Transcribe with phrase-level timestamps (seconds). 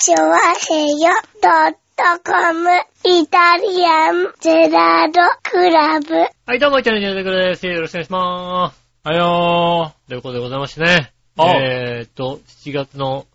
[0.00, 1.10] チョワヘヨ
[1.42, 2.70] ドットコム
[3.04, 6.14] イタリアンゼラードクラブ。
[6.46, 7.66] はい、どうも、イタリアンジェラードクラブです。
[7.66, 8.72] よろしくお願いしま
[9.02, 10.08] はよす。
[10.08, 11.12] ということでございましてね。
[11.36, 13.26] あえーっと、7月の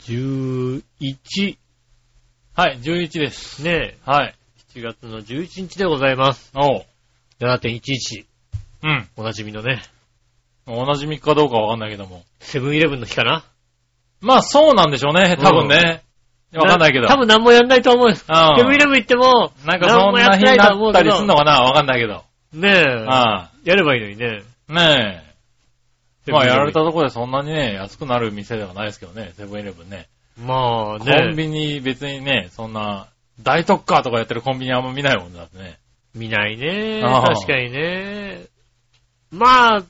[0.00, 1.56] 11、ー。
[2.54, 3.62] はい、11です。
[3.62, 4.34] ね、はい。
[4.74, 6.52] 7月の11日でございます。
[6.54, 6.84] おう。
[7.40, 8.24] 7.11、
[8.82, 9.08] うん。
[9.18, 9.82] おなじみのね、
[10.66, 12.24] おなじみかどうかわかんないけども。
[12.40, 13.44] セブンイレブンの日かな
[14.24, 15.36] まあ、そうなんでしょうね。
[15.40, 16.02] 多分ね。
[16.54, 17.08] わかんないけど。
[17.08, 18.14] 多分何もやんないと思うよ。
[18.14, 22.24] セうんブンイレブン行っても、なんかそんな日になったりすんのかなわかんないけど。
[22.52, 24.42] ねえ、あやればいいのにね。
[24.68, 24.72] あ。
[24.72, 25.22] ね
[26.26, 26.32] え。
[26.32, 30.06] まあ、やられたところでそんなにね、安くなる店ではないですけどね、セブンイレブンね。
[30.42, 33.08] まあコね、ンビニ別にね、そんな、
[33.42, 35.78] 大特価とかやってるコンビニあんま見ないもんだってね。
[36.14, 37.02] 見ないね。
[37.04, 38.46] ああ確かにね。
[39.30, 39.82] まあ、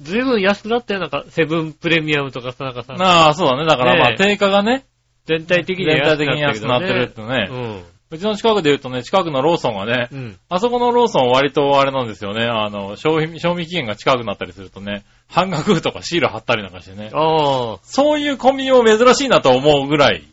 [0.00, 1.00] ずいぶん安くなったよ。
[1.00, 3.66] なんか、セブンプレミアムとかさ、なんかさ、ああ、そうだね。
[3.66, 4.86] だからまあ、ねえ定価がね、
[5.26, 7.84] 全体的に全は体的に安くなってるってけね。
[8.12, 10.18] うちの近くで言うとね、近くのローソンがね、うん。
[10.18, 10.38] うん。
[10.48, 12.44] あそこのローソン割とあれなんですよね。
[12.44, 17.10] あの、賞味、賞味期限が近くなったりするとね、半額とかシール貼ったりなんかしてね。
[17.14, 20.24] あそういうコンビニも珍しいなと思うぐらい。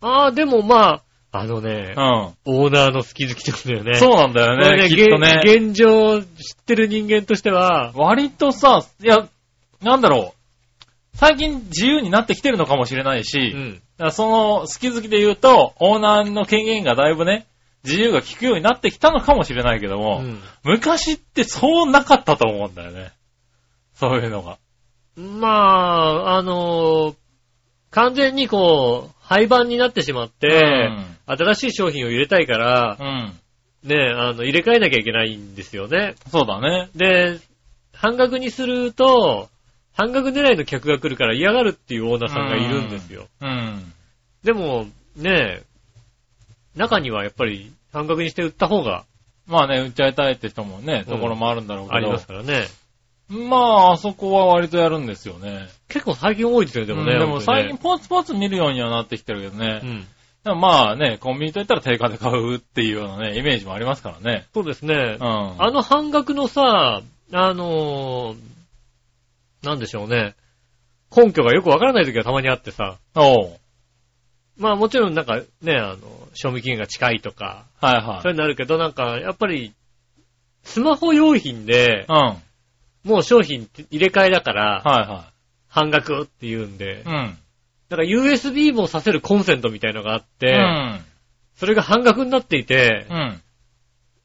[0.00, 0.08] あ。
[0.08, 1.02] ああ、でもまあ、
[1.36, 2.04] あのねう、ん。
[2.44, 3.94] オーナーの好き好きってことだよね。
[3.94, 5.40] そうなんだよこれね、きっとね。
[5.44, 6.28] 現現状知っ
[6.64, 9.26] てる人間としては、割とさ、いや、
[9.82, 10.84] なんだろう。
[11.16, 13.82] 最近自由になってきてるのかもしれないし、だかうん。
[13.98, 17.46] らその好き好きで言うと、オーナーの権限がだいぶね、
[17.82, 23.10] 自由が利くようになってきたのかもしれないけども、うん昔ってそうなかったと思うんだよね。
[23.94, 24.56] そういうのが。
[25.16, 27.14] まあ、あのー
[27.90, 30.88] 完全にこう、廃盤になってしまって、
[31.26, 33.06] 新しい商品を入れたいから、うん。
[33.06, 33.88] うん。
[33.88, 36.14] ね、あの、入れ替えなきゃいけないんですよね。
[36.30, 36.88] そうだね。
[36.94, 37.38] で、
[37.92, 39.48] 半額にすると、
[39.92, 43.26] 半額狙いの客が来るから嫌がるっていうオーナーさんがいるんですよ。
[43.40, 43.92] うん。
[44.42, 44.86] でも、
[45.16, 45.62] ね、
[46.74, 49.04] 中にはやっぱり半額にして売った方が
[49.46, 51.96] まあね、売っちゃいたいって人もね、うんところもあるんだろうけど。
[51.96, 52.64] ありますからね。
[53.28, 55.68] まあ、あそこは割とやるんですよね。
[55.88, 57.14] 結構最近多いですよ、でもね。
[57.14, 59.80] うんでも最近ポツポツ見るようにはなってきてるけどね。
[59.82, 60.06] うん。
[60.44, 64.46] でもまあね、コンビニといったら定価で買うっていうようなね、イメージもありますからね。
[64.52, 65.24] そうですねう。
[65.24, 65.62] ん。
[65.62, 68.38] あの半額のさ、あのー
[69.62, 70.34] なんでしょうね。
[71.16, 72.98] 根拠がよくわからない時がたまにあってさ。
[73.14, 73.58] おう。
[74.58, 75.98] まあもちろんなんかね、あの、
[76.34, 78.22] 賞味期限が近いとか、はいはい。
[78.22, 79.72] そういうのあるけど、なんか、やっぱり、
[80.62, 82.14] スマホ用品で、うん。
[82.14, 82.36] はい
[83.04, 85.30] もう商品入れ替えだから、は
[85.68, 87.02] 半額って言うんでい。
[87.02, 87.38] う、ん。
[87.94, 91.00] だから USB もさせるコンセントみたいのがあって、うん。
[91.54, 93.40] それが半額になっていて、うん。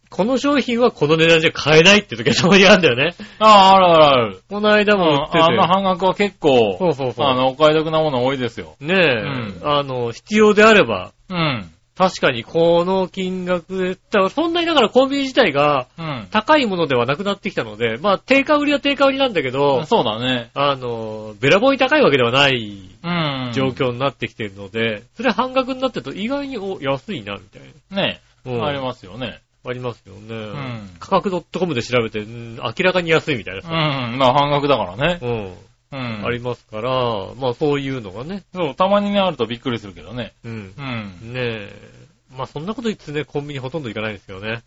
[0.09, 3.13] この商品はこの値段じゃ買えないって時がたまにあるんだよね。
[3.37, 4.43] ああ、あるあるある。
[4.49, 5.39] この間うんも売ってて。
[5.39, 7.27] あの半額は結構、そうそうそう。
[7.27, 8.75] あの、お買い得なもの多いですよ。
[8.79, 11.69] ねえ、うんあの、必要であれば、うん。
[11.99, 13.97] 確かにこの金額で、
[14.29, 16.27] そんなにだからコンビニ自体がうん。
[16.31, 20.49] 高いものではなくなってきたので、まあ定価売りは定価売りなんだけど、そうだね。
[20.53, 23.51] あの、べらぼうに高いわけではないうん。
[23.53, 28.21] 状況になってきてるので、それ半額になってると意外にお安いな、みたいね。
[28.45, 28.53] な。
[28.53, 29.41] うんありますよね。
[29.65, 30.35] ありますよね。
[30.35, 33.69] ん価格 .com で調べて、うん明らかに安いみたいなうさ。
[33.69, 34.17] ん。
[34.17, 35.19] まあ半額だからね。
[35.21, 35.53] うん。
[35.91, 36.25] うん。
[36.25, 36.91] ありますから、
[37.35, 38.43] まあそういうのがね。
[38.53, 40.33] そう、たまにね、あるとびっくりするけどね。
[40.43, 40.73] うん。
[40.77, 40.81] う
[41.27, 41.33] ん。
[41.33, 41.99] ねえ。
[42.35, 44.61] まあそんなこと言ってね、コンビニほとんど行かないんですよね。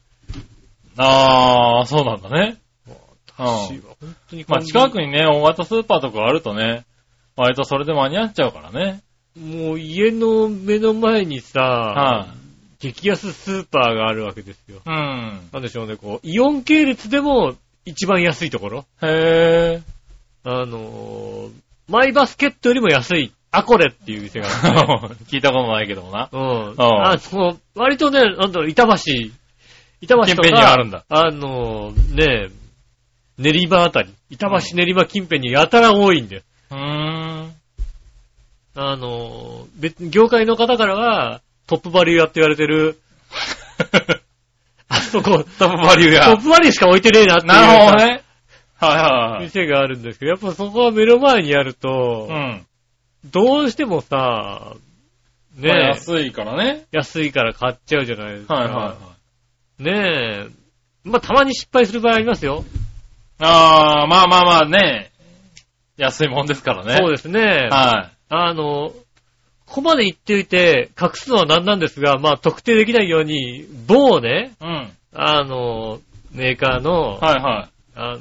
[0.97, 2.57] ああ、そうなんだね。
[3.39, 3.89] 私うん。
[3.89, 6.85] は本当にコまあ近くにね、大型スーパーとかあるとね、
[7.37, 9.01] 割とそれで間に合っちゃうからね。
[9.39, 12.27] もう家の目の前にさ、は
[12.79, 14.79] 激安スーパーがあるわけですよ。
[14.79, 14.81] い。
[14.85, 15.49] うん。
[15.53, 17.55] なんでしょうね、こう、イオン系列でも
[17.85, 18.85] 一番安いところ。
[19.03, 19.83] へえ。
[20.45, 21.51] あのー、
[21.89, 25.15] マイバスケットよりも安い、アコレっていう店があって。
[25.31, 26.29] 聞いたことないけどもな。
[26.33, 26.75] うん。
[26.79, 28.95] ああの、割とね、なんだろう、板橋、
[30.01, 32.49] 板橋と近辺にか、あるんだあの、ね、
[33.39, 36.43] 練馬あたり、板橋練馬近辺にやたら多いんだよ。
[36.71, 37.53] うーん。
[38.75, 42.99] あの、別に業界の方からは、トップバリューやって言われてる、
[44.89, 46.43] あそこ、トップバリューやトッ。
[46.43, 48.23] プバリューしか置いてねえなっていうなるほどね。
[48.87, 49.45] はいはいはい。
[49.45, 52.67] 店があるんですけど、やっぱそこは目の前にあると、うん。
[53.25, 54.75] どうしてもさ、
[55.57, 56.87] ねまあえ、安いからね。
[56.91, 58.55] 安いから買っちゃうじゃないですか。
[58.55, 58.97] はいはいは
[59.79, 59.83] い。
[59.85, 60.63] ねえ。
[61.05, 62.65] まあ、たまに失敗する場合ありますよ。
[63.39, 65.11] ああ、まあまあまあね。
[65.97, 66.97] 安いもんですからね。
[66.99, 67.69] そうですね。
[67.71, 68.93] はあの、
[69.67, 74.65] ここまで言っておいて、隠すのは何なんですが、まあ、特定できないように、某ね、い。
[74.65, 74.91] うん。
[75.15, 76.01] あの、
[76.33, 78.19] メーカーの、はいはあ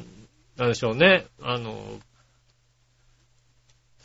[0.61, 1.75] なんでしょうね、あの、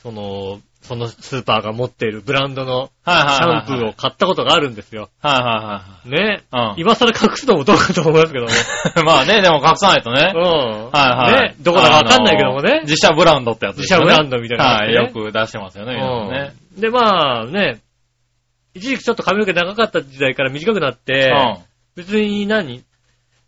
[0.02, 3.62] その、そのスーパーが持っているブランドのはいシャ。
[3.64, 5.10] ンプーを買ったことがあるんですよ。
[5.20, 6.42] はいはいね。
[6.50, 6.70] はい。
[6.70, 6.80] うん。
[6.80, 8.50] 今更隠すのもどうかと思いますけども。
[9.04, 10.32] まあね、でも隠さないとね。
[10.34, 10.42] うん。
[10.42, 11.48] はいはい。
[11.50, 11.56] ね。
[11.60, 12.80] どこだかわかんないけどもね。
[12.84, 14.04] 自社ブランドってやつですよね。
[14.06, 16.52] 自社ブランドみたいなやつはい、ねよく出してますよね、皆さんね。
[16.74, 16.80] うん。
[16.80, 17.80] で、まあね、
[18.74, 21.34] 一時期ちょっと髪の毛長かった時代から短くなって、
[21.96, 22.84] 別に何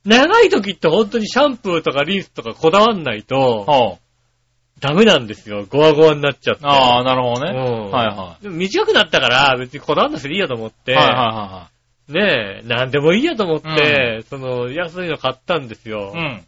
[0.09, 3.23] 長い時って本当にシャンプーとかリンスとかこだわんないうん。
[3.25, 4.81] と、ほう。
[4.81, 5.67] ダメなんですよ。
[5.69, 6.65] ゴワゴワになっちゃって。
[6.65, 7.53] ああ、なるほどね。
[7.53, 10.95] うんはいはでも短くなったから別にこだわんなくていいやと思って、い。
[10.95, 11.69] はいはいは
[12.09, 16.13] ねえ、なんでもいいやと思って、その、安いの買ったんですよ。
[16.15, 16.27] いはい。
[16.27, 16.45] うん。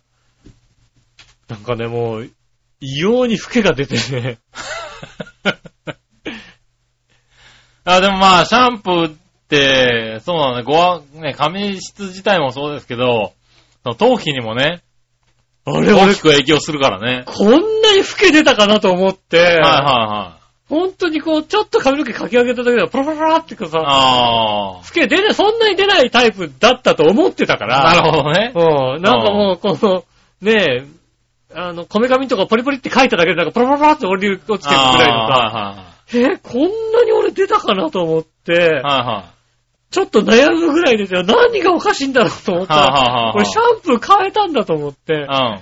[1.49, 2.31] なんかね、もう、
[2.81, 4.39] 異様に老けが出てね。
[7.85, 9.12] あ、でもまあ、シャンプーっ
[9.49, 13.35] て、そうなのね、ごわ、ね、髪質自体もそうですけど、
[13.85, 14.82] 頭皮にもね、
[15.65, 17.25] あれ、俺大き、く影響するからね。
[17.27, 17.56] こんな
[17.93, 20.41] に老け出たかなと思って、はいはいはい。
[20.69, 27.69] 本当にこう、ちょっと髪の毛かき上げただけで、プラプラプラってこうさ、あ老け出ね、そんなに出ないタイプだったと思ってたかあ。
[27.69, 27.85] ら。
[27.94, 28.53] なるほどね。
[28.55, 30.05] うん、なんかもう、この、
[30.41, 30.87] ねえ、
[31.55, 36.61] あの、こめかみとかポリポリって書いただけで、なんかプラプラプラって降り落ちてるぐらいのさ、あえ、こん
[36.93, 39.39] なに俺出たかなと思ってー、はいはい。
[39.90, 41.25] ちょっと悩むぐらいですよ。
[41.25, 45.16] 何がおかしいんだろうと思ったはあはあはあら、俺シャンプー変えたんだと思って、い。
[45.16, 45.60] うん。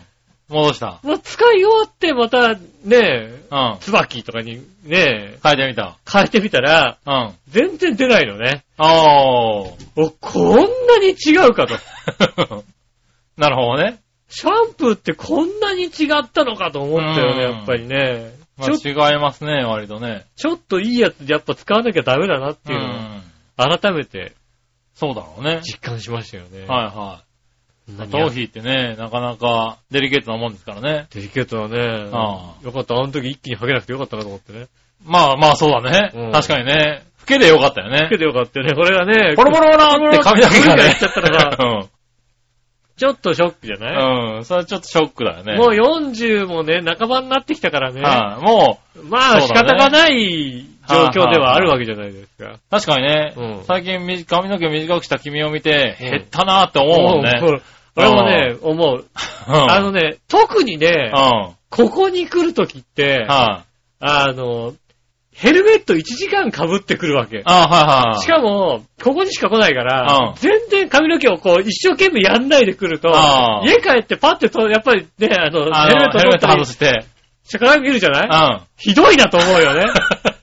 [0.48, 1.00] 戻した。
[1.02, 2.60] まあ、使い終わってまた、ね
[2.92, 3.76] え、うん。
[3.80, 5.98] 椿とかにね、変えてみた。
[6.10, 7.34] 変えてみたら、うん。
[7.48, 8.64] 全然出ないのね。
[8.78, 9.72] あー。
[9.96, 10.64] お、こんな
[11.00, 11.75] に違うかと。
[13.36, 14.00] なるほどね。
[14.28, 18.32] シャンプーってこんなに違ったのかと思ったよね、うんやっぱりね。
[18.58, 20.26] まあ、違いますね、割とね。
[20.36, 23.18] ちょっといいやつやっぱ使わなきゃダメだなってういうのをん。
[23.58, 24.32] 改めて
[24.94, 25.60] そうだろうね。
[25.62, 26.66] 実感しましたよね。
[26.66, 27.22] はいは
[27.88, 27.93] い。
[27.96, 31.06] 何頭皮ってね、なかなかデリケートなもんですからね。
[31.14, 34.66] デリケートはね、あよかった、あの時一気に剥げなくてよかったなと思ってね。
[35.05, 36.10] まあまあそうだね。
[36.14, 37.05] うん確かにね。
[37.20, 38.19] 老けでよかったよね剥け。
[38.19, 38.75] てよかったよね。
[38.75, 41.56] これがね、ボロボロボロって髪の毛がねっちゃったらさ、
[42.96, 44.37] ちょっとショックじゃない、うん。
[44.38, 44.44] うん。
[44.44, 45.56] それはちょっとショックだよね。
[45.56, 48.00] もう40もね、半ばになってきたからね。
[48.00, 52.50] はいもまあ仕方がない状況ではあるわけじゃないですか。
[52.52, 57.40] う、確かにね、うん最近み髪の毛短くした君を見て、うん減ったなーって思うもんね。
[57.40, 57.62] もう
[57.96, 59.05] 俺もね、思う。
[59.49, 59.70] うん。
[59.70, 63.31] あのね、特にねうん。、はここに来るときって、い。
[63.31, 63.64] あ
[64.00, 64.75] の、
[65.35, 67.43] ヘルメット1時間被ってくるわけ。
[67.44, 68.20] あはいはい。
[68.20, 73.08] しかも、ここにしか来ないからうん、全然髪の毛をこう、一生懸命やんないで来ると
[73.64, 77.05] 家帰ってパッてと、やっぱりね、あの、あヘルメッの、ヘルメットト取ったり外して。
[77.44, 78.29] して鏡見るじゃない？
[78.29, 78.61] うん。
[78.76, 79.85] ひどいなと思うよね。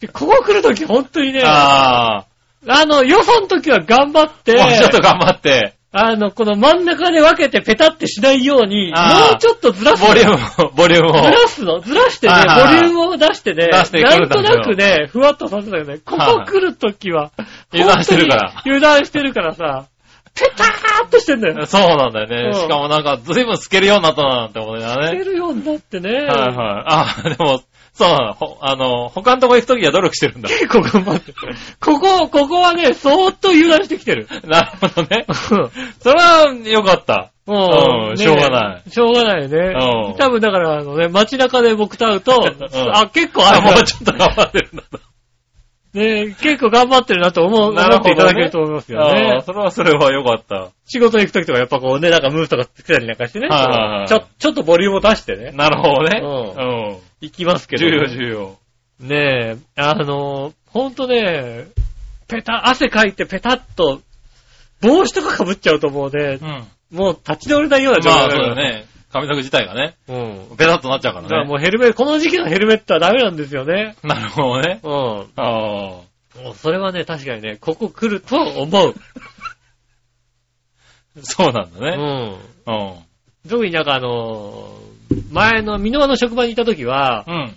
[0.00, 2.26] でここ来るとき本当にね、あ
[2.68, 4.66] あの、よその時は頑張って、あ。
[4.66, 11.12] もうちょっと頑張って、あの、この真ん中で分けてペタってしないように、あーもうちょっとずらすのボリュームを、ボリュームを。
[11.14, 15.98] ずらすのずらしてね、はいはいはいボリュームを出してね、出してくなんんだけどなくね、ふわっとさせたよね。
[16.04, 17.30] ここ来るときは、
[17.72, 19.86] 油断してるから本当に油断してるからさ、
[20.34, 21.64] ペターっとしてんだよ。
[21.64, 22.48] そうなんだよね。
[22.48, 25.24] うんしかもなんか、ずいぶん透けるようになったなって思いながら出ね。
[25.24, 26.10] るようになってね。
[26.10, 26.84] はいはい。
[26.86, 27.62] あ、でも、
[27.96, 28.32] そうなの。
[28.34, 30.48] ほあの、他のとこ行くときは努力してるんだ。
[30.52, 31.32] 結構頑張って。
[31.80, 34.28] ここ、ここはね、そーっと油断してきてる。
[34.46, 35.24] なるほどね。
[35.32, 37.30] それは、よかった。
[37.46, 40.10] もうんしょうがないしょうがないねう。
[40.10, 42.44] ん多分だから、あのね、街中で僕と会うと、ん
[42.92, 44.98] あ、結構あ、あもうちょっと頑張ってるんだと。
[45.94, 49.40] ね、結構頑張ってるなと思う、思っていただけると思いますよあねあ。
[49.40, 50.70] それはそれはよかった。
[50.86, 53.48] 仕事行くときとかやっぱこうね、なんかムースとかつけたりなんかしてね。
[53.48, 55.52] はいはいはいちょ、ちょっとボリュームを出してね。
[55.52, 56.20] なるほどね。
[56.20, 56.30] うう
[56.96, 56.96] ん。
[57.26, 57.86] 行きますけど。
[57.86, 58.58] 重要重要。
[59.00, 61.66] ねえ、あの、ほんとね、
[62.28, 64.00] ペタ、汗かいてペタッと、
[64.80, 66.96] 帽子とか被っちゃうともうねう、ん。
[66.96, 68.54] もう立ち直れないような状まあ、態そうだ。
[68.54, 68.86] ね。
[69.12, 70.56] 髪の毛自体がね、うん。
[70.56, 71.50] ベタっとなっちゃうかだかららね。
[71.50, 73.96] もうヘルメット、この時期のヘルメットはダメなんですよね。
[74.02, 74.80] なるほどね。
[74.82, 74.90] うん。
[74.90, 76.02] もあ
[76.44, 76.50] あ。
[76.50, 78.94] うそれはね、確かにね、ここ来ると思う。
[81.22, 81.96] そうなんだね。
[82.66, 82.74] うん。
[82.74, 82.94] うん。
[83.48, 84.75] 特になんかあのー
[85.30, 87.56] 前の箕輪の職場にいた時は、うん。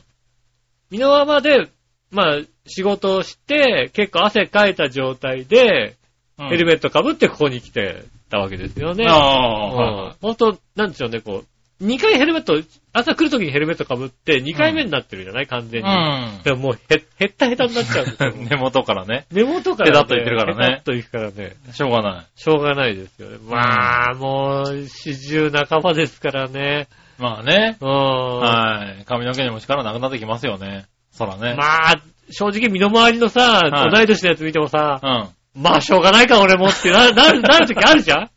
[0.91, 1.67] 箕輪まで、
[2.11, 5.95] まあ、仕事をして、結構汗かいた状態で、
[6.37, 9.05] ヘルメメット被ってここに来てたわけですよね。
[9.07, 11.43] ああ、はいはいほんと、なんでしょうね、こ
[11.81, 15.47] う、2回ヘルメット、朝来るときにヘルメット被って、2回目になってるじゃない？
[15.47, 15.87] 完全に。
[15.89, 15.91] う
[16.39, 16.43] ん。
[16.43, 18.33] でももうへ、へったへたになっちゃうんですよ。
[18.49, 19.25] 根元からね。
[19.31, 19.91] 根元から、ね。
[19.91, 21.55] ペタッといってるからねペタッといくからね。
[21.71, 22.25] しょうがない。
[22.35, 23.37] しょうがないですよね。
[23.47, 26.87] まあ、もう、四十半ばですからね。
[27.19, 27.77] まあね。
[27.81, 27.89] うん。
[27.89, 29.05] はい。
[29.05, 30.85] 髪の毛にも力なくなってきますよね。
[31.11, 31.55] そらね。
[31.57, 35.61] まあ、正直身の回りのさ、はい同い年のやつ見てもさ、うん。
[35.61, 38.29] まあ、しょうがないか、俺もってな、なる、なるときあるじゃん？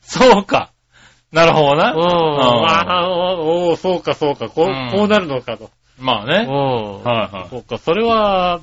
[0.00, 0.72] そうか。
[1.32, 1.92] なるほどな。
[1.92, 2.00] うん。
[2.00, 5.70] まあ、おおそうか、そうか、こう、うんこうなるのかと。
[6.00, 6.44] うまあね。
[6.44, 6.48] ん。
[6.48, 8.60] はいはいそっか、それは、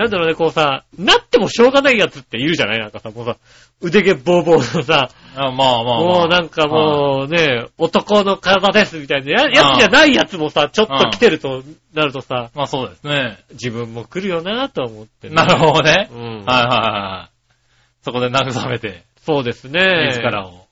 [0.00, 2.78] なんだろうね、こうさ、なってもしょうがないやつっているじゃない？
[2.78, 3.36] なんかさ、もうさ、
[3.82, 6.00] 腕毛ボーボーのさ、あまあまあまあ。
[6.00, 13.38] もうなんかもうね、男の体ですみたいなややつじゃないやつもさ、ちょっと来てるとなるとさ、まあそうですね。
[13.52, 16.08] 自分も来るよなと思ってね、なるほどね。
[16.10, 16.18] うん。
[16.18, 17.54] はいはいはい。
[18.02, 20.08] そこで慰めて、そうですね。
[20.08, 20.66] 自らを。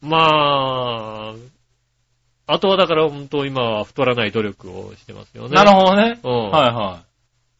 [0.00, 1.34] まあ、
[2.46, 5.50] あとはだから本当今は太らない努力をしてますよね。
[5.50, 6.18] なるほどね。
[6.22, 7.02] うんはいは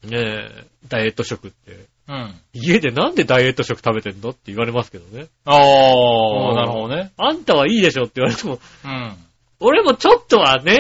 [0.05, 1.71] ねえ、ダイエット食って。
[1.73, 1.75] い。
[2.09, 2.35] うん。
[2.53, 5.27] 家でなんでダイエット食食べてんのって言われますけどね。
[5.45, 7.13] あうんあ、なるほどね。
[7.17, 9.13] あんたはいいでしょって言われても、うん。
[9.61, 10.79] 俺もちょっとはね、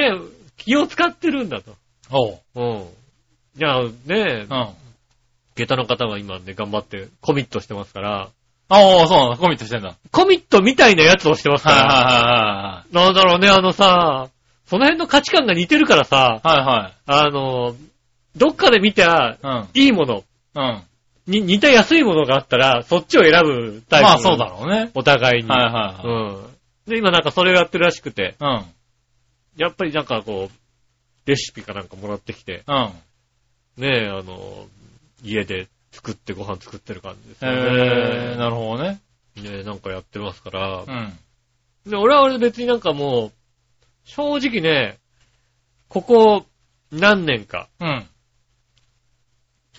[0.56, 1.74] 気を使ってるんだと。
[2.08, 2.78] ほうん。
[3.56, 4.12] いや、ねえ
[4.42, 4.44] う。
[4.44, 4.70] うん。、あ
[5.56, 8.30] 下駄の方が今ね、頑張ってコミットしてますから、
[8.72, 9.36] あ、そうなんだ。
[9.36, 9.88] コミットしてんだ。
[9.88, 14.28] はいコミットみたいなやつをしてますかはいら、はなんだろうね、あのさ、
[14.66, 16.58] その辺の価値観が似てるからさ、いはい。
[16.58, 17.74] はいあの、
[18.36, 19.86] どっかで見たはい。
[19.86, 20.62] いいもの、うん。
[20.62, 20.82] うん。
[21.26, 24.04] に似た安いものがあったら、そっちを選ぶタイプ。
[24.04, 24.46] まあそうだ。
[24.46, 24.90] ろうね。
[24.94, 25.48] お互いに。
[25.48, 26.90] はいはうん。
[26.90, 28.64] で、今なんかそれをやってるらしくて、いは
[29.56, 29.60] い。
[29.60, 32.76] やっぱりなんかこう、レシピかなんかもらってきて、うん。
[32.76, 32.90] うん。
[33.76, 34.66] ねえ、あの、
[35.22, 37.58] 家で作ってご飯作ってる感じですよね。
[37.58, 39.00] えー、なるほどね。
[39.36, 40.90] ねえ、なんかやってますからう。
[40.90, 41.18] ん。
[41.86, 43.32] で、俺は俺で別になんかもう、
[44.04, 44.98] 正直ね、
[45.88, 46.46] ここ
[46.90, 48.06] 何年か、うん。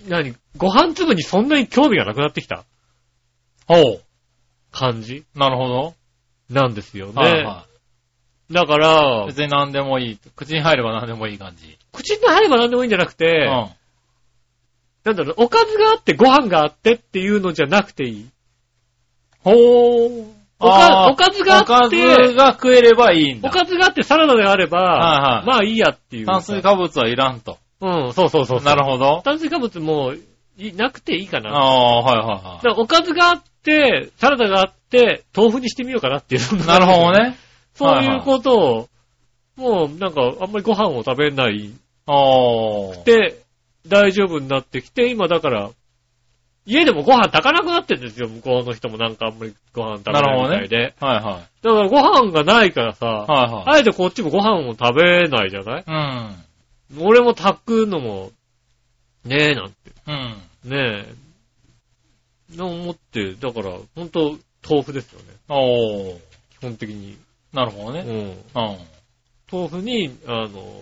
[0.07, 2.63] 何、ご飯粒にそんなに興味がなくなってきた？
[3.67, 4.01] ほう。
[4.71, 5.25] 感じ？
[5.35, 5.93] なるほど。
[6.49, 7.13] なんですよね。
[7.13, 7.65] はいは
[8.51, 10.19] だからい。、別に何でもいい。
[10.35, 11.77] 口に入れば何でもいい感じ。
[11.93, 13.49] 口に入れば何でもいいんじゃなくうて、ん。
[15.03, 18.29] なんだろう、おかずがあってご飯があってっていうのじゃなくていい。
[19.39, 20.25] ほー。
[20.59, 21.89] おかおかずがあっておか
[22.27, 23.49] ずが食えればいいんだ。
[23.49, 26.25] おかずがあってサラダであれば、はいはいまあいいやっていう。
[26.27, 27.57] 炭水化物はいらんと。
[27.81, 28.61] うん、そうそうそう。
[28.61, 29.21] なるほど。
[29.23, 30.13] 炭水化物も
[30.57, 31.49] いなくていいかな。
[31.49, 36.41] ああ、はいはいだはからおかずがあって、サラダがあって、豆腐にしてみようかなっていう。
[36.41, 36.67] い。
[36.67, 37.11] なるほど。
[37.13, 37.37] ね。
[37.73, 38.87] そういうことを、
[39.55, 41.71] もうなんかあんまりご飯を食べない
[42.07, 43.03] おー。
[43.03, 43.37] で
[43.87, 45.69] 大丈夫になってきて、今だから、
[46.65, 50.93] 家でもご飯炊かなくなってるんですよ、向こうの人もなんかあんまりご飯食べないみたいで。
[50.99, 51.63] はいはい。
[51.63, 55.83] だからご飯がないからさ、はいはあえてこっちもご飯を食べないじゃないい？
[55.87, 56.35] うん。
[56.99, 58.31] 俺も炊くのも、
[59.25, 59.75] ねえなんて、
[60.07, 60.69] うん。
[60.69, 61.05] ね
[62.53, 65.25] え、な思って、だから、ほんと、豆腐ですよね。
[65.49, 66.19] おー。
[66.51, 67.17] 基本的に。
[67.53, 68.01] なるほどね。
[68.01, 68.17] うん。
[68.17, 68.77] うん。
[69.51, 70.81] 豆腐に、あの、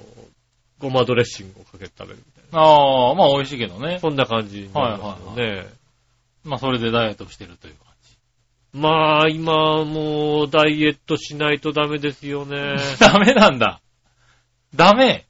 [0.79, 3.99] ごまドレッシングをかけて食べるみたいああ、まあ美味しいけどねな。。
[3.99, 5.67] そんな感じになりますよね。
[6.43, 8.17] まあそれでダイエットしてるという感じ。
[8.71, 12.77] まあ、今もうダイエットしないとダメですよね。
[12.99, 13.81] ダメなんだ。
[14.75, 15.25] ダメ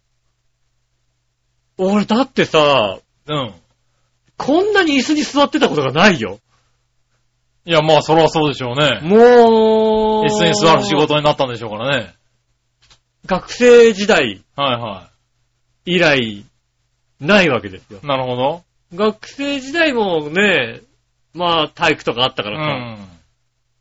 [1.81, 3.53] 俺だってさ、うん。
[4.37, 6.39] こんなに椅子に座ってたことがないよ。
[7.65, 8.99] いや、まあそれはそうでしょうね。
[9.01, 12.13] もう、椅子に座る仕事になったんでしょうからね。
[13.25, 15.09] 学生時代はいは
[15.85, 16.45] 以来、
[17.21, 18.05] ないわけですよい。。
[18.05, 18.63] なるほど。
[18.93, 20.81] 学生時代もね、
[21.33, 22.55] まあ体育とかあったかうん。
[22.55, 23.03] らはいさ、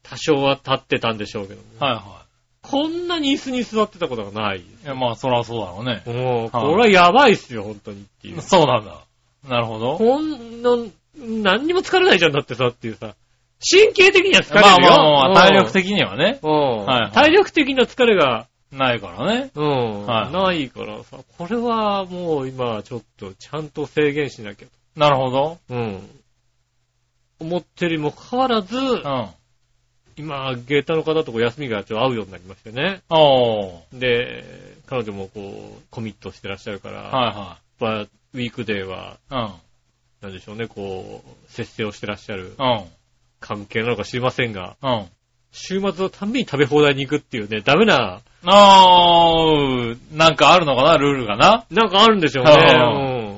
[0.03, 1.67] 多少は立ってたんでしょうけどね。
[1.81, 2.18] は
[2.63, 4.59] こんなに椅子に座ってたことがない。
[4.59, 4.61] い。
[4.61, 6.03] いや、まあそれはそうだろうね。
[6.07, 8.41] もう、これはやばいっすよ、本当にっていう。
[8.43, 8.97] そうなんだ。
[9.49, 9.97] なるほど。
[9.97, 10.77] こんな、
[11.17, 13.15] 何にも疲れないじゃんだってさっていうさ。
[13.61, 14.91] 神経的には疲れるよ。
[14.91, 16.39] まあまあまあ、体力的的にはね。
[16.43, 16.51] うん。
[16.51, 19.51] はいはい体力的な疲れが、ないからね。
[19.55, 24.69] うん、はいないからさ、これはもう今ちょっとちゃんと制限しなきゃ。
[24.95, 25.59] なるほど。
[25.71, 26.03] うん。
[27.41, 29.29] 思ってるにもかかわらず、うん。
[30.19, 33.03] 今、ゲータの方とこ休みがちょっと合うようになりましてね。
[33.09, 33.99] おー。
[33.99, 34.45] で、
[34.87, 39.57] 彼女もこう、コミットしてらっしゃるから、はやっぱウィークデーは、いは
[40.21, 40.25] い。
[40.25, 42.67] なんでしょうね、こう、節制をしてらっしゃるうん。
[42.67, 42.85] うん。
[43.41, 45.07] 関係なのか知りませんが、うん。
[45.53, 51.65] 週末のたんびに食べ放題に行くっていうね、ダメな、あー、なんかあるのかな、ルールがな。
[51.71, 52.51] なんかあるんでしょうね。
[52.51, 53.37] は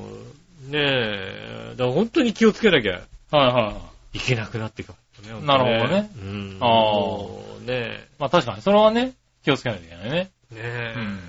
[0.67, 0.71] うん。
[0.71, 4.93] ねえ、だから本当に気をつけなきゃはいはいけなくなってく
[5.29, 5.47] る、ね。
[5.47, 6.11] なるほどね。
[6.17, 6.59] うん。
[6.61, 9.13] あーもうねまあ確かに、それはね、
[9.45, 10.31] 気をつけないといけないね。
[10.53, 10.95] え、ねえ。
[10.97, 11.21] うん。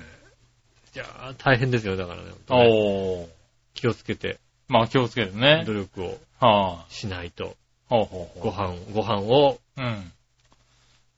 [0.94, 2.30] いやー大変ですよ、だからね。
[2.48, 3.28] おー。
[3.74, 5.72] 気をつけて、まあ気をつけてね努。
[5.74, 7.56] 力をはしないと、
[7.88, 7.94] あ。
[7.94, 8.52] ほうほうほう。
[8.52, 10.12] ご飯、ご飯を、うん。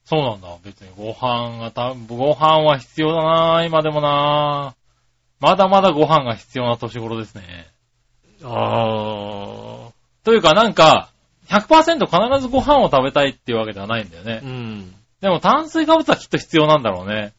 [0.05, 0.49] そうなんだ。
[0.63, 4.75] 別にご飯がた、ご飯は必要だな今でもな
[5.41, 7.69] まだまだご飯が必要な年頃ですね。
[8.43, 9.89] あ
[10.25, 11.11] というかなんか、
[11.49, 14.51] 100%必ずご飯を食べたいっていうわけではないんだよねー、う。
[14.51, 14.95] ん。
[15.21, 17.33] でも炭水化物はきっと必要なんだろうね。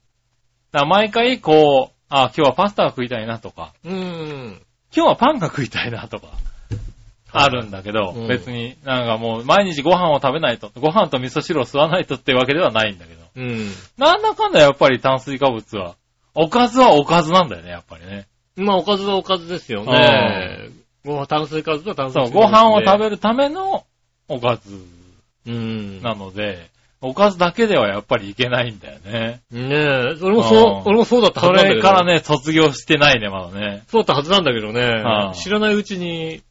[0.71, 4.61] だから毎回こう、あ、今日はパスタが食いたいなとか、うーん。
[4.95, 6.27] 今日はパンが食いたいなとか、
[7.31, 13.69] あるんだけど、うん別になんかもう毎日ご飯を食べないと、ご飯と味噌汁を吸わないとってわけではないんだけど、うん。
[13.97, 15.95] なんだかんだやっぱり炭水化物は、
[16.33, 18.27] おかずはおかずなんだよね、やっぱりね。
[18.55, 20.69] まあ、おかずはおかずですよね。
[21.03, 22.99] ご飯、炭水化物は炭水そう、化物、ご飯を食る。
[22.99, 23.85] べるための
[24.27, 24.75] おかず
[25.47, 26.01] うん。
[26.01, 26.69] なので、
[27.01, 29.41] おかずだけではやっぱりいけないんだよね。
[29.51, 31.75] ねえ、俺もそうう、ん俺もそうだったはそずなんだけど。
[31.75, 32.05] れから。
[32.05, 33.83] ね、卒業してないね、まだね。
[33.89, 35.33] そうだったはずなんだけどはねあ。
[35.35, 36.41] 知らないうちに、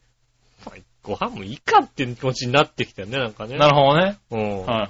[0.65, 3.57] まあご飯もいいかっていう気持ちになってきたよね、なんかね。
[3.57, 4.17] なるほどね。
[4.31, 4.65] うん。
[4.65, 4.89] はいは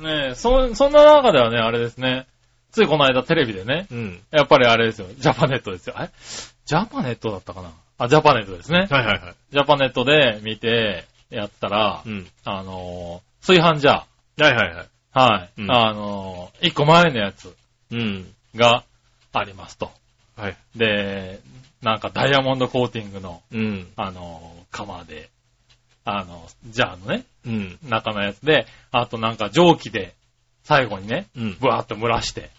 [0.00, 0.02] い。
[0.02, 2.26] ねえ、そ、そんな中ではね、あれですね。
[2.72, 4.20] ついこの間テレビでね、うん。
[4.32, 5.94] やっぱりあれですよ、ジャパネットですよ。
[6.00, 6.08] え
[6.64, 7.70] ジャパネットだったかな？
[7.98, 8.88] あ、ジャパネットですね。
[8.90, 9.34] はいはいはい。
[9.52, 12.26] ジャパネットで見て、やったら、うん。
[12.44, 14.42] あのー、炊飯ジャー。
[14.42, 14.88] はいはいはい。
[15.12, 15.62] はい。
[15.62, 17.54] うんあのー、一個前のやつ
[17.90, 18.26] うん。
[18.56, 18.84] が
[19.32, 19.90] ありますと。
[20.36, 20.56] はい。
[20.76, 21.40] で、
[21.82, 23.86] なんかダイヤモンドコーティングの、うん。
[23.96, 25.30] あのー、釜で、
[26.04, 27.78] あの、ジャーのね、うん。
[27.82, 30.14] 中のやつで、あとなんか蒸気で、
[30.64, 31.56] 最後にね、うん。
[31.60, 32.50] ブワーっと蒸らして、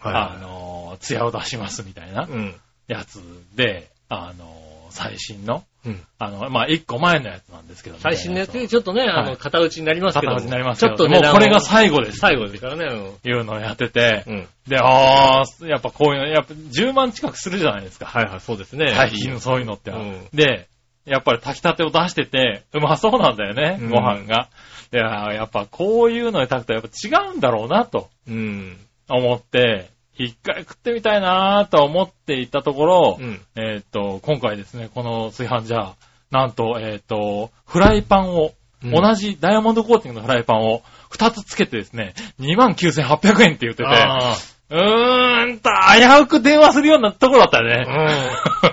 [0.00, 2.54] はいあのー、艶を出しますみたいなうん。
[2.88, 3.22] やつ
[3.54, 6.00] で、あのー、最新の、うん。
[6.20, 10.38] あの、まあ、一個前のやつなんですけど最新のやつででちょっとね、あの、はい片打ちになりますけども。
[10.38, 12.18] 片打ちになりますけどちょっとね、もうこれが最後です。
[12.18, 12.84] 最後ですからね。
[13.24, 14.34] いうのをやっててう、ん。
[14.34, 14.46] うん。
[14.68, 18.06] で、あー、やっぱこういうの、やっぱ10万近くするじゃないですか。
[18.06, 18.92] はいはい、そうですね。
[18.94, 19.90] 最近そういうのって。
[19.90, 20.68] うんで、
[21.06, 24.48] やっぱり炊きたてを出してて、うまそうなんだよね、うんご飯が。
[24.92, 28.78] で、あーやっぱこういうので炊くとやっぱ違うんだろうなとうん。
[29.08, 33.40] 思って、一回食ってみたいなと思っていたところ、うん。
[33.56, 35.92] えーっと、今回ですね、この炊飯ジャー、
[36.30, 38.54] なんと、えーっと、フライパンを、うん
[38.86, 44.34] 同じダイヤモンドコーティングのフライパンを2つつけてですね、29,800円って言ってて、あ
[44.68, 47.76] うーんと、危うく電話するようなところだったよあ。
[47.78, 48.26] ね。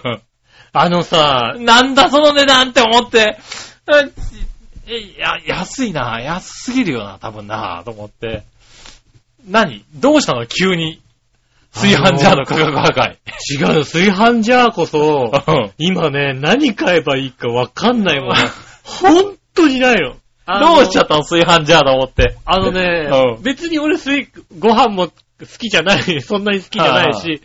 [0.04, 0.22] うん。
[0.74, 3.38] あのさ、なんだその値段って思って、
[3.88, 4.12] うん
[4.88, 8.44] え、いや、安いな、安すぎるよな、多分な、と思って。
[9.48, 9.86] 何？
[9.96, 10.46] どうしたの？
[10.46, 11.00] 急に。
[11.74, 13.16] 炊飯ジャーの価格破壊。
[13.50, 18.36] 違うよ、炊飯ジャーこそ、うん今ね、何買えばいいかわかんないもん。
[18.84, 20.16] 本当にないの。
[20.60, 22.36] どうしちゃったの炊飯ジャーと思って。
[22.46, 23.96] あのね、うん別に俺
[24.60, 25.14] ご飯も好
[25.60, 27.42] きじゃない、 そんなに好きじゃないはいはし、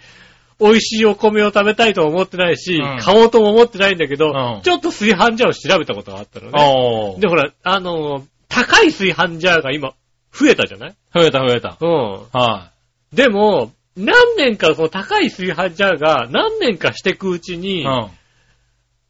[0.59, 6.53] 美味しいお米を食べたいとも思ってないし、うん買おうとも思ってないんだけど、うんちょっと炊飯ジャーを調べたことがあったのね。
[6.59, 9.93] おーで、ほら、あの、高い炊飯ジャーが今、
[10.33, 10.95] 増えたじゃない？
[11.15, 11.77] 増えた増えた。
[11.81, 12.12] うん。
[12.33, 12.71] は
[13.12, 17.59] でも、何年かその高い炊飯ジャーが何年かしていくうちい。
[17.59, 18.11] に、う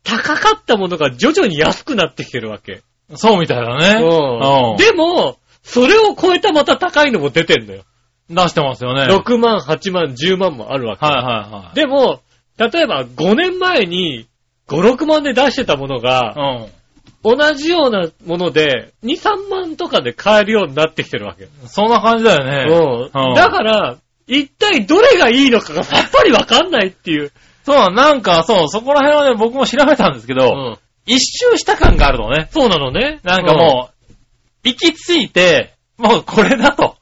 [0.05, 2.83] 高かったものが徐々に安くなってきてるわけ。
[3.13, 3.17] ん。
[3.17, 4.05] そうみたいだね。
[4.05, 4.77] うん。
[4.77, 7.83] でも、それを超えたまた高いのも出てんのよ。
[8.31, 9.03] 出してますよね。
[9.03, 11.05] はい6万、8万、10万もあるわけ。
[11.05, 11.75] はいはい。
[11.75, 12.21] でも、
[12.57, 14.29] 例えば5年前に
[14.69, 16.35] 5、6万で出してたものが、
[17.25, 21.45] う同じようなもので2、3万とかで買えるようになってきてるわけ。
[21.45, 21.49] ん。
[21.67, 23.11] そんな感じだよね。
[23.13, 23.29] うん。
[23.29, 27.33] うんだから、一体どれがいいのかがさっぱりわかんないっていう。
[27.65, 30.79] そう、なんかそう、そこら辺はね、僕も調べたんですけど、うん。
[31.07, 32.49] 一周した感があるのね。
[32.51, 33.21] そうなのね。
[33.23, 34.15] なんかもう、
[34.65, 36.97] 行き着いて、もうこれだと。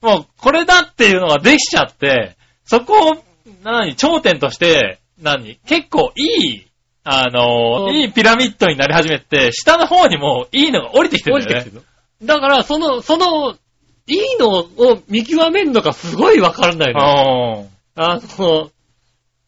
[0.00, 3.24] もうこれだっていうのができちゃって、そこを、
[3.64, 6.66] 何、頂点として、何、結構いい、
[7.04, 11.86] あのうんいいピラミッドになり始めて、下の方にもいいのが降りてきてうん、るんだよね降りてきて。
[12.20, 12.34] るの。
[12.34, 13.56] だから、その、その、
[14.08, 17.62] いいのを見極めるのがすごいわからないの。
[17.62, 18.70] うんあの、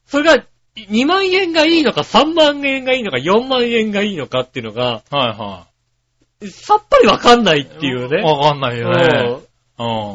[0.07, 0.45] それが
[0.77, 5.67] 2万円がいいのか3万円がいいのか4万円がいいのかっていうのが、はいは
[6.51, 8.11] さっぱりわかんないっていうい。
[8.11, 8.23] ね。
[8.23, 9.51] わかんないよね。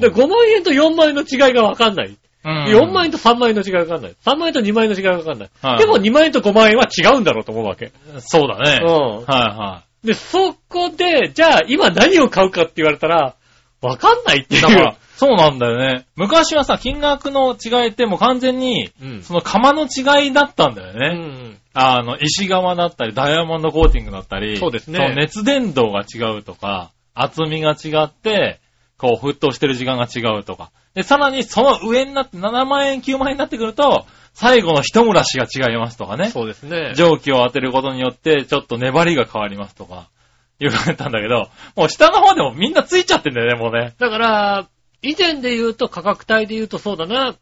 [0.01, 2.09] で、5万円と4万円の違いがわかんない。
[2.09, 4.15] うん4万円と3万円の違いがわかんない。
[4.23, 5.49] 3万円と2万円の違いがわかんない。
[5.61, 7.91] はいでも2万円と5万円は違うんだろうと思うわけ。
[8.19, 8.79] そうだね。
[8.83, 13.33] うんはいはで、そこで、じゃあ今何を買うかって言われたら、
[13.85, 14.59] わかんないっていい。
[14.59, 14.63] う。
[14.63, 16.05] だから、そうなんだよね。
[16.15, 19.23] 昔はさ、金額の違いってもう完全に、うん。
[19.23, 21.09] その釜の違いだったんだようね。
[21.15, 21.57] ん。
[21.73, 28.59] あの、石窯だったり、ダイヤモンドコーティングだったり、そうですねの熱伝導が違うとか、厚みが違って、
[28.97, 30.71] こう、沸騰してる時間が違うとか。
[30.93, 36.29] で、さらにその上になって7万円、9万円になってくると、最後の一蒸らしが違いますとかね。
[36.29, 36.93] そうですね。
[36.95, 40.09] 蒸気を当てることによって、ちょっと粘りが変わりますとか、
[40.59, 43.93] 言われたんだけど、もう下の方でもみんなついちゃってんだよね、もうね。
[43.99, 44.67] だから、
[45.01, 47.35] 以前で言うと価格帯で言うとそうだな、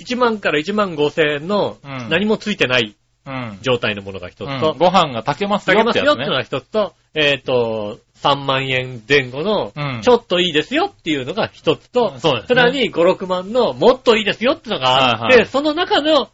[0.00, 2.08] 1万から1万5千円のうん。
[2.08, 3.58] 何もついてないうん。
[3.62, 4.60] 状態のものが一つうん。
[4.60, 6.36] と、ご飯が炊けますよ下げますよってのってやつね。
[6.36, 12.60] が一つと、えっ、と、3万円前後のうん、ちょっといいですよっていうのが一つと、そうですね。
[12.60, 15.46] さらに5、6万のもっといいですよってのがあって、はいはい。
[15.46, 16.30] その中の、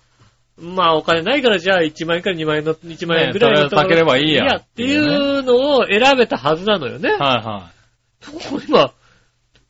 [0.61, 7.11] まあお金ないからじゃあ1万円から2万円の、1万円ぐらいのねとりあえず炊ければいいやっていうのを選べたはずなのよね。
[7.11, 7.71] はいは
[8.66, 8.92] 今、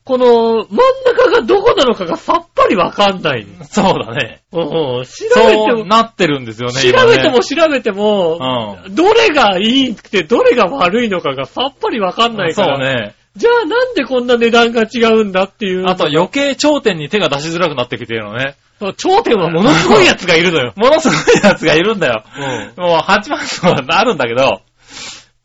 [0.03, 3.41] この真ん中がどこなのかがさっぱりわかんない。
[3.41, 3.45] い。
[3.65, 4.41] そうだね。
[4.51, 8.39] うん調べそうても、なってるんですよね、調べても調べても、
[8.87, 12.77] うどれがいいくてどれが悪いのかがさっぱりわかんないから。
[12.77, 13.15] そうね。
[13.39, 15.87] じゃあなんでこんな値段が違うんだっていう。
[15.87, 18.57] あと余計頂点に手が出しづらくなってきてるのね。
[18.79, 20.73] そう頂点はものすごいやつがいるのよ。
[20.75, 22.23] ものすごいやつがいるんだよ。
[22.77, 22.83] うん。
[22.83, 24.61] もう8万とかなるんだけど、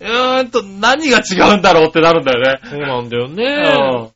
[0.00, 2.61] うーんと何が違うんだろうってなるんだよね。
[2.68, 4.11] そうなんだようんね。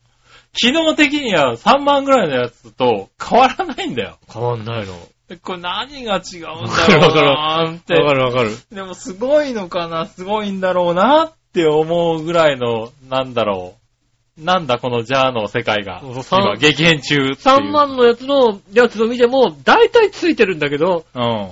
[0.55, 4.19] 機能的には3万ぐらいのやつと変わらないんだよ。
[4.33, 4.95] 変わんないの。
[5.43, 7.95] これ何が違うんだろうわかるなーって。
[8.03, 8.57] かるわかる。
[8.73, 13.75] でもすごいのかな、すごいんだろうなって思うぐらいの、なんだろ
[14.39, 14.45] う。
[14.45, 16.01] なんだこのジャーの世界が。
[16.01, 17.33] そうそう今、激変中っていう。
[17.35, 21.51] 3万のやつの、やつを見ても、大体ついてるんだけど、うん。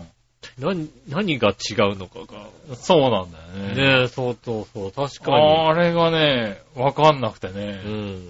[0.59, 2.47] 何、何が違うのかが。
[2.77, 3.99] そうなんだよね。
[3.99, 5.37] ねえ、そうそうそう、確かに。
[5.37, 8.29] あれがね、わかんなくてね、うん。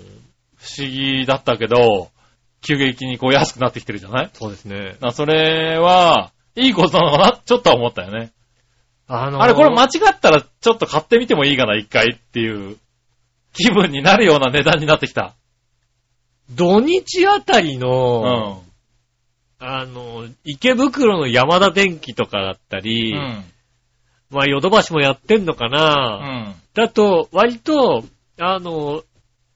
[0.56, 2.08] 不思議だったけど、
[2.62, 4.30] 急激にこう安くなってきてるじゃない？
[4.32, 4.92] そうですね。
[4.92, 7.40] だからそれは、いいことなのかな？
[7.44, 8.32] ちょっとは思ったよね。
[9.08, 12.76] あのーあれこれ間違ったらちょっと買ってみてもいいかな、一回っていう
[13.52, 15.34] 気分になるような値段になってきた。
[16.50, 18.66] 土日あたりうの、ん。
[19.58, 23.44] あの、池袋の山田電機とかだったり、うん。
[24.30, 26.54] まあ、ヨドバシもやってんのかうな、ん。
[26.74, 28.04] だと、割と、
[28.38, 29.02] あの、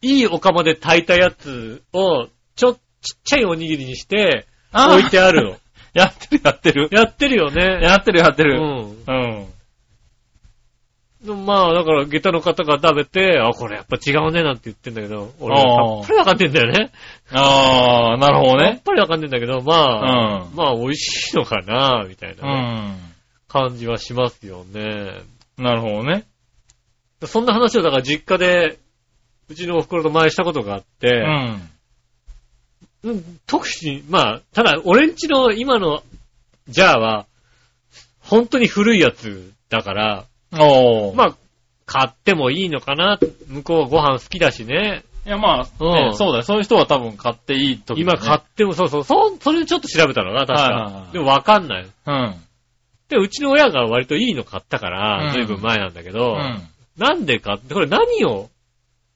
[0.00, 2.80] いいお釜で炊いたやつを、ちょ、ちっ
[3.24, 5.56] ちゃいおにぎりにして、置いてあるの。
[5.94, 6.88] やってるやってる。
[6.92, 7.80] やってるよね。
[7.82, 8.58] やってるやってる。
[8.60, 8.90] うん。
[9.06, 9.46] うん。
[11.24, 16.90] でもまあ、だから、下駄の方が食べて、あ、これやっぱ違うねなんて言ってんだけど、俺あーさっぱりわかんねえんだよね。
[17.32, 18.80] あー、なるほどさっね。
[18.82, 22.98] ぱりわかんねえんだけど、まあ、うんまあ、美味しいのかな、みたいうな、ん。
[23.48, 25.20] 感じはしますよね。
[25.58, 26.24] なるほどね。
[27.26, 28.78] そんな話をだから実家で、
[29.50, 31.69] うちのお袋と前したことがあっうて、ん。
[33.02, 36.02] うん特に、まあ、ただ、俺んちの今の
[36.68, 37.26] ジャーは、
[38.20, 41.14] 本当に古いやつだから、おー。
[41.14, 41.36] まあ、
[41.86, 43.18] 買ってもいいのかな。
[43.48, 45.02] 向こうご飯好きだしね。
[45.26, 46.42] いやまあ、うんねそうだよ。
[46.42, 51.08] そういう人は多分買っていい時、ね、今買っても、そうそう、そ、それでちょっと調べたのな、確か。
[51.12, 51.86] でもわかんない。
[52.06, 52.34] うん。
[53.08, 54.92] で、うちの親が割といいの買ったかうん
[55.26, 56.62] ら、ずいぶん前なんだけど、うん。
[56.96, 58.50] なんで買って、これ何を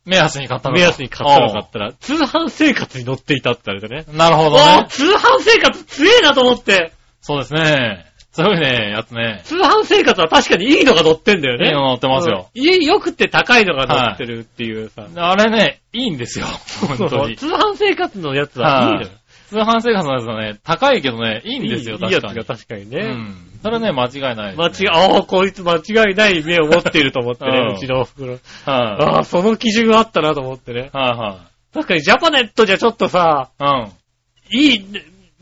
[0.05, 4.05] 目安に買ったのか目安に買ったのかったら、通販生活に乗っていたって言われてね。
[4.17, 4.87] なるほどね。
[4.89, 8.07] 通販生活強えなと思って、そうですね。
[8.33, 9.43] そういうね、やつね。
[9.45, 11.67] 通販生活は確かにいいのが乗ってんだよね。
[11.67, 12.51] いいの乗ってますよ。
[12.53, 15.07] うんいい、良くて高いのが乗ってるっていうさ。
[15.15, 16.47] あれね、いいんですよ。
[16.99, 17.37] 本当に。
[17.37, 19.09] 通販生活のやつはいいのよ。
[19.55, 22.35] 通販生活のやつはね、高いけどね、いいんですよ、いいいいやつ確かに。
[22.35, 22.99] が確かにね。
[22.99, 23.37] うん。
[23.63, 28.33] それはね、間違いない間違い、ああ、こいつ間違いない目を持っていると思ってね、うんうちのお袋。
[28.33, 30.91] はい、ああ、その基準があったなと思ってね。
[30.93, 33.89] は確かにジャパネットじゃちょっとさ、いは
[34.53, 34.55] い。
[34.55, 34.61] うん。
[34.61, 34.87] いい、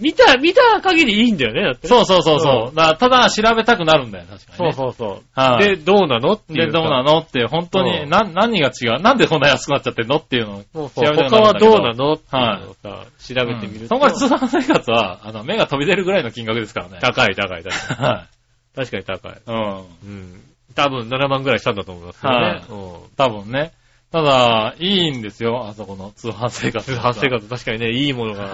[0.02, 1.88] 見た、見た限りいいんだよね、だってね。
[1.88, 2.68] そうそうそうそう。
[2.70, 4.76] うんだからただ調べたくなるんだよ、確かそうに、ね。
[4.76, 5.40] そうそう。
[5.40, 6.78] はいで、どうなのっていうで、さ。
[6.78, 9.00] どうなのって、本当に、うんな、何が違う？
[9.00, 13.96] なんでこんな安くなっちゃってんのっていうのをそうそう調べたく他はどどうなのっていうのをさ、調べてみると。
[13.96, 16.98] うんそ通販生活は、あの、目が飛び出るぐらいの金額ですからね。
[17.00, 17.72] 高い高い高い。
[17.96, 18.26] は
[18.74, 19.32] 確かに高い。
[19.32, 19.34] い。
[19.46, 19.76] うん。
[19.78, 20.40] うん。
[20.74, 22.38] 多分7万ぐらいしたんだと思いますけどね。
[22.38, 23.72] はいうん多分ね。
[24.12, 26.84] ただ、いいんですよ、あそこの通販生活。
[26.94, 28.44] 通販生活確かにね、いいものが。
[28.44, 28.52] はい。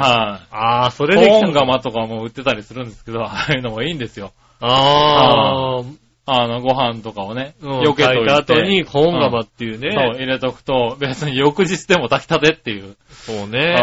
[0.53, 4.31] ああ、それで来た本の釜とかも売ってたりするんですけど、ああいうのもいいんですよ。
[4.61, 5.83] あ
[6.27, 8.25] あ、あの、ご飯とかをね、うん避けといて。
[8.25, 9.91] 炊いた後に本釜っていうね。
[9.93, 12.97] そう、入れとくと、別に翌日でも炊きたてっていう。
[13.11, 13.77] そうね。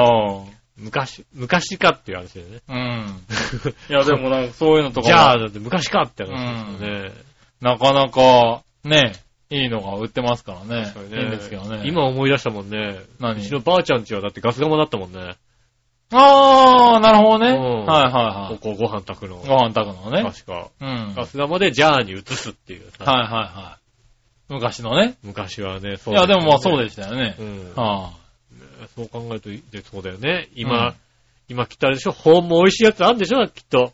[0.78, 2.60] 昔、昔かっていう話だよね。
[2.70, 2.78] うん。
[2.78, 3.76] うん。
[3.90, 7.12] いや、でもなんかそういうのとかもじゃあ、だって昔かって話ですよね。
[7.62, 9.14] なかなか、ね、
[9.50, 10.86] いいのが売ってますからね。
[10.94, 11.84] 確かにいいんですけどね。
[11.86, 13.00] 今思い出したもんね。
[13.20, 13.40] 何？
[13.40, 15.36] うちのばあちゃんちはだってガス釜だったもんね。
[16.12, 17.52] あー、なるほどね。
[17.52, 18.58] うんはいはいはい。
[18.60, 19.38] ここご飯炊くの。
[19.38, 20.24] ご飯炊くのね。
[20.24, 20.70] 確か。
[20.82, 21.14] うん。
[21.16, 23.04] ガス釜でジャーに移すっていうさ。
[23.04, 24.54] はいはいはい。
[24.54, 25.16] 昔のね。
[25.24, 27.36] 昔はね、そいや、でもまあそうででしたよね。
[27.40, 27.74] うん。
[27.76, 28.12] は
[28.96, 30.50] そう考えると、でそうだよね。
[30.56, 30.94] 今、うん
[31.48, 32.12] 今きっとあれでしょ？
[32.12, 33.48] 本も美味しいやつあるんでしょ？
[33.48, 33.94] きっと。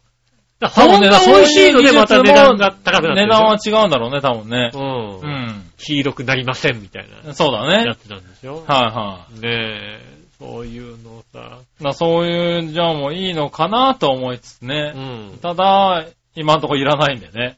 [0.69, 4.69] 多分ね美味しいのでまた値段が高くなってる値段は違うんだろうね、多分ね。
[4.73, 5.19] うん。
[5.19, 5.71] うん。
[5.77, 7.85] 黄色くなりませんみたいなそうだね。
[7.85, 9.99] やつなんでしょはねえ、
[10.37, 11.93] そういうのさ。
[11.93, 14.91] そういう、じゃあもういいのかなと思いつつうね。
[14.91, 15.39] ん。
[15.41, 17.57] ただ、今んとこいらないんでね。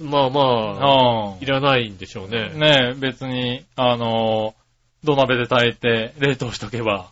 [0.00, 1.46] まあまあ、うんい。
[1.46, 2.50] らないんでしょうね。
[2.54, 7.06] ねえ、別に、あのー、土鍋で炊いて冷凍しとけば。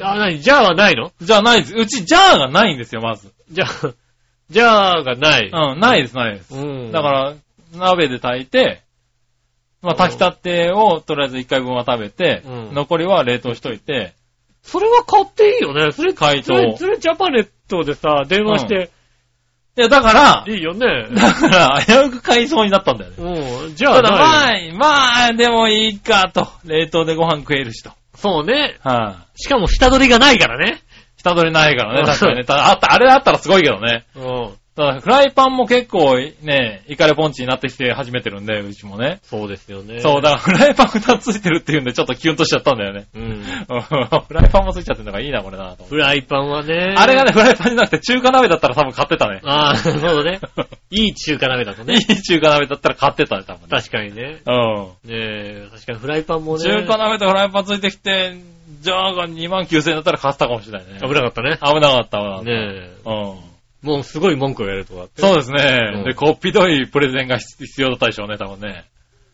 [0.00, 1.12] あ、なに、じゃあはないの？
[1.20, 1.74] じゃあないです。
[1.74, 3.32] うち、ジャーがないんですよ、まず。
[3.50, 3.68] じゃあ、
[4.50, 5.50] じゃあがない。
[5.52, 6.54] うん、ないです、ないです。
[6.54, 6.92] うん。
[6.92, 7.34] だから、
[7.74, 8.82] 鍋で炊いて、
[9.82, 14.14] まあ、炊きたてをとりあえず1回分は食べて、うん残りは冷凍しといて、
[14.62, 15.92] それは買っていいよね。
[15.92, 18.90] それ、解凍それ、それジャパネットでさ、電話して、
[19.76, 21.06] いや、だから、いいよね。
[21.14, 23.16] だから、危うく買いそうになったんだよね。
[23.18, 23.74] うん。
[23.76, 26.48] じゃあただ、まない、あ、まあ、でもいいかと。
[26.64, 27.92] 冷凍でご飯食えるしと。
[28.16, 28.78] そうね。
[28.82, 30.82] はい、しかも下取りがないからね。
[31.18, 32.44] 下取りないからね、確かにね。
[32.44, 34.06] ただ、あった、あれあったらすごいけどね。
[34.16, 34.50] うん。
[34.78, 39.18] ただ、フライパンも結構ね、イカレポンチになってきて始めてるんで、うちもね。
[39.24, 39.98] そうですよね。
[39.98, 43.06] そう、だからフライパン2つついてるっていうんで、ちょっとキュンとしちゃったんだよね。
[43.12, 43.22] うん。
[43.24, 46.94] う んフライパンもついちゃってるのがいいな、これなと思ってフライパンはね。
[46.96, 49.40] あれがね、フライパンじゃなくて中華鍋だったら多分買ってたね。
[49.44, 50.38] ああ、そうだね。
[50.92, 51.94] いい中華鍋だといね。
[51.96, 53.66] い中華鍋だったら買ってたね、多分ね。
[53.70, 54.42] 確かにね。
[54.46, 54.86] うん。
[54.86, 56.62] ねえ、確かにフライパンもね。
[56.62, 58.36] 中華鍋とフライパンついてきて、
[58.80, 61.00] ジャーが2万9000円だったら買ってたかもしれないね。
[61.00, 61.58] 危なかったね。
[61.62, 62.42] 危なかったわ。
[62.42, 62.96] ねえ。
[63.04, 63.48] うん。
[63.82, 65.22] もうすごい文句を言われるとかって。
[65.22, 65.92] そうですね。
[65.96, 68.84] うんで、こっぴどいプレゼンが必要だったでしょうね、多分ね。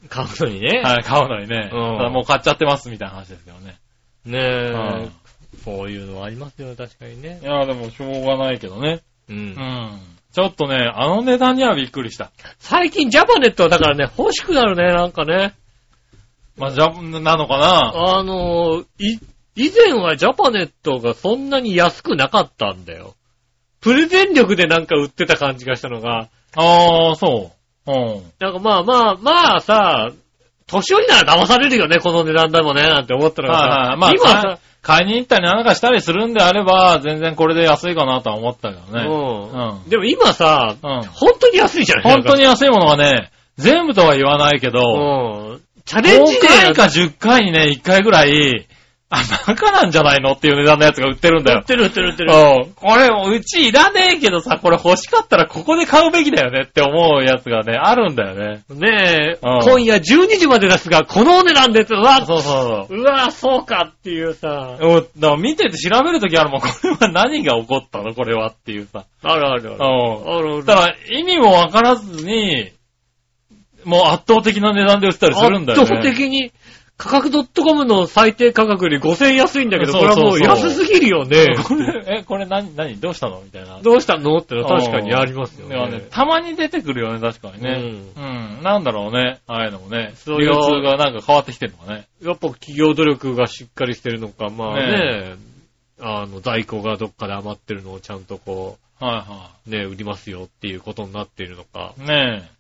[0.09, 0.83] 買うのにね。
[0.83, 1.71] はい、買うのにね。
[1.73, 3.79] うんただもう買っちゃってますみたいな話ですけどね。
[4.27, 5.09] ねうんえ。
[5.65, 7.45] そういうのはありますよね、確かにねい。
[7.45, 9.01] や、でもしょうがないけどね。
[9.29, 9.33] う。
[9.33, 10.01] うんん。
[10.33, 12.31] ちょっとね、あの値段にはびっくりした。
[12.59, 15.55] 最近ジャパネットはだからね、欲しくなるね、なんかね。
[16.57, 19.19] まあ、じゃ、なのかなあの、い、
[19.57, 23.15] 以前はジャパネットがそんなに安くなかったんだよ。
[23.81, 27.53] プレゼン力でなんか売ってた感じがしたのが、ああ、そ
[27.87, 27.91] う。
[27.93, 28.23] うん。
[28.41, 30.11] なんかまあまあ、まあさ、
[30.67, 39.07] 年寄りなら騙されるよね、この値段でもね、なんて思ったのがさ、はいはいまあ今さ、買いに行ったりなんかしたりするんであれば、全然これで安いかなとは思ったけどね。
[39.07, 42.15] うんうんでも今さ、うん本当に安いじゃない？
[42.15, 45.61] 本当に安いものがね、全部とは言わないけど、うん。
[45.85, 48.67] チャレン5ジで回か10回にね、1回ぐらい、
[49.15, 51.65] あ、バカなんじゃないのっていう値段のやつが売ってるんだよ売っ。
[51.67, 52.33] てる売ってる売ってる。
[52.33, 52.73] うん。
[52.75, 58.63] これ、うちいらねえけどさ、これ欲しかったらここで買うべきだよねって思うやつがね、あるんだよね。
[58.71, 61.95] ねえ、うん今夜12時までですが、このお値段です。
[61.95, 64.91] うわ、そうそううわ、そうかっていうさ、そう。
[64.97, 68.15] うんだから見てて調べるときあるもん、これは何が起こったの？
[68.15, 69.05] これはっていうさ。
[69.23, 69.75] あるあるある。
[69.75, 70.37] うん。
[70.37, 70.65] あるある。
[70.65, 72.73] だから意味もわからずに、
[73.85, 75.85] もう圧倒的な値段で売ってたりするんだよね。
[75.85, 76.53] 圧倒的に、
[76.97, 81.47] 価格 .com の最低価格より5000円安いんだけど、これはもう安すぎるよね。
[81.65, 83.01] これ、え、これ何、何？
[83.01, 83.41] どうしたの？
[83.41, 83.81] みたいな。
[83.83, 84.37] どうしたの？
[84.39, 86.07] ってのは確かにありますよいやね。
[86.11, 88.11] たまに出てくるよね、確かにね。
[88.17, 88.63] うん。
[88.63, 89.41] なんだろうね。
[89.49, 90.11] ああいうのもね。
[90.11, 92.07] 流そうよ通がなんか変わってきてるのかね。
[92.23, 95.37] やっぱ企業努力がしっかりしてるのか、まあねね、
[96.01, 101.93] あの、在庫がどっかで余ってるのをちゃんとこはいはう、ね、売りますよっていうことになっているのか。
[101.99, 102.01] い。
[102.03, 102.51] ねね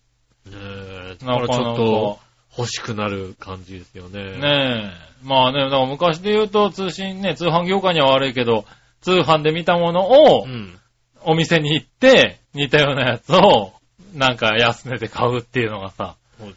[0.46, 1.24] え、え。
[1.24, 2.18] だからちょっなかと
[2.56, 4.38] 欲しくなる感じですよね。
[4.38, 5.26] ねえ。
[5.26, 8.64] まあね、だから昔で言うと通信ね、通販業界には悪いけど、
[9.00, 10.78] 通販で見たものをうん。
[11.26, 13.72] お店に行って、似たようなやつを、
[14.14, 16.16] なんか安値で買うっていうのがさ、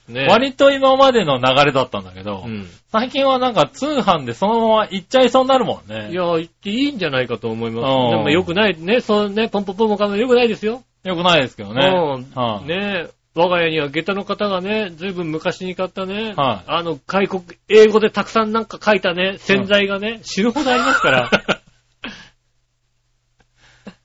[0.10, 0.26] ね。
[0.28, 2.68] 割と今までの流れだったんだけど、うん。
[2.92, 6.12] 最近はなんか通販でそのまま行っちゃいそうになるもんね。
[6.12, 7.92] いや、言っていいんじゃないかと思います。
[7.92, 10.84] うんでも良くない、ね、そうね、ポンポンポンもかも良くないですよ。
[11.04, 11.88] よくないですけどね。
[11.88, 16.70] うんはいね我が家には下駄の方がね、ずいぶん昔に買ったね、はい。
[16.72, 21.30] あの、外国、英語でたくさんなんか書いたね、洗剤がね、死ぬほどありますから、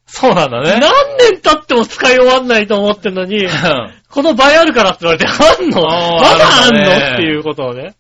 [0.06, 0.78] そうなんだね。
[0.78, 3.46] 何年経っても使い終わんないと思ってんのに、
[4.10, 5.80] この倍あるからって言われて、あんの？
[5.82, 6.80] まあーだあんの？
[6.82, 7.12] ね。
[7.14, 7.94] っていうことをね。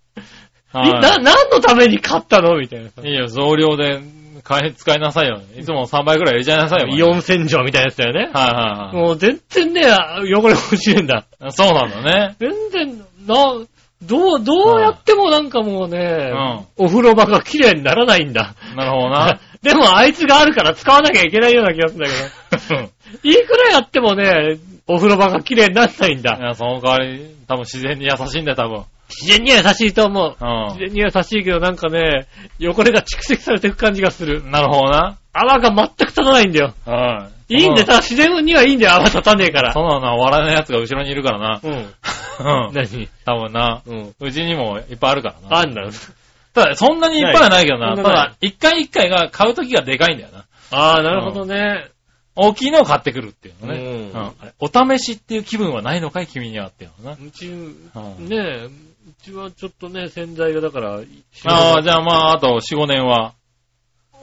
[0.72, 0.92] はいい。
[0.92, 2.58] な、何のために買ったの？
[2.58, 3.00] みたいなさ。
[3.02, 4.00] いいよ、増量で
[4.42, 5.40] 買い、使いなさいよ。
[5.56, 6.96] いつも3倍くらい入れちゃいなさいよ。
[6.96, 8.20] イオン洗浄みたいなやつだよね。
[8.20, 9.82] はいはいもう全然ね、
[10.36, 11.26] 汚れ落ちるんだ。
[11.38, 11.52] はい。
[11.52, 12.36] そうなんだね。
[12.38, 13.34] 全然、な、
[14.02, 16.32] どう、どうやってもなんかもうね、
[16.76, 18.54] お風呂場が綺麗にならないんだ。
[18.76, 19.40] なるほどな。
[19.62, 22.90] でもあいつがあるから使わなきゃいけないような気がするんだけど。
[23.22, 26.36] いくらやってもね、お風呂場が綺麗にならないんだ。
[26.40, 28.84] いや、その代わり、多分自然に優しいんだよ、多分。
[29.20, 30.36] 自然には優しいと思う。
[30.40, 30.44] う
[30.74, 32.26] 自然には優しいけどなんかね、
[32.60, 34.42] 汚れが蓄積されていく感じがする。
[34.42, 34.50] ん。
[34.50, 35.18] なるほどな。
[35.32, 36.74] 泡が全く立たないんだよ。
[36.84, 37.54] はい。
[37.54, 39.72] いいんで、そただ自然にはいいんだよ、泡立たねえから。
[39.72, 41.60] そうなのは笑えない奴が後ろにいるからな。
[41.62, 41.72] うん。
[41.72, 41.74] う
[42.70, 42.72] ん。
[42.72, 43.08] 何？
[43.24, 43.82] 多分な。
[43.86, 44.14] うん。
[44.18, 45.58] うちにもいっぱいあるからな。
[45.58, 45.82] あんだ。
[46.54, 47.96] ただ、そんなにいっぱいはないけどな。
[47.96, 50.44] ただ、一回一回が買うときがでかいんだよな。
[50.70, 51.88] ああ、なるほどね。
[52.34, 53.80] 大きいのを買ってくるっていうのね。
[54.14, 56.26] うんうんお試しっていう気分はないのかい？
[56.26, 57.16] 君にはっていうのな。
[57.22, 58.70] うち、うんねえ、う
[59.22, 60.94] ちはちょっとね、洗剤がだから、
[61.44, 63.34] ああ、じゃあまあ、あと4、5年は。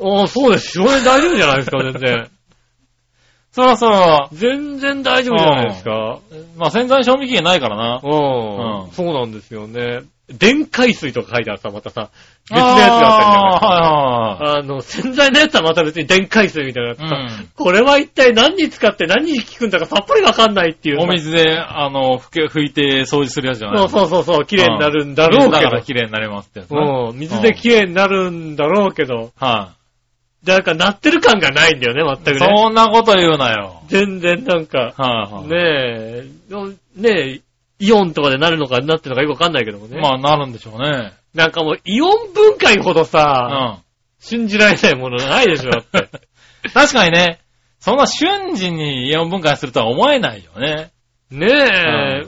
[0.01, 0.79] ああ、そうです。
[0.79, 2.29] 4年大丈夫じゃないですか、全然。
[3.59, 6.19] そそらそら、全然大丈夫じゃないですか。
[6.57, 8.01] まあ洗剤賞味期限ないからな。
[8.03, 8.83] うん。
[8.83, 10.01] うんそうなんですよね。
[10.31, 12.11] 電解水とか書いてあるさ、またさ、
[12.51, 13.67] 別のやつがあったりとか。
[13.67, 14.63] あーはいはいはい。
[14.63, 21.03] あの、洗剤のやつはまた別に電解水みたいなやつさ、うんこれは一体何に使って何に効くんだかさっぱりわかんないっていうさ。
[21.03, 25.81] お水で、あの、拭いて掃除するやつじゃないそうそうそうそう、綺麗になるんだろうけど水だから。
[25.81, 26.79] 綺麗になりますってやつね。
[26.79, 29.73] うん、水で綺麗になるんだろうけど、は
[30.45, 32.39] なんかなってる感がないんだよね、全い。
[32.39, 32.55] くね。
[32.57, 33.81] そんなこと言うなよ。
[33.87, 35.47] 全然なんか、はいはい。
[35.47, 36.25] ね
[36.95, 37.41] え、ねえ、
[37.79, 39.99] イオンとかでなるのかなってるのかよくわかんないけどもね。
[39.99, 41.13] まあ、なるんでしょうね。
[41.33, 43.83] なんかもうイオン分解ほどうさ、ん。
[44.19, 46.09] 信じられないものないでしょ、だって。
[46.73, 47.39] 確かにね、
[47.79, 50.91] そんな瞬時にイオン分解するとは思えないよね。
[51.31, 52.27] ねえ、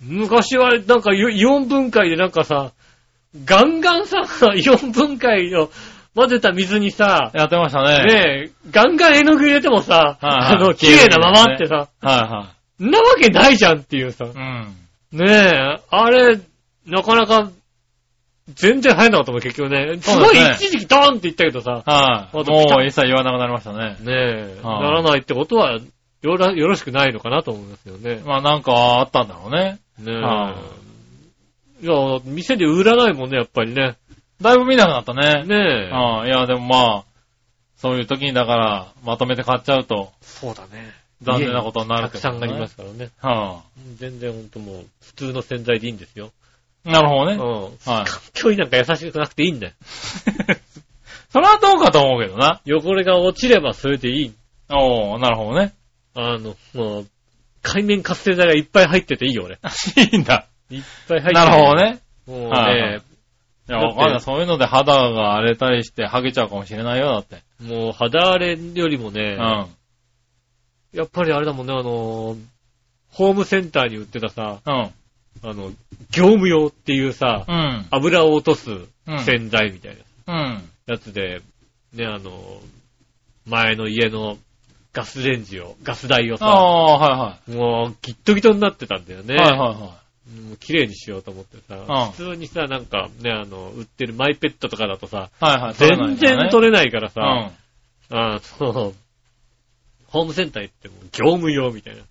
[0.00, 2.72] 昔はなんかイオン分解でなんかさ、
[3.44, 4.18] ガンガンさ、
[4.54, 5.70] イオン分解を
[6.14, 8.04] 混ぜた水にさ、やってましたね。
[8.04, 12.48] ねえ、ガンガン絵の具入れてもさ、はいはいあの、綺麗なままってさ、は
[12.80, 14.24] んなわけないじゃんっていうさ。
[14.24, 14.36] いはい。
[15.12, 15.26] うん。
[15.26, 16.40] ねえ、あれ、
[16.86, 17.50] なかなか、
[18.54, 19.98] 全然流行んなかったもん、結局ね。
[20.00, 21.82] すごいそうですね一時期ドーンって言ったけどさ、はい。
[21.86, 23.96] あもう一切言わなくなりましたね。
[24.00, 25.78] ねえ、はいならないってことは、
[26.22, 28.20] よろよろしくないのかなと思いますよね。
[28.26, 29.78] まあなんかあったんだろうね。
[29.98, 30.54] ねは
[31.82, 31.86] え。
[31.86, 31.94] いや、
[32.24, 33.96] 店で売らないもんね、やっぱりね。
[34.40, 35.44] だいぶ見なくなったね。
[35.44, 35.90] ねえ。
[35.92, 37.04] ああ、いやでもまあ、
[37.76, 40.92] そういう時にだから、まとめて買っちゃうと、そうだね。
[41.22, 42.38] 残念なことになるたくけど、ね。
[42.38, 43.10] さんありますからね。
[43.20, 43.62] は
[43.96, 46.32] 全然ほんともう、普通の洗剤でいいんですよ。
[46.84, 47.34] あ、なるほどね。
[47.34, 47.92] うん。
[47.92, 48.04] はい。
[48.04, 49.72] 環境になんか優しくなくていいんだよ。
[51.30, 52.60] それはどうかと思うけどな。
[52.66, 54.34] 汚れが落ちればそれでいい。
[54.70, 55.74] おー、なるほどね。
[56.14, 57.06] あの、もう、
[57.62, 59.58] 海面活性剤がいっぱい入ってていいよ、俺。
[60.12, 60.46] いいんだ。
[60.70, 61.32] いっぱい入ってて。
[61.34, 61.82] なるほど。
[61.82, 62.00] ね。
[62.26, 63.00] もうはいはいね、
[63.70, 64.20] いや、わかんない。
[64.20, 67.42] そういうので肌が荒れたりして剥げちゃうかもしれないよ、だって。
[67.62, 69.68] もう肌荒れよりもうね、ん。
[70.92, 72.36] やっぱりあれだもんね、あの、
[73.12, 74.72] ホームセンターに売ってたさ、うん。
[74.72, 74.92] あ
[75.42, 75.70] の、
[76.10, 77.86] 業務用っていうさ、うん。
[77.90, 78.70] 油を落とす
[79.06, 79.20] うん。
[79.20, 80.68] 洗剤みたいなうん。
[80.86, 81.40] やつで、
[81.92, 82.60] ね、あの、
[83.46, 84.36] 前の家の
[84.92, 89.34] ガスレンジを、ガス台をあさ、あ、はもうギットギトになってたんだよね。
[89.34, 89.50] いはい。
[89.50, 89.99] はいは
[90.60, 95.44] 綺麗にしようと思ってさ、ん普通にさ、なんかね、あの、売ってるマイペットとかだとさ、い。
[95.44, 95.74] はいはい。
[95.74, 97.52] 全然取れれないからさ、
[98.10, 98.94] あそう、
[100.06, 102.02] ホームセンター行っても業務用みたいな。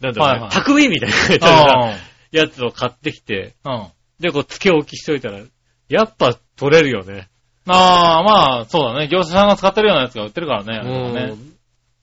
[0.00, 1.94] なんだろうね、はいはい匠みたいな
[2.30, 3.72] やつを買ってきて、うん。
[3.72, 3.86] うん。
[4.20, 5.40] で、こう、付け置きしといたら、
[5.88, 7.28] やっぱ取れるよね。
[7.66, 9.08] ああ、まあ、そうだね。
[9.08, 11.56] 業者さんが使ってるようなやつが売ってるからねうん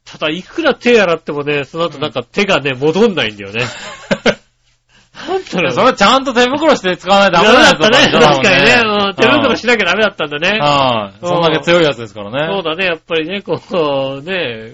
[0.05, 3.63] ただ、いくら手洗ってもね、その後なんか手がね、戻んないんだよね。
[5.13, 7.97] それはちゃんと手袋して使わないとダメだったね。
[8.11, 8.81] 確かにね。
[8.83, 10.59] ううん手袋しなきゃダメだったんだね。
[10.59, 11.25] はい。
[11.25, 12.51] そんだけ強いやつですからね。
[12.51, 14.73] そうだね、やっぱりね、こう、ね、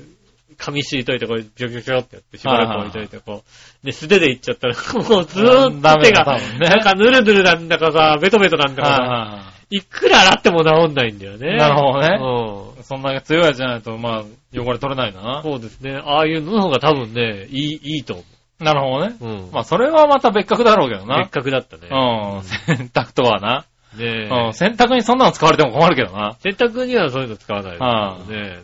[0.57, 3.43] 紙敷いといて、これ、ビョビョビョってやって、しばらく置いといて、こ
[3.83, 6.25] う、で、素手でいっちゃったら、 もうずーっと手が、
[6.59, 11.55] なんかぬるぬるなんだかさ、ベトベトなんだかさ、はいくら洗っても治んないんだよね。
[11.55, 12.83] なるほどねどい。
[12.83, 15.25] そんだけ強いやつじゃないと、まあ、汚れ取れないんだうん。
[15.27, 15.43] な。
[15.43, 16.01] そうですね。
[16.03, 18.23] ああいうのの方が多分ね、いい、いいと思
[18.59, 19.15] なるほどね。
[19.19, 19.25] う。
[19.25, 19.51] うん。
[19.51, 21.31] まあ、それはまた別格だろうけどな別。
[21.31, 21.87] 格だったね。
[21.89, 22.43] うん。
[22.75, 23.65] 洗濯とはな。
[23.97, 24.53] ねえうん。
[24.53, 26.35] 洗濯にそんなの使われても困るけどな。
[26.41, 28.63] 洗濯にはそういうの使わないはですよね。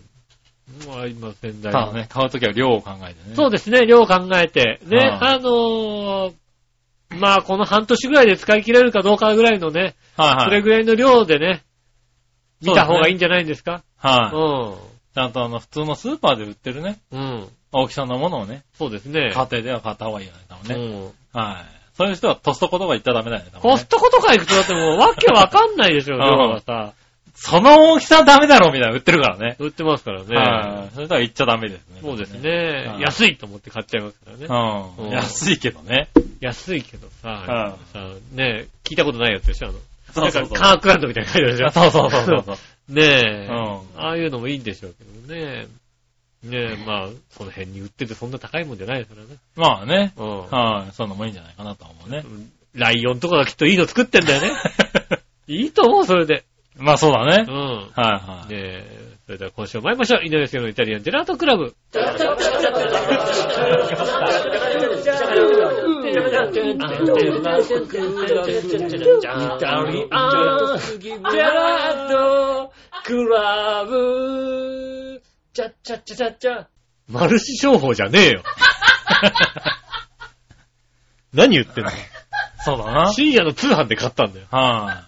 [0.88, 1.72] まあ、今、洗剤。
[1.72, 3.36] ただね、買うときは量を考えてね。
[3.36, 4.80] そうですね、量を考えて。
[4.86, 6.34] ね、はあのー、
[7.20, 10.46] まあ、この半年ぐらいで使い切れるかどうかぐらいのね、はいはい。
[10.46, 11.64] それぐらいの量でね、
[12.62, 13.84] 見た方がいいんじゃないんですか？
[13.98, 15.16] はい。
[15.16, 17.22] ちゃんとあの、普通のスーパーで売ってるね、うん。
[17.22, 17.48] うん。
[17.72, 19.32] 大きさのものをね、そうですね。
[19.34, 20.76] 家庭では買った方がいいよね、多分ね。
[20.76, 21.76] うんはい。
[21.98, 23.86] そういう人はトストコとか言ったらダメだよね、多分ねコス。
[23.86, 26.94] トコとか行くとだってもうわけわかんないでしょ、うん量がさ。
[27.36, 29.58] その大きさはダメだろ、みたいなの売ってるからね。
[29.60, 30.36] 売ってますからね。
[30.36, 30.96] はい。
[30.96, 32.00] それとは言っちゃダメですね。
[32.02, 33.02] そうですはねい。
[33.02, 34.46] 安いと思って買っちゃいますからね。
[34.98, 35.08] うん。
[35.08, 36.08] うん安いけどね。
[36.40, 38.00] 安いけどさ、はさ
[38.32, 39.80] ね聞いたことないやつでしょ、あの。
[40.14, 41.72] そうそうそうなんか、カークランドみたいな書いてあるでしょ。
[41.72, 42.58] そうそうそうそうそう。
[42.88, 45.68] ねえ、うんああいうのもいいんでしょうけどね。
[46.46, 49.38] ねえ、まあ、その辺に売っててそんな高いもんじゃないですからね。
[49.56, 50.14] まあね。
[50.18, 50.40] うん。
[50.48, 50.94] はい。
[50.94, 52.24] そういうのもいいんじゃないかなと思うね。
[52.74, 54.52] ライオンとかがきっといいの作ってんだよね。
[55.48, 56.44] いいと思う、それで。
[56.78, 57.52] まあそうだねう。
[57.52, 57.56] ん。
[57.56, 58.54] はいはい。
[58.54, 60.24] ねえ、それでは今週も参りましょう。
[60.24, 61.74] 井上杉のイタリアンジェラートクラブ。
[77.08, 78.44] マルチ商法じゃねえよ。
[81.34, 81.92] 何言ってんの？
[82.64, 83.14] そうだな。
[83.14, 84.48] 深夜の通販で買ったんだよ。
[84.50, 85.04] は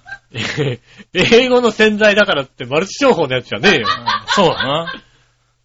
[1.13, 3.81] 英語の洗剤だからってマルチ商法のやつじゃねえよ。
[3.81, 3.85] い。
[4.27, 4.93] そうだな。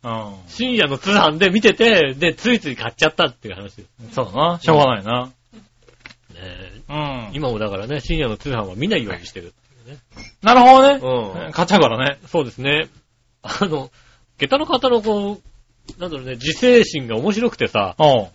[0.04, 0.34] うん。
[0.48, 4.58] 深夜の通販で見てて、で、ついつい買っちゃったっていう話ですそうだな。
[4.60, 5.30] しょうがないな。
[6.34, 6.82] ね。
[6.88, 7.30] うん。
[7.34, 9.52] 今もだからね、深夜の通販は見ないようにしてる。
[10.42, 11.00] なるほどね。
[11.02, 12.18] うん買っちゃうからね。
[12.26, 12.88] そうですね。
[13.42, 13.90] あの、
[14.42, 18.28] 下駄の方のこう、なんだろうね、自制心が面白くてさ、おう。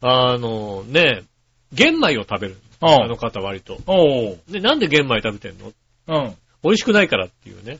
[0.00, 1.22] あの、ね、
[1.72, 2.56] 玄米を食べる。
[2.80, 3.16] おあのう。
[3.16, 3.78] 方割と。
[3.86, 4.38] おう。
[4.48, 5.72] で、なんで玄米食べてんの？
[6.08, 6.36] うん。
[6.62, 7.78] 美味しくないからっていうね。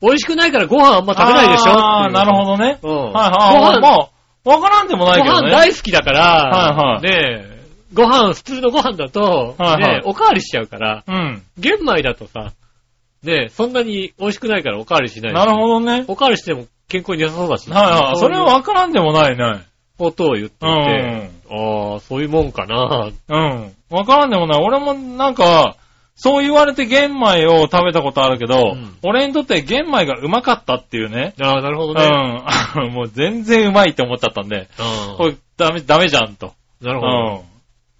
[0.00, 2.56] 美味しくないからご飯あんま食べないでしょああ、なるほど。
[2.56, 2.78] どね。
[2.82, 2.90] うん。
[2.90, 3.80] はいはい。
[3.80, 4.10] まご飯、あ、
[4.44, 5.48] わからんでもないごけどね。
[5.48, 11.42] 飯大好きだから、はいはいねえ、ご飯、普通のご飯だと、はいはいねえおかわりしちゃうから、うん。
[11.58, 12.52] 玄米だとさ、
[13.24, 16.04] ねえ、そんなに美味しくないからおかわりしないしなるほどね。
[16.06, 17.70] おかわりしても健康に良さそうだし。
[17.70, 18.16] はいはい。
[18.16, 19.64] それははわからんでもないね。
[19.98, 21.92] ことを言っていて、うん。
[21.94, 23.10] ああ、そういうもんかな。
[23.28, 23.72] うん。
[23.90, 24.62] わからんでもない。
[24.62, 25.76] 俺もなんか、
[26.14, 31.34] そう言われて玄米を食べたことあるけど、うん俺にとって玄米がうまかったっていうね。
[31.40, 32.08] ああ、なるほどうね。
[32.08, 32.90] ん。
[32.92, 34.68] もう全然うまいって思っちゃったんで、
[35.10, 36.54] うんこれダメ、ダメじゃんと。
[36.80, 37.34] うなるほど。
[37.36, 37.42] ん。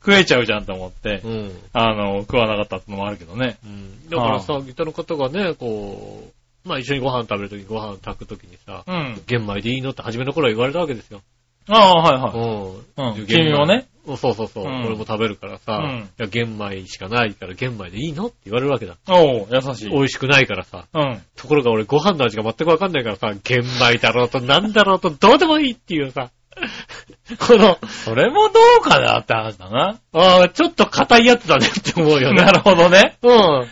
[0.00, 1.52] 食えちゃうじゃんと思って、うん。
[1.72, 3.56] あの、食わなかったってのもあるけどね。
[3.64, 4.08] うん。
[4.08, 6.32] だからさ、ギターの方がね、こう、
[6.64, 9.22] まあ一緒にご飯食べるとき、ご飯炊くときにさ、うん。
[9.26, 11.22] 玄米でいいのって初めの頃は言われたわけですよ。
[11.68, 13.18] ああ、はいはい。
[13.18, 13.26] うん。
[13.26, 13.86] 君もね。
[14.16, 14.64] そうそうそう。
[14.64, 18.96] うん俺も食べるからさ、うんいや玄米しかないから玄米でいいのって言われるわけだ。
[19.08, 19.90] おう、優しい。
[19.90, 20.86] 美味しくないからさ。
[20.94, 21.22] うん。
[21.36, 26.30] ところが俺ご飯の味が全くわかんないからさ、玄米だろうとなんだろうとどうでもいいっていうさ、
[27.38, 29.98] この、それもどうかなって話だな。
[30.12, 32.42] ああ、ちょっと硬いやつだねって思うよね。
[32.42, 33.16] なるほどね。
[33.22, 33.66] うん。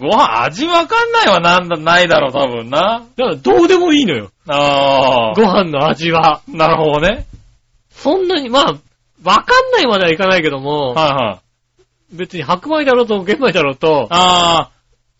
[0.00, 3.06] ご飯味わかんないはなんだ、ないだろう、多分な。
[3.16, 4.30] だからどうでもいいのよ。
[4.48, 5.34] ああ。
[5.34, 6.40] ご飯の味は。
[6.48, 7.26] なるほどね。
[7.90, 8.64] そんなに、まあ、
[9.22, 11.40] わかんないまではいかないけども、はいは
[12.12, 12.16] い。
[12.16, 14.70] 別に白米だろうと玄米だろうと、あ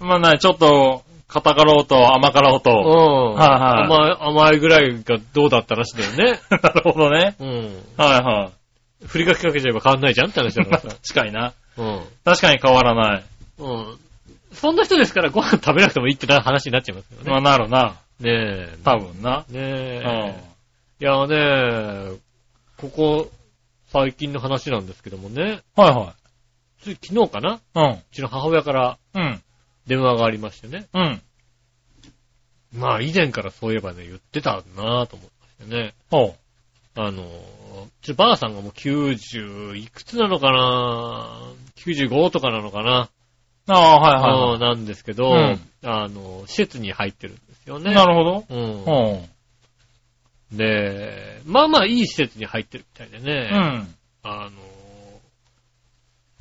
[0.01, 2.61] あ、まあな、ちょっと、硬かろうと甘かろううん。
[2.61, 2.71] と。
[2.71, 6.41] はい甘い、甘いぐらいがどうだったらしいんだよね。
[6.51, 7.37] なるほどね。
[7.39, 7.85] うん。
[7.97, 9.07] はいはい。
[9.07, 10.89] 振りかけかけちゃえば変わんないじゃんって話だからさ。
[11.07, 11.53] 確かにな。
[11.79, 12.01] うん。
[12.25, 13.25] 確かに変わらない。
[13.59, 13.99] うん。
[14.53, 17.31] そんな人ですからご飯食べなくてもいいってな話になっちゃいますよね。
[17.31, 18.01] まあなるな。
[18.21, 18.79] ねえ。
[18.85, 19.45] 多分な。
[19.49, 19.63] ねうん。
[19.63, 20.45] え。
[21.01, 22.19] いやね
[22.77, 23.31] ここ、
[23.89, 25.63] 最近の話なんですけどもね。
[25.77, 26.15] はいは。
[26.83, 27.55] つい昨日かな？
[27.55, 27.91] いうん。
[27.93, 29.43] うちの母親からうん。
[29.87, 30.87] 電話がありましてね。
[30.95, 31.23] うん。
[32.73, 35.95] まあ以前からそういえばね、言ってたなぁと思ってね。
[36.11, 36.37] ほ
[36.97, 37.27] あの、う
[38.03, 41.41] ちばあさんがもう90いくつなのかな
[41.77, 43.09] ?95 とかなのかな、う。
[43.73, 47.83] ああ、はいはうんなんですけど、うんあの、施設に入ってるんですよい。
[47.83, 47.95] ね。
[47.95, 48.45] なるほど。
[48.49, 49.23] うんう
[50.55, 50.57] ん。
[50.57, 53.51] で、まあまあいい施設に入ってるみたいでね。
[53.53, 53.95] うん。
[54.23, 54.51] あの、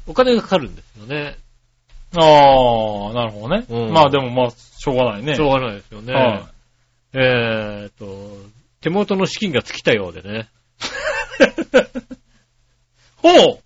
[0.07, 1.37] お金がかかるんですよね。
[2.17, 2.23] ああ、
[3.13, 3.65] なるほどね。
[3.69, 5.35] うんまあでもまあ、しょうがないね。
[5.35, 6.13] しょうがないですよね。
[6.13, 6.43] はい
[7.13, 8.37] えーっと、
[8.81, 10.49] 手元の資金が尽きたようでね。
[13.17, 13.59] ほう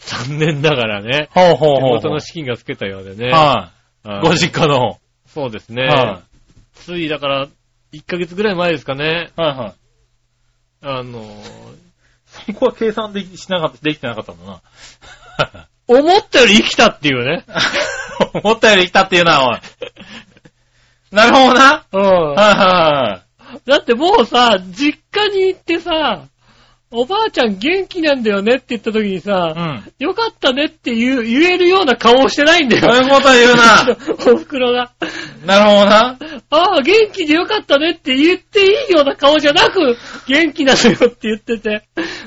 [0.00, 1.28] 残念ながらね。
[1.32, 2.00] ほうほうほう。
[2.00, 3.30] 手元の資金がつけたようでね。
[3.30, 3.72] は
[4.04, 4.08] い。
[4.08, 4.98] あのご実家の。
[5.26, 5.84] そうですね。
[5.84, 6.22] は
[6.74, 7.48] ついだから、
[7.92, 9.30] 1ヶ月ぐらい前ですかね。
[9.36, 9.40] い。
[9.40, 9.74] はいはい。
[10.82, 11.24] あの、
[12.26, 15.68] そこは計算できしなかった、できてなかったんだな。
[15.86, 17.44] 思ったより生きたっていうね。
[18.42, 19.60] 思ったより来たっていうな、おい。
[21.10, 21.84] なるほどな。
[21.92, 22.00] うん。
[22.00, 23.22] はいは
[23.66, 26.28] だってもうさ、実家に行ってさ、
[26.92, 29.52] おばあちゃん元気なんだよねって言った時にいさ、はい。
[29.52, 30.08] うん。
[30.08, 32.82] よかったねって言う言えるような顔をしてないんだよ。
[32.82, 33.96] そういうこと言うな。
[34.34, 34.90] お袋が。
[35.46, 36.18] なるほどな。
[36.50, 41.82] ああ、元気でよかったねって言っていいような顔じゃなく、元気なのよって言ってて、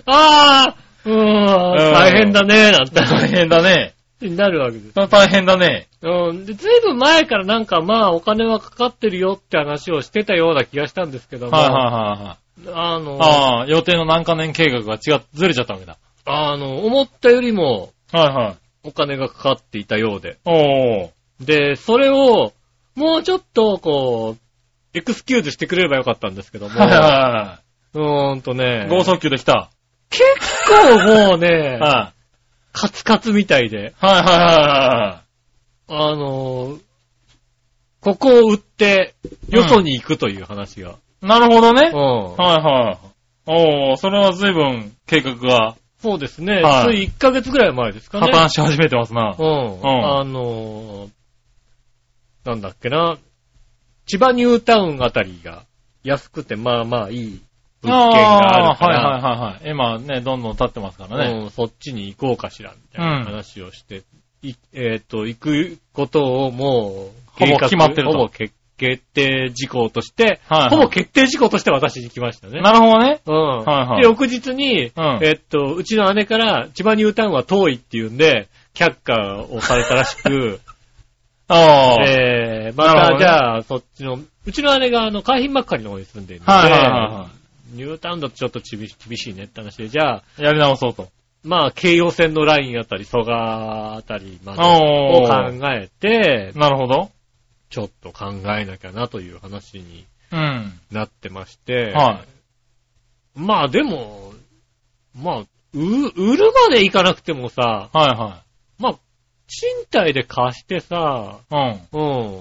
[0.06, 3.96] ああ、うーん、大変だね、なんて大変だね。
[4.22, 4.94] なるわけです。
[5.10, 5.88] 大変だね。
[6.02, 6.46] うん。
[6.46, 12.43] で、ずいぶん前からなんかまあお金はかかってるよって話をしてたような気がしたんですけども、はいはいはいはい。
[12.68, 15.98] あの、ああ、予定の何か年計画が違っ、ずれちゃったわけだ。
[16.26, 18.58] あの、思ったよりもはいはい。
[18.84, 20.38] お金がかかっていたようで。
[20.46, 21.10] おー。
[21.42, 22.54] で、それを、
[22.96, 27.60] もうちょっと、こう、エクスキューズしてくれればよかったんですけども、はいは
[27.94, 29.70] うーんとねい、剛速球できた。
[30.10, 30.24] 結
[30.68, 32.14] 構もうね、 は
[32.72, 34.06] カツカツみたいで、い。
[34.06, 35.22] はいはいは
[35.88, 36.78] あの、
[38.02, 39.16] ここを売って、
[39.50, 40.96] よそに行くという話が。
[41.24, 41.28] い。
[41.28, 41.90] なるほどね。
[41.94, 42.36] うん。
[42.36, 42.98] はいはい。
[43.46, 46.62] おー、それは随分計画がそうですね。
[46.62, 48.30] はいつい1ヶ月ぐらい前ですかね。
[48.30, 49.36] 破綻し始めてますな。
[49.40, 49.80] うん。
[49.86, 51.10] あの、
[52.44, 53.18] なんだっけな。
[54.06, 55.64] 千葉ニュータウンあたりが
[56.04, 57.42] 安くてまあまあいい
[57.82, 59.70] 物件があるから、はいはいはいはい。
[59.72, 61.40] 今ね、どんどん立ってますからね。
[61.44, 64.04] うん、そっちに行こうかしら、みたいな話をして、
[64.42, 72.62] いえっ、と、行くことをもう、ほぼ決まってるとほぼ決決定事項として、はいはいほぼ決定事項として渡しに来ましたね。
[72.62, 73.22] なるほどね。
[73.26, 73.36] うん。
[73.36, 80.60] はいはいで、翌日に、うんえっと、うちの姉から、千葉ニュータウンは遠いっていうんで、却下をされたらしく、
[81.48, 82.04] ああ。
[82.08, 87.28] えー、また、ねじゃあ、そっちの、うちの姉が、あの、海浜幕張の方に住んでいるので、はいはいは
[87.74, 90.44] ニュータウンだとちょっと厳し厳しいねって話で、じゃあ、い。
[90.44, 91.10] やり直そうと。
[91.44, 97.12] まあ、京葉線のラインあたり、蘇我あたりまでおをー考えて、なるほど。
[97.74, 100.80] ちょっと考えなきゃなという話にうん。
[100.92, 102.24] なってまして、は
[103.36, 103.40] い。
[103.40, 104.34] まあでも、
[105.16, 108.44] まあ、う、売るまでいかなくてもさ、はいは
[108.78, 109.00] まあ、
[109.48, 111.56] 賃貸で貸してさ、い。
[111.56, 112.36] うん。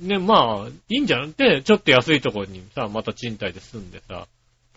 [0.00, 0.06] うん。
[0.06, 4.28] ね、まあ、いいんじゃんって、ちょっと安いところにさ、また賃貸で住んでさ、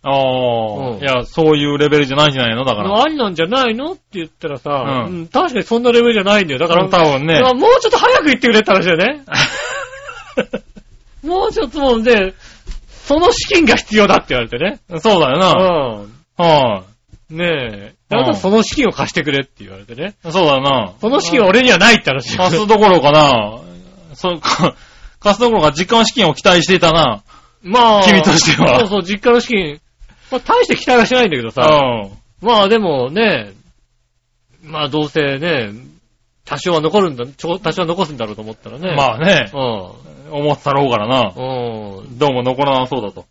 [0.03, 2.65] ああ、うんいや、そういうレベルじゃないんじゃないの？
[2.65, 3.03] だから。
[3.03, 3.93] ありなんじゃないの？
[3.93, 6.59] って言ったらさ、うんうん確かにそんなレベルじゃないんだよ。
[6.59, 9.23] だから、多分ねもうちょっと早く言ってくれって話だよね。
[11.23, 12.33] もうちょっともうね、
[13.03, 14.79] その資金が必要だって言われてね。
[14.99, 15.51] そうだよな。
[16.39, 16.43] うん。
[16.43, 16.83] は
[17.29, 17.93] ねえ。
[18.09, 20.15] だからその資金を貸してくれって言われてね。
[20.25, 20.31] い。
[20.31, 20.93] そうだよな。
[20.99, 22.35] その資金は俺にはないって話。
[22.37, 23.59] 貸すどころかな。
[24.15, 24.75] そうか、
[25.19, 27.23] 貸すどころか実家の資金を期待していたな。
[27.63, 28.03] まあ。
[28.03, 29.79] 君としてはそうそう、実家の資金。
[30.31, 31.61] まあ、大して期待はしないんだけどうさ。
[31.61, 32.11] ん。
[32.41, 33.53] まあでもね、
[34.63, 35.71] まあどうせね、
[36.45, 38.95] 多少は残るんだ、ちょ多少は残すんだろうと思ったらね。
[38.95, 40.33] まあねう、ん。
[40.33, 41.33] 思ってたろうからな。
[41.35, 42.17] うん。
[42.17, 43.25] どうも残らなそうだと。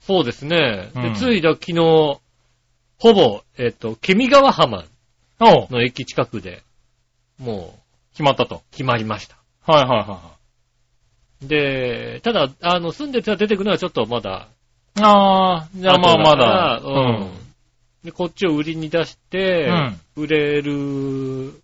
[0.00, 0.90] そうですね。
[0.94, 2.18] でうんついだ昨日、
[2.98, 4.84] ほぼ、えっと、ケミ川浜
[5.40, 6.62] おうの駅近くで、
[7.38, 7.80] もう、
[8.12, 8.62] 決まったと。
[8.70, 9.36] 決まりました。
[9.66, 10.36] はいはいは
[11.42, 14.55] で、ただ、あの、住んでる人が出てくるのはちょっとまだ、い。
[15.02, 16.80] ああ、じゃあまあまだ。
[16.82, 17.30] うん。
[18.04, 21.60] で、こっちを売りに出して、うん売れる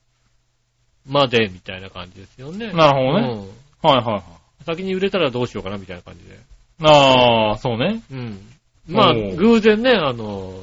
[1.07, 2.71] までみたいな感じですよね。
[2.73, 3.29] なるほどね。
[3.29, 4.65] うんはいはいはい。
[4.65, 6.39] 先に売れたらどうしようかなみたいな感じで。
[6.83, 8.03] ああ、そうね。
[8.13, 8.39] うん。
[8.87, 10.55] まあ、偶然ね、あの、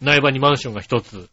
[0.00, 1.28] 苗場にマンションが一つ、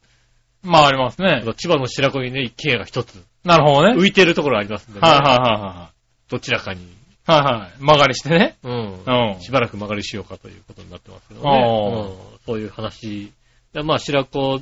[0.63, 1.43] まあありますね。
[1.57, 3.95] 千葉の白子にね、一軒家が一つ、なるほどね。
[3.99, 5.07] 浮いてるところありますんでね。
[5.07, 5.89] はいはいは
[6.29, 6.87] どちらかに、い
[7.31, 7.43] はい。
[7.43, 7.71] はいはい。
[7.79, 8.57] 曲がりしてね。
[8.63, 9.03] うん。
[9.03, 9.41] うん。
[9.41, 11.49] しばらく曲がりしようかということになってますけどね。
[11.49, 13.31] うんそういう話。
[13.73, 14.61] でまあ、白子、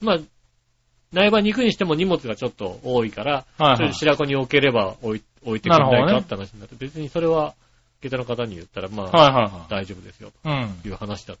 [0.00, 0.18] まあ、
[1.12, 3.94] 苗場に行くにしても荷物がちょっと多いから、はいはい。
[3.94, 7.54] 白子に置ければ置い置いてくれないかって話になって、別にそれは、
[8.02, 10.48] 下駄の方に言ったら、まあ、はいはいは大丈夫ですよ、い。
[10.48, 10.68] うん。
[10.82, 11.40] という話だと。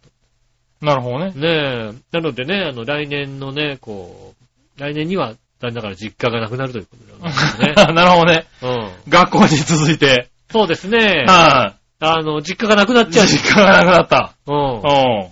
[0.80, 1.32] なるほどね。
[1.32, 4.34] ねえ、なのでね、あの、来年のね、こ
[4.76, 7.72] う、来年には、残念ながら実家がなくなるということですね。
[7.94, 8.46] なるほどね。
[8.62, 8.92] うん。
[9.08, 10.28] 学校に続いて。
[10.54, 11.24] そうですね。
[11.26, 13.10] はあの、実家がなくなっい。
[13.10, 13.26] ちゃう。
[13.26, 14.34] 実家がなくなった。
[14.46, 14.76] うん。
[14.76, 15.28] うん。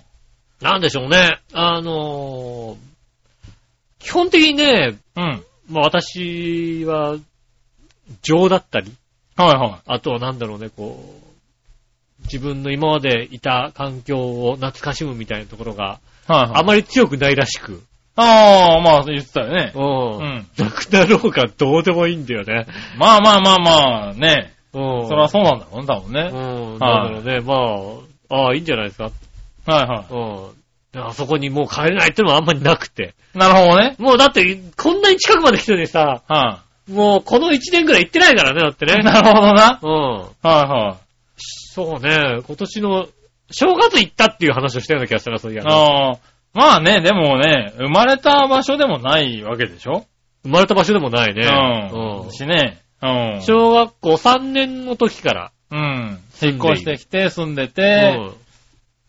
[0.61, 1.39] なんでしょうね。
[1.53, 2.77] あのー
[4.01, 5.45] 基本的にね、うん。
[5.71, 7.19] まあ私は、
[8.23, 8.93] 情だったり、
[9.37, 11.21] はいはあとはなんだろうね、こ
[12.21, 16.33] う、自分の今までいた環境を懐かしむみたいなところがい。
[16.33, 16.51] はいはい。
[16.57, 17.81] あまり強くないらしく、
[18.17, 19.71] ああ、まあ言ってたよね。
[19.77, 20.17] うん。
[20.17, 20.47] うん。
[20.59, 22.67] なくなろうがどうでもいいんだよね。
[22.99, 24.53] まあまあまあまあ、ね。
[24.75, 25.09] うん。
[25.09, 26.31] それはそうなんだろうね、多分ね。
[26.33, 26.79] うん。
[26.79, 27.55] なんだろうね、ま
[28.37, 29.05] あ、ああ、いいんじゃないですか。
[29.05, 29.11] は
[29.67, 30.53] いは
[30.95, 31.03] うん。
[31.05, 33.15] あそこにもう帰れないってのはあんまりなくて。
[33.35, 33.39] い。
[33.39, 33.97] なるほどね。
[33.99, 38.89] もうだって、こんなに近くまで来てるのにさ、はもうこの1年くらい行ってないからね、だってい。
[38.89, 39.03] ね。
[39.03, 39.79] なるほどな。
[39.83, 39.91] うん。
[39.91, 40.97] はいは
[41.37, 43.07] そうね、今年の、
[43.51, 45.67] 正月行ったっていう話をしたような気がしたな、そういやい。。
[45.67, 46.19] ああ。
[46.55, 50.05] まあね、でもね、生まれた場所でもないわけでしょ？
[50.43, 51.47] 生まれた場所でもないね。
[51.93, 52.31] うん。
[52.33, 52.82] しね。
[53.03, 53.43] うん。
[53.43, 55.53] 小学校3年の時から。
[55.71, 56.19] うん。
[56.43, 58.17] 引っ越してきて住んでうて、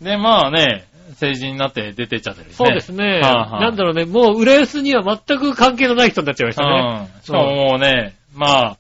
[0.02, 0.86] んで、まあね、
[1.16, 2.54] 成人になって出てっちゃってるね。
[2.54, 3.06] そうですね。
[3.06, 7.10] はいはいなんだろうね、もう浦安には全く関係のない人になっちゃいましたね。
[7.16, 7.22] うん。
[7.24, 8.78] しかももうね、まあ、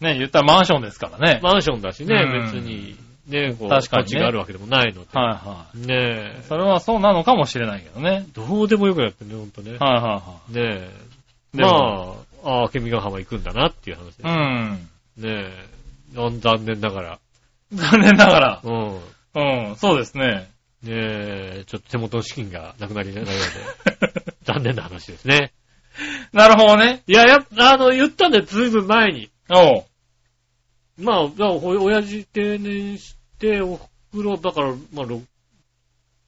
[0.00, 1.40] ね、言ったらマンションですからね。
[1.42, 2.96] マンションだしね、うん別に、
[3.28, 5.08] ね、こう、確かにねがあるわけでもないので。
[5.12, 6.42] はいはねい。
[6.44, 8.26] それはそうなのかもしれないけどね。
[8.34, 9.76] どうでもよくなってね、ほんとね。
[9.78, 10.90] はいはいはね
[11.54, 11.60] え。
[11.60, 12.12] まあ、
[12.44, 14.24] ああ、ケミガ浜行くんだなっていう話ですい。
[14.24, 14.88] うん。
[15.16, 15.80] ねえ。
[16.14, 17.18] 残念ながら。
[17.72, 18.60] 残念ながら。
[18.64, 19.00] うん。
[19.34, 20.50] うん、そうですね。
[20.82, 25.52] ねえ、ちょっと手元の資金がなくなりながらで、 残念な話ですね。
[26.32, 27.02] なるほどね。
[27.06, 29.30] いや、やっぱ、あの、言ったんだよ、ずいぶん前に。
[29.50, 29.84] おう。
[30.98, 33.78] まあ、だからお親父定年して、お
[34.10, 35.22] 袋、だから、まあ、ろ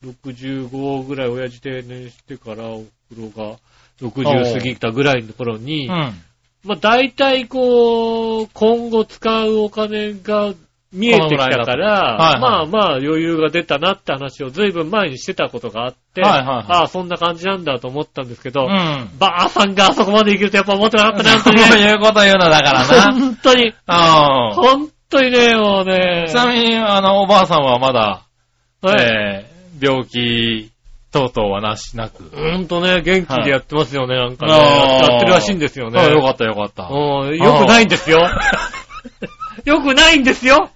[0.05, 3.59] 65ぐらい親父定年してから、お袋が
[4.01, 6.15] 60過ぎたぐらいの頃に、うん。
[6.65, 10.55] まあ、大体こう、今後使うお金が
[10.93, 19.11] 見えてきたから、はいはいまあまあ余裕が出たなって話をずいぶん前にしてたことがあって、はいはいはいああ、そんな感じなんだと思ったんですけど、うん。
[19.19, 21.81] ばあさんがあそこまで行けるとやっぱ思ってなかったな、本 当そう。
[21.81, 23.13] いうこと言うのだからな。
[23.13, 23.73] 本当に、うん。
[23.87, 26.27] 本当にね、もうね。
[26.29, 28.23] ちなみに、あの、おばあさんはまだ、
[28.83, 30.72] はいえー、病気
[31.13, 32.25] 等々はなしなく。
[32.35, 34.53] ほんとね、元気でやってますよね、なんかね。
[34.55, 36.01] あーやってるらしいんですよね。
[36.01, 36.85] あよかったよかった。
[36.85, 38.29] ようん よくないんですよ。
[39.65, 40.71] よくないんですよ。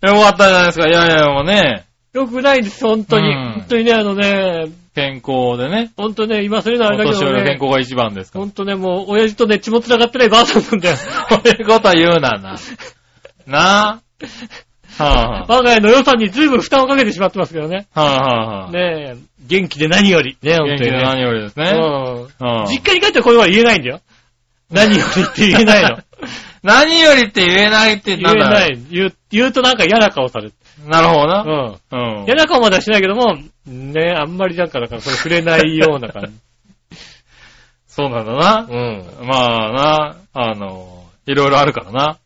[0.00, 0.88] かったじゃないですか。
[0.88, 3.28] いやいや、もうね、よくないんです、本当に。
[3.28, 8.44] うん本当にね、あのね、健康でね、本当ね、今それのあおれだけどね年寄りの健、康が一番ですから。
[8.44, 10.96] 本当ね、もう、親父とね、血も繋がってないばあさんなんだよ。
[11.28, 12.56] そういうことは言うなな。
[13.46, 14.00] なあ。
[14.98, 17.86] は我が家の予算に随分負担をかけてしまってますけどね。
[17.94, 18.70] あ、はあ、はあ、はあ。
[18.70, 19.16] ねえ、
[19.46, 20.36] 元気で何より。
[20.42, 20.96] ね、本元当にね。
[20.96, 21.70] 気で何よりですね。
[21.74, 24.00] うんうん実家に帰ってこれは言えないんだよ。
[24.70, 25.98] 何よりって言えないの。
[26.62, 28.78] 何よりって言えないって言えなんだない。
[28.90, 30.52] 言う、言うとなんか嫌な顔される。
[30.86, 31.78] なるほどな。
[31.92, 32.20] うん。
[32.20, 32.24] うん。
[32.24, 33.36] 嫌な顔まではしないけども、
[33.66, 36.98] ねあんまりなんか、だからそれ触れないような感じ。
[37.86, 38.66] そうなんだな。
[38.68, 39.04] うん。
[39.26, 42.18] まあな、あの、いろいろあるからな。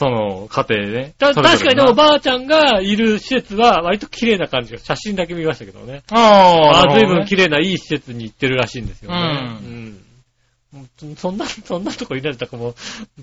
[0.00, 1.12] その、家庭で。
[1.18, 6.00] た確かにでもなばあちゃんがいる施設は割と綺麗な感じが、写真だけ見ましたけどね。
[6.10, 9.16] ああ、ああ、随分綺麗ないい施設に行ってるらしいんですよね。
[9.18, 9.96] うんうん
[11.18, 12.74] そんな、 そんなとこいないとかもう、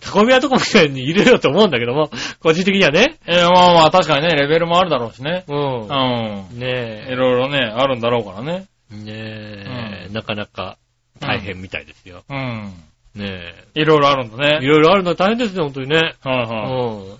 [0.02, 2.12] タコミヤとこみたいにいるよと思うんだけども、
[2.42, 3.18] 個人的にはね。
[3.26, 5.46] えーまあまあ、確かにね、レベルもあるだろうしね。
[5.48, 5.54] う。
[5.54, 6.60] うんん。
[6.60, 8.66] ねいろいろね、あるんだろうからね。
[8.92, 8.96] え。
[8.96, 10.78] ねえ、うんなかなか
[11.20, 12.24] 大変みたいですよ。
[12.30, 12.74] うん。
[13.18, 14.58] ねいろいろあるんだえ。
[14.58, 14.68] いね。
[14.68, 16.16] ろいろあるのは大変ですね、本当にね。
[16.22, 17.12] はいはい。
[17.12, 17.18] うん。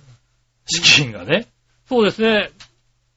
[0.66, 1.46] 資金がね。
[1.88, 2.50] そうですね。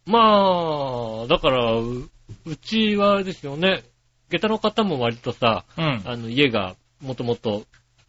[0.06, 2.10] まあ、だから、う
[2.46, 3.84] うちはあれですよね。
[4.30, 6.02] 下駄の方も割とさ、うん。
[6.06, 7.64] あの、家がもともと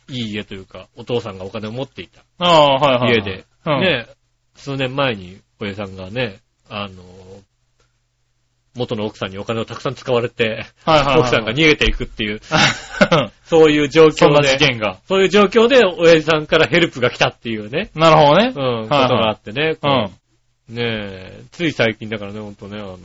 [0.08, 3.14] いい家というか、お父さんがお金を持っていたああ、はいはい。
[3.16, 3.80] 家で、うん。
[3.80, 4.06] ね、
[4.54, 7.02] 数年前に小江さんがね、あの、
[8.74, 11.18] 元の奥さんにお金をたくさん使われて、はいはいはい。
[11.20, 12.40] 奥さんが逃げていくっていう、
[13.10, 14.98] が、 そういう状そんな況で、事件が。
[15.06, 18.46] そういう状況で親父さんからヘルプが来たっていうね、なるほどね。
[18.46, 20.04] うん、ことはいがあってね、こうん。
[20.04, 20.10] う
[20.74, 22.98] ねえ、つい最近だからね、ほんとね、あの、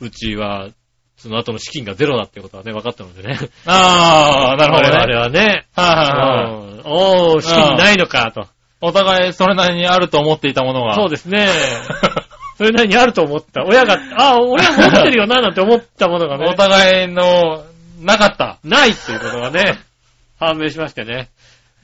[0.00, 0.68] うちは、
[1.16, 3.38] その後の資金がゼロだってことはね、分かったのでね。
[3.64, 4.90] ああ、なるほどね。
[4.90, 6.52] 我々はね、はいはいはい。
[6.52, 8.46] うんおー、資金ないのか、と。
[8.80, 10.94] お互いそれなりにあると思っていたものが。
[10.94, 11.48] そうですね。
[12.56, 13.64] それなりにあると思った。
[13.64, 17.64] 親が、あ、俺は持ってるよな、なんて思ったものがおね、互いの、
[18.00, 18.58] なかった。
[18.64, 19.78] ないっていうことがね、
[20.38, 21.30] 判明しましてね。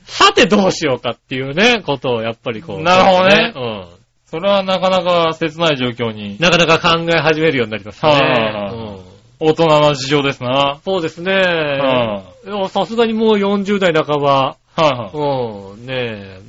[0.04, 2.82] さてどうしようかっていうね、ことをやっぱりこう。
[2.82, 3.86] なるほどねうん。
[4.26, 6.38] それはなかなか切ない状況に。
[6.40, 8.12] なかなか考え始めるようになりましたね。
[8.14, 9.12] はいはいはいうん
[9.44, 10.50] 大人の事情ですな。
[10.50, 11.32] はそうですね。
[11.34, 14.56] はいやさすがにもう40代半ば。
[14.78, 15.84] いはうん。
[15.84, 16.40] ねえ。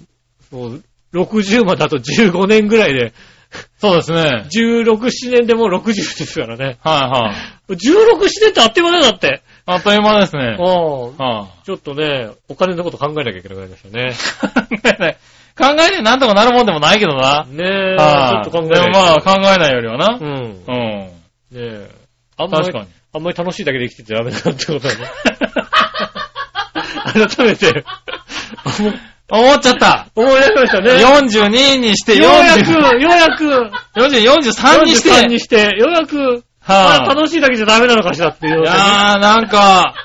[0.52, 3.12] そう、60まであと15年ぐらいで、い。
[3.84, 4.46] そうですね。
[4.50, 6.78] 16、7年でもう60ですからね。
[6.82, 7.34] は
[7.68, 7.74] いはい。
[7.74, 9.42] 16、7年ってあっという間だよだって。
[9.66, 10.56] あっという間ですね。
[10.58, 11.18] うん。
[11.18, 14.14] はちょっとね、お金のこと考えなきゃいけなくなりましたね。
[14.72, 14.78] い。
[14.80, 15.18] 考えない。
[15.58, 17.44] 考えてなんとかなるもんでもないけどな。
[17.44, 20.18] ねえ、ちょはいっと考えないでもまあ考えないよりはな。
[20.18, 20.64] うん。
[20.66, 21.12] ね
[21.52, 21.60] うん。
[21.60, 21.90] え。
[22.38, 22.88] あんまり確かに。
[23.12, 25.12] あんまり楽しいだけで生きててダメだなってことはね。
[27.28, 27.84] 改めて、
[29.30, 30.08] 思っちゃった。
[30.16, 30.92] 思い出しましたね。
[31.06, 35.10] 42にしてようやく、40、ようやく、40、43にして。
[35.10, 38.64] 43にして、ようやく、はあ楽しいだけじゃダメなのかしらっていうい。
[38.64, 39.96] やー、なんか、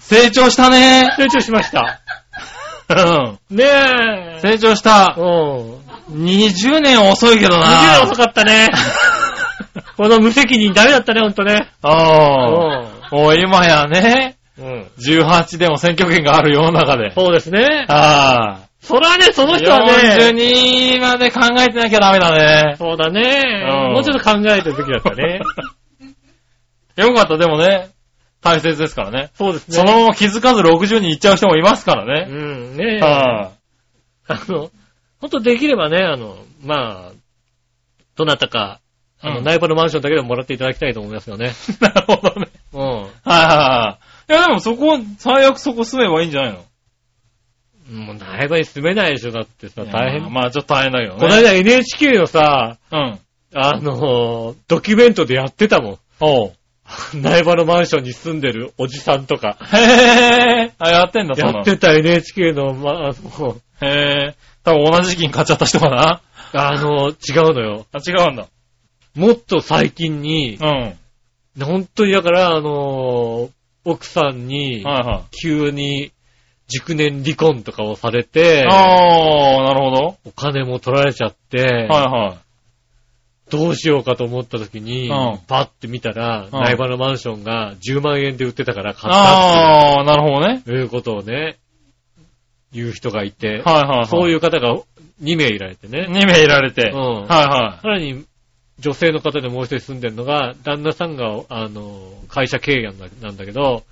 [0.00, 1.14] 成長したね。
[1.16, 2.00] 成長しました。
[2.88, 2.94] う
[3.54, 3.56] ん。
[3.56, 4.40] ねえ。
[4.40, 5.20] 成長したう。
[5.20, 5.86] ん。
[6.24, 7.66] 20年遅いけどな。
[7.66, 8.70] 20年遅かったね。
[9.96, 11.68] この無責任ダメだったね、ほんとね。
[11.82, 13.14] ああ。
[13.14, 14.66] もう今やね、うん。
[14.66, 14.90] うん。
[14.98, 17.12] 18でも選挙権がある世の中で。
[17.12, 17.86] そうですね。
[17.88, 19.46] あそらね、そあ。
[19.46, 22.76] の人はね、42まで考えてなきゃダメだね。
[22.78, 23.20] そうだね
[23.68, 23.90] う。
[23.90, 25.40] んもうちょっと考えてる時だったね。
[26.96, 27.88] よかった、でもね、
[28.40, 29.30] 大切ですからね。
[29.34, 29.76] そうですね。
[29.76, 32.24] そのまま気づかず60に行っちゃう人もいますからうね。
[32.26, 33.00] ん、ねえ。
[33.00, 33.50] は
[34.28, 34.70] あの、
[35.20, 37.12] ほんとできればね、あの、まあ、
[38.16, 38.80] どなたか、
[39.20, 41.46] あの、うん内部のマンションだけでももらっていただきたいと思いますよね。
[41.46, 41.50] い。
[41.82, 42.48] なるほどね。
[42.72, 42.80] うん。
[42.80, 44.05] はいはいはい。
[44.28, 46.64] いやでもそこ、最悪そこ住めばいいんじゃないの？
[48.04, 50.32] もう内部に住めないでしょ、だってさ、大変。
[50.32, 51.20] まあちょっと大変だけどね。
[51.20, 53.18] この間 NHK のさ、うん。
[53.54, 55.98] あの、ドキュメントでやってたもん。
[56.20, 56.52] おう。
[57.14, 59.56] 内場のマンションに住んでるおじさんとか。
[59.72, 60.72] へぇー。
[60.78, 64.34] あ、やってんだ、そやってた NHK の、ま、あの、へぇー。
[64.64, 66.20] 多分同じ時期に買っちゃった人かな。
[66.52, 67.86] あの、違うのよ。
[67.92, 68.46] あ、違うんだ。
[69.14, 70.66] もっと最近にう、ん。
[70.66, 70.96] はい
[71.58, 73.48] 本当にだから、あの、
[73.86, 76.12] 奥さんに、は急に
[76.68, 78.24] 熟年離婚とかをされい。
[78.24, 80.16] て、あー、なるほど。
[80.24, 83.50] お金も取られちゃって、はいはい。
[83.50, 90.62] どうしようかと思った時に、うんパッて見たら、うん内場のマンションが10万円で売ってたから買ったあー、なるほどね。
[90.66, 91.58] いうことをね、
[92.72, 94.06] 言う人がいて、はいはいはい。
[94.06, 94.76] そういう方が
[95.22, 96.08] 2名いられてね。
[96.10, 96.90] 2名いられて。
[96.90, 98.24] うんはいはさらに、
[98.78, 103.84] 女性の方でもう一人住んでるのが、旦那さんが、あの、会社経営なんだけど、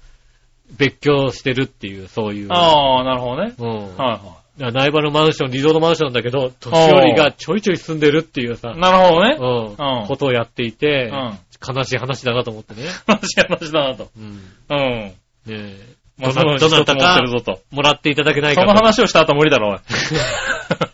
[0.70, 2.46] 別居してるっていう、そういう。
[2.46, 2.50] い。
[2.50, 3.54] ああ、なるほどね。
[3.58, 3.96] うん。
[3.96, 9.36] はいはだから苗場のマンション、リゾートマンションだけど、年寄りがちょいちょい住んでるっていうさい。、なるほどね。
[9.38, 11.38] うんうんことをやっていて、うん。
[11.76, 12.82] 悲しい話だなと思ってね。
[13.06, 14.10] 話し話だなと。
[14.16, 14.24] うん。
[14.24, 14.78] うん。
[15.08, 15.14] ね
[15.48, 15.94] え。
[16.18, 17.60] まあ、どなたかるぞと。
[17.72, 19.78] もらっていただけないかその話をした後無理だろ、おい。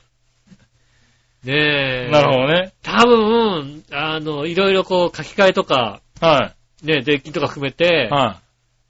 [1.44, 2.10] ねえ。
[2.10, 2.72] なるほどね。
[2.82, 8.40] 多分、あの、いろいろこう書き換えとか、はね、税金とか含めてい。、は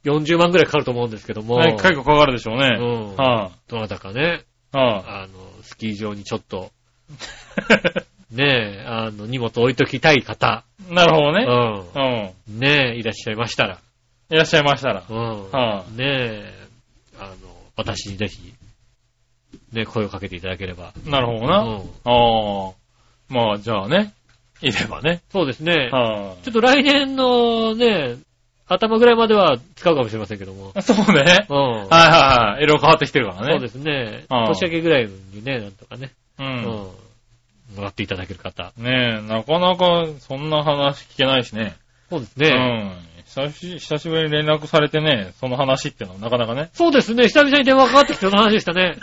[0.04, 1.44] 40万ぐらいかかると思うんですけどい。
[1.44, 2.78] も、ね、結構かかるでしょうね。
[2.78, 3.16] うん。
[3.16, 4.44] はどなたかね、
[4.74, 4.76] い。
[4.76, 6.70] はあの、スキー場にちょっと、
[8.32, 10.94] ねえ、あの、荷物置いときたい方、い。
[10.94, 11.44] なるほどね。
[11.44, 12.50] うん。
[12.50, 12.60] うん。
[12.60, 13.78] ねえ、いらっしゃいましたら、
[14.30, 15.04] いらっしゃいましたら。
[15.08, 15.50] うん。
[15.50, 16.54] はねえ、
[17.18, 17.34] あの、
[17.76, 18.49] 私にぜひ、
[19.72, 20.92] ね、声をかけていただければ。
[21.06, 21.10] い。
[21.10, 21.62] なるほどな。
[21.62, 21.76] うん。
[22.04, 22.72] ああ。
[23.28, 24.12] まあ、じゃあね。
[24.62, 25.22] いればね。
[25.30, 25.88] そうですね。
[25.90, 28.16] はちょっと来年のね、
[28.66, 30.72] 頭ぐらいまでは使うかもしれませんけども。
[30.76, 30.82] い。
[30.82, 31.46] そうね。
[31.48, 31.56] うん。
[31.56, 31.90] はいはい
[32.52, 32.64] はい。
[32.64, 33.52] 色々変わってきてるからね。
[33.52, 34.26] そうですね。
[34.30, 36.12] うん年明けぐらいにね、なんとかね。
[36.38, 36.42] う。
[36.42, 36.64] うんん。
[36.64, 38.72] もらっていただける方。
[38.76, 41.76] ねえ、なかなかそんな話聞けないしね。
[42.10, 42.48] うそうですね。
[42.50, 43.10] ん。
[43.26, 46.70] 久し、久しぶりに連絡されてね、その話っていうのはなかなかね。
[46.72, 47.24] そうですね。
[47.28, 48.96] 久々に電話かかってきてその話でしたね。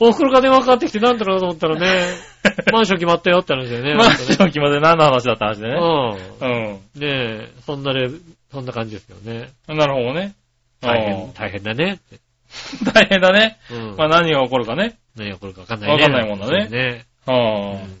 [0.00, 2.04] お袋が電話かかってきてなんだろうと思ったらね、
[2.72, 3.94] マンション決まったよって話だよね。
[3.94, 5.74] マンション決まで何の話だった話でね。
[5.74, 6.48] うん。
[6.48, 6.72] うん。
[6.72, 8.14] ねえ、そんなレベ
[8.50, 9.50] そんな感じですよね。
[9.68, 10.34] なるほどね。
[10.80, 12.00] 大変、大変だね
[12.94, 13.58] 大変だね。
[13.70, 13.96] うん。
[13.96, 14.96] まあ何が起こるかね。
[15.16, 15.94] 何が起こるかわかんないね。
[15.94, 17.04] わかんないもんだねね。
[17.26, 17.82] はあ。
[17.82, 18.00] うん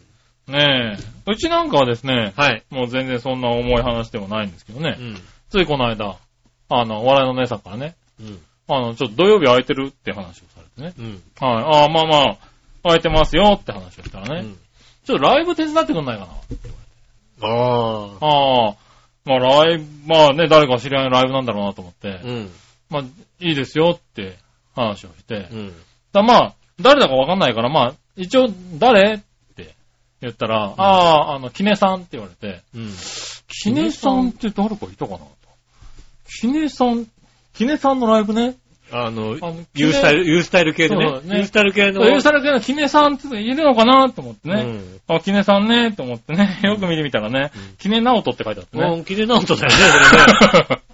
[0.50, 1.30] ねえ。
[1.30, 2.64] うちなんかはですね、はい。
[2.70, 5.02] もう全然そんな重い話ではないんですけどねう。
[5.02, 5.16] ん。
[5.48, 6.16] ついこの間、
[6.68, 8.38] あの、お笑いの姉さんからね、うん。
[8.68, 10.94] あの、ちょっと土曜日空いてるって話をさね。
[10.98, 11.22] うん。
[11.40, 11.64] はい。
[11.64, 12.38] ああ、まあまあ、
[12.82, 14.40] 空いてますよって話をしたらね。
[14.42, 14.58] うん
[15.04, 16.28] ちょっとライブ手伝ってくんないか
[17.40, 17.48] な。
[17.48, 18.26] ああ。
[18.26, 18.76] ああ、
[19.24, 22.50] まあライブ、まあね、誰か知り合いのライブなんだろうなと思って、うん。
[22.90, 23.02] まあ、
[23.40, 24.36] いいですよって
[24.74, 25.74] 話をして、うん。
[26.12, 29.18] だまあ、誰だかわかんないから、まあ、一応、誰っ
[29.56, 29.74] て
[30.20, 32.92] 言ったら、ああ、あの、キネさんって言われて、うん。
[33.48, 35.26] キネさんって誰かいたかなと。
[36.40, 37.06] キネさん、
[37.54, 38.56] キネさんのライブね。
[38.92, 39.36] あの、
[39.74, 41.04] ユースタイル、ユースタイル系でね。
[41.04, 42.04] ねユースタイル系の。
[42.08, 45.00] ユーサル系のキネさんっているのかなと思ってね。
[45.08, 45.16] うん。
[45.16, 48.86] あ、キネさんね、と思ってね、よく見てみたらね、うんキネナオトって書いてあってね。
[48.86, 50.82] もう、キネナウトだよね、それね。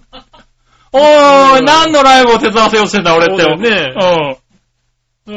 [0.93, 3.43] おーい、何のライブを手伝わせようとしてんだ、俺って。
[3.43, 3.95] そうだよ
[4.29, 4.46] うん。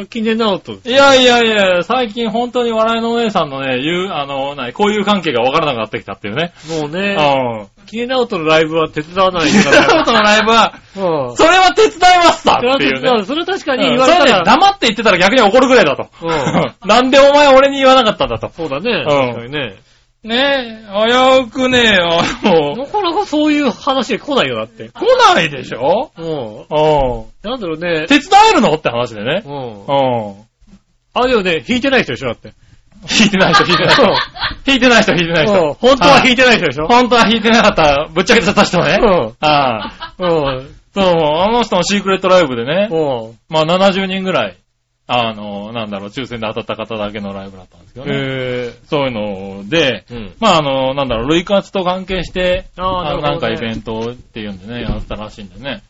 [0.09, 0.73] キネナウト。
[0.85, 6.53] いやいやいや、最近本当に笑いのお姉さんのね、言う、あの、なに、こういう関係がわからなくなってきたっていうね。
[6.69, 7.67] もううね、ん。
[7.87, 11.03] キネナウトのライブは手伝わないキネナかオトのライブは、ら。
[11.29, 11.37] うん。
[11.37, 13.25] それは手伝いますさっていうね。
[13.25, 14.45] それは確かにうん言われたそれね、ら。
[14.45, 16.09] 黙って言ってたら逆に怒るぐらいだと。
[16.23, 18.49] うなん でお前俺に言わなかったんだと。
[18.57, 18.93] そうだね。
[18.93, 19.75] うん確かにね。
[20.23, 24.91] ねえ、危うくね、あの、なかなかそういう話来ないよ、だって。
[24.91, 25.03] 来
[25.35, 26.13] ないでしょ？
[26.17, 27.49] もうん。
[27.49, 28.07] う、なんだろうね。
[28.07, 28.75] 手伝えるの？
[28.75, 29.43] って話でね。
[29.47, 29.53] うん。
[29.53, 30.35] うん。
[31.15, 32.53] あ、でもね、弾いてない人でしょ、だって。
[33.09, 34.03] 弾いてない人、 弾いてない人。
[34.67, 35.73] 弾いてない人、弾いてないうん人。
[35.81, 36.87] 本当は弾いてない人でしょ？
[36.87, 38.99] 本当は弾いてなかった、ぶっちゃけちゃった人ね。
[39.01, 40.13] うんああ。
[40.19, 40.27] う
[40.61, 40.77] ん。
[40.93, 42.95] そう、あの人のシークレットライブでね、う
[43.31, 43.39] ん。
[43.49, 44.57] まあ70人ぐらい、
[45.13, 48.13] あの、なんだろう、抽選で当たった方だけのライブだったんですけどね。
[48.15, 50.35] へそういうので、ぇうん。
[50.39, 53.23] まああの、なんだろう、類活と関係して、ああ、なね。
[53.23, 55.83] なんかイベントっていうんでね、やったらしいんでね。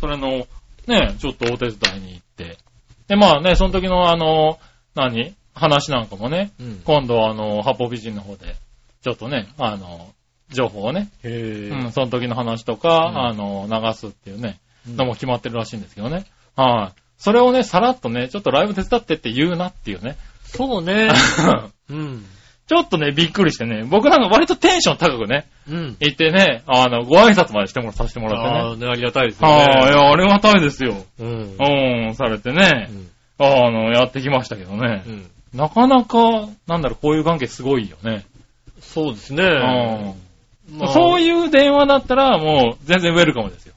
[0.00, 0.46] それの、
[0.88, 2.58] ね、ちょっとお手伝いに行って。
[3.06, 4.58] で、まあね、その時のあの、
[4.96, 6.80] 何話なんかもね、うん。
[6.84, 8.56] 今度はあの、八方美人の方で、
[9.02, 10.08] ちょっとね、あの、
[10.48, 14.58] 情報をね、へぇうん、その時の話とか、うんあの、流すっていうね、
[14.88, 16.26] うんのも決まってるらしいんですけどね。
[16.56, 17.03] はい。
[17.24, 20.18] それをね、さらっとね、ちょっとライブ手伝ってって言うなっていうね。
[20.44, 21.08] そうね。
[21.88, 22.26] うん。
[22.66, 25.96] ちょっとね、びっくりしてね、僕なんか割とテンション高くね、うん。
[26.00, 28.58] 行ってね、あの、ご挨拶までしてもらさせてもらってね。
[28.58, 29.54] ああ、ね、ありがたいですよね。
[29.54, 30.96] はい、いや、ありがたいですよ。
[31.18, 31.56] うん。
[32.06, 33.08] うん、されてねう、ん。
[33.38, 35.10] あの、やってきましたけどねう。
[35.10, 35.30] ん。
[35.54, 38.26] なかなか、なんだろう、こういう関係すごいよね。
[38.80, 39.44] そうですね。
[39.44, 40.78] うん。
[40.78, 43.74] まあそういう電話だったら、もう、全然ウェルカムですよ。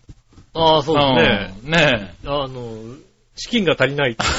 [0.53, 1.53] ああ、そうですね。
[1.65, 1.71] うん。
[1.71, 2.27] ねえ。
[2.27, 2.97] あの、
[3.37, 4.29] 資金が足りないっていう。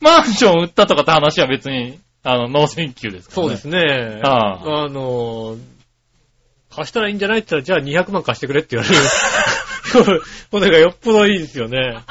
[0.00, 3.56] マンション売ったとかって話は別に、あの、ノーセンキューですからね。
[3.56, 4.20] そうですね。
[4.22, 5.56] ああの、
[6.70, 8.94] 貸したらいいんじゃないって言ったら、じゃあ200万貸してくれって言われ
[10.14, 10.22] る。
[10.50, 11.78] これがよっぽどいいですよね。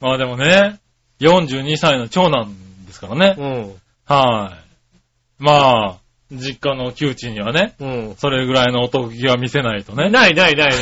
[0.00, 0.80] まあでもね、
[1.20, 2.54] 42歳の長男
[2.86, 3.34] ですからね。
[3.38, 3.74] うん。
[4.06, 5.42] はい。
[5.42, 5.98] まあ、
[6.30, 8.14] 実家の窮地にはね、うん。
[8.16, 10.10] それぐらいの男気は見せないとね。
[10.10, 10.78] ないないないない。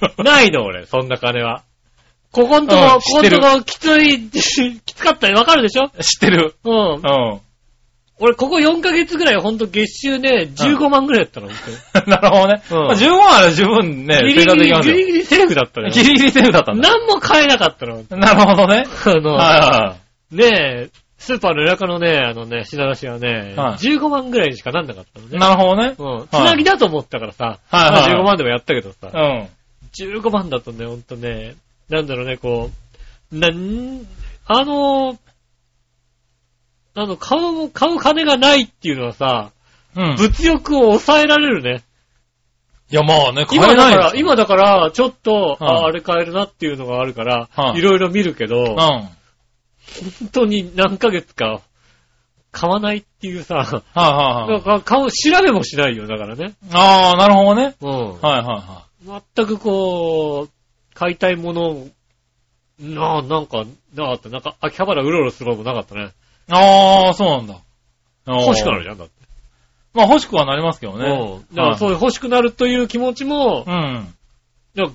[0.22, 1.62] ないの俺、そんな金は。
[2.30, 4.28] ここんとこ、うんここんとこきつい、
[4.84, 5.36] きつかったよ。
[5.36, 5.88] わかるでしょ？
[6.00, 6.54] 知ってる。
[6.64, 6.96] うんう。
[6.98, 7.40] ん。
[8.20, 11.48] 俺、ここ4ヶ月ぐらいほんと月収ね、15万ぐらいだったの。
[11.94, 12.62] 本なるほどね。
[12.70, 14.94] うんまあ、15万あれば十分ねギリギできますよ。
[14.94, 15.92] ギリギリセーフだったのよ。
[15.92, 16.88] ギリギリセーフだったんだ。
[16.88, 18.02] 何も買えなかったの。
[18.10, 18.84] なるほどね。
[19.06, 19.96] あの、は
[20.32, 20.88] ねえ、
[21.18, 25.30] スーパーの中のね、あのね、品出しはね、はい15万ぐらいにしかなんなかったのい。
[25.30, 25.38] ね。
[25.38, 25.94] なるほどね。
[25.96, 26.28] うん。
[26.28, 29.48] つなぎだと思ったからさ、はいまあはい15万でもやったけどさ、うん。
[30.04, 31.56] 15万だとね、ほんとね、
[31.88, 32.70] なんだろうね、こ
[33.32, 34.06] う、なん、
[34.46, 35.18] あの、
[36.94, 39.52] あの、買う、買う金がないっていうのはさ、
[39.94, 40.14] うん。
[40.14, 41.82] い物欲を抑えられるね。
[42.90, 48.76] や、まあね、買今だから、えないですよ今だから、ちょっと、うんああれ買えるなっていうのがあるから、はいいろいろ見るけど、うん。
[48.76, 49.08] 本
[50.32, 51.60] 当に何ヶ月か
[52.50, 54.62] 買わないっていうさ、はいはいはい。
[54.64, 56.54] なんか買う、調べもしないよ、だからね。
[56.72, 57.74] ああ、なるほどね。
[57.80, 58.20] うん。
[58.20, 60.50] はいはいは全くこう、
[60.94, 61.86] 買いたいもの、
[62.78, 64.28] なあ、なんか、なかった。
[64.28, 66.02] なんか、秋葉原うろうろするのもなかったね。
[66.02, 66.52] い。
[66.52, 67.60] ああ、そうなんだ。
[68.26, 69.18] 欲しくなるじゃん、だって。
[69.94, 71.06] まあ欲しくはなりますけどね。
[71.06, 71.56] うん。
[71.56, 74.14] だからそういう欲しくなるという気持ちも、うん。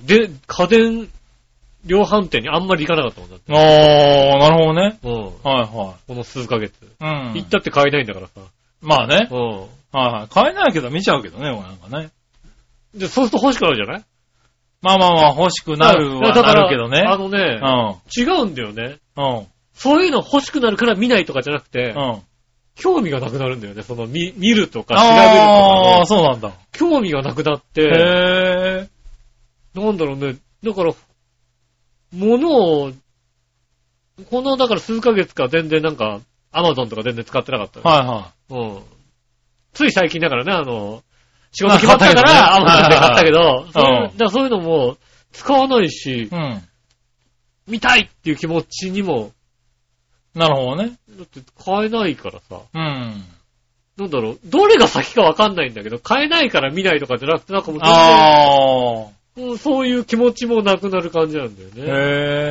[0.06, 1.08] で、家電
[1.84, 3.52] 量販店にあんまり行かなかったもんだって。
[3.52, 4.98] ああ、なるほどね。
[5.02, 5.12] うん。
[5.42, 6.72] はいはこの数ヶ月。
[6.84, 6.88] い。
[7.00, 7.32] うん。
[7.34, 8.40] 行ったって買えないんだからさ。
[8.80, 9.28] まあね。
[9.30, 9.60] うん。
[9.60, 10.28] はいはい。
[10.28, 12.10] 買えないけど見ちゃうけどね、俺なんかね。
[12.94, 14.04] で、そうすると欲しくなるじゃない？
[14.82, 17.02] まあまあまあ欲しくなるはだからなるけどね。
[17.06, 18.22] あのね、うん。
[18.22, 18.98] 違うんだよね。
[19.16, 19.46] うん。
[19.72, 22.22] そういうの欲しくなるから見ないとかじゃなくて、うん。
[22.76, 23.82] 興味がなくなるんだよね。
[23.82, 26.52] その見、見るとか調べるとかああ、のそうなんだ。
[26.72, 28.88] 興味がなくなっへて、
[29.76, 29.80] え。
[29.80, 30.36] なんだろうね。
[30.62, 30.92] だから、
[32.12, 32.92] 物を、
[34.30, 36.20] この、だから数ヶ月か全然なんか、
[36.52, 37.84] アマゾンとか全然使ってなかったの。
[37.84, 38.82] はいはうん。
[39.72, 41.02] つい最近だからね、あの、
[41.54, 44.96] 仕事決まったから、アまあマゾンで買ったけど、そうそういうのも
[45.32, 46.62] 使わないしい。、うん。
[47.66, 49.32] 見たいっていう気持ちにも、
[50.34, 50.92] なるほどね。
[51.10, 53.24] だって買えないからさ、うん。
[53.96, 57.80] なんだろう、どれが先かわかんないんだけど、買えないから見ないとかじゃなくて、なんかもう
[59.36, 61.76] 全然、そういう気持ちもなくなる感じなんだよあ。
[61.76, 61.82] ね。
[61.82, 61.86] へ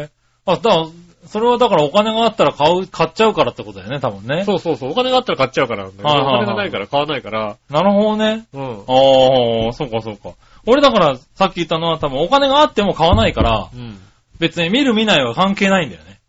[0.06, 0.10] え。
[0.46, 0.88] あ、だ
[1.26, 4.44] それはだからお金があったら買う、買っちゃうからってことだよね、多分ね。
[4.46, 8.46] そうそうそう、お金があったら買っちゃうからなんだけど、はいはいはいお金がないから買わないから、なるほどね。
[8.54, 8.62] うん。
[8.62, 10.32] ああ、そうかそうか。
[10.66, 13.98] 俺だから、さっき言ったのは多分お金があっても買わないから、うん。
[14.40, 16.20] 別に見る見ないは関係ないんだよね。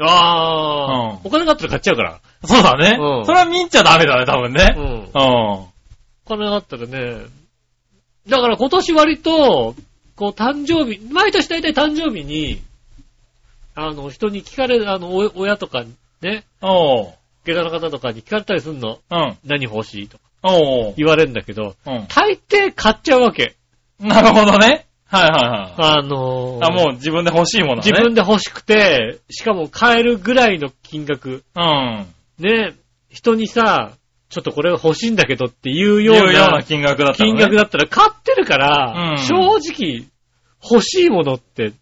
[0.00, 2.20] あー、うんお金があったら買っちゃうから。
[2.44, 2.96] そうだね。
[2.98, 4.74] うんそれは見ちゃダメだね、多分ね。
[4.76, 4.84] うん。
[4.84, 5.08] うん。
[5.12, 5.68] お
[6.28, 7.26] 金があったらね、
[8.28, 9.74] だから今年割と、
[10.16, 12.60] こう誕生日、毎年大体誕生日に、
[13.78, 15.84] あの、人に聞かれる、あの、お親とか
[16.20, 17.12] ね、おう。
[17.44, 18.98] 下駄の方とかに聞かれたりすんの。
[19.10, 19.36] うん。
[19.44, 20.94] 何欲しいとかおう。
[20.96, 22.06] 言われるんだけど、うん。
[22.08, 23.54] 大抵買っちゃうわけ。
[24.00, 24.86] なるほどね。
[25.06, 25.98] はいはいはい。
[26.00, 27.82] あのーあ、もう自分で欲しいものね。
[27.86, 31.44] 自分で欲しくて、しかも買えるぐらいの金額。
[31.54, 32.06] うん。
[32.40, 32.74] ね、
[33.08, 33.92] 人にさ、
[34.28, 37.40] ちょっとこれ欲しいんだけどっていうよいううようなな金額だったの金ね。
[37.42, 39.34] 額だったら買ってるから、うん正
[39.72, 40.04] 直
[40.62, 41.72] 欲しいものって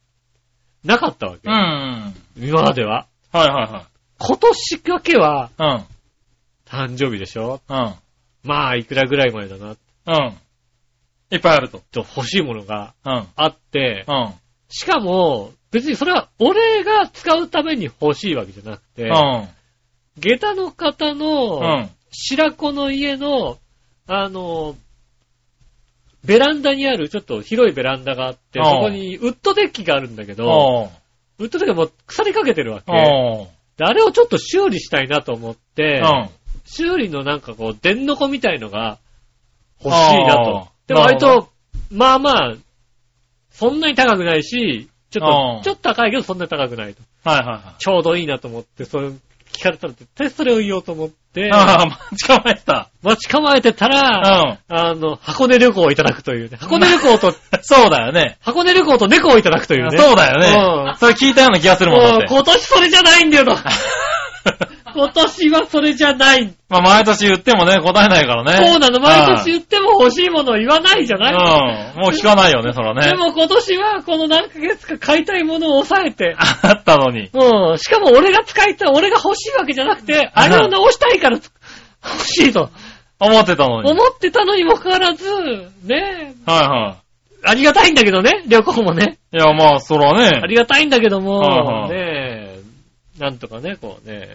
[0.86, 1.40] なかったわけ。
[1.50, 2.14] うん。
[2.36, 3.06] 今までは。
[3.32, 3.86] はいは
[4.18, 5.84] 今年だけはいはい。
[6.68, 7.60] 誕生日でしょ？
[7.68, 7.76] うん。
[7.76, 7.94] うん。
[8.44, 9.76] まあ、いくらぐらい前だな、
[10.06, 10.36] うん。
[11.30, 11.82] いっぱいあると。
[11.90, 13.26] と欲しいものがうん。
[13.34, 14.32] あって、うん。
[14.68, 19.48] しかも、別にそれは俺が使うために欲しいわけじゃなくて、うん。
[20.18, 21.90] 下駄の方うのん。
[22.12, 23.58] 白子の家の、
[24.06, 24.76] あの、
[26.26, 30.90] ベランダにあるちょっと広いベランダがあって、うんそこにウッドデッキがあるんだけど。
[31.38, 32.92] ウッドデッキがもう腐りかけてるわけ。
[33.76, 36.28] であれをちょっと修理したいなと思って、うん。
[36.64, 38.98] 修理のなんかこう、電の子みたいのが
[39.84, 40.68] 欲しいなと。
[40.86, 41.50] でも割と、
[41.90, 42.54] まあまあ、
[43.50, 47.02] そんなに高くないし、ちょっと、ちょっと高いけどそんなに高くないと。
[47.24, 47.80] はいはいはい。
[47.80, 49.10] ちょうどいいなと思って、それ
[49.52, 52.90] 聞かれたら絶対それを言おうと思って、ああ、待ち構えてた。
[53.02, 54.58] 待ち構えてたうら、ん。
[54.68, 56.56] あの、箱根旅行をいただくというね。
[56.60, 58.38] 箱根旅行と、 そうだよね。
[58.40, 59.98] 箱根旅行と猫をいただくというね。
[59.98, 60.94] そうだようんね。
[60.98, 62.16] それ聞いたような気がするもんだって。
[62.16, 63.64] もう今年それじゃないんだよな。
[64.96, 66.54] 今年はそれじゃない。
[66.68, 68.66] まあ毎年言ってもね、答えないからね。
[68.66, 68.98] そうなの。
[68.98, 72.00] 毎年言っても欲しいものを言わないじゃない、うん。
[72.00, 73.10] もう聞かないよね、そらね。
[73.10, 77.28] でも今年はこの何ヶ月か買いたいものを抑えて、 あったのに。
[77.32, 77.78] うん。
[77.78, 82.70] しかも俺が使いたい、俺が欲しいわけじゃなくて、あれを直したいから欲しいと
[83.20, 83.90] 思ってたのに。
[83.90, 85.24] 思ってたのにもかかわらず、
[85.84, 86.96] ねはいは
[87.44, 89.18] ありがたいんだけどね、旅行もね。
[89.32, 89.36] い。
[89.36, 90.40] いや、まあ、そらね。
[90.42, 92.56] ありがたいんだけども、はいはいね
[93.18, 94.28] なんとかね、こうね、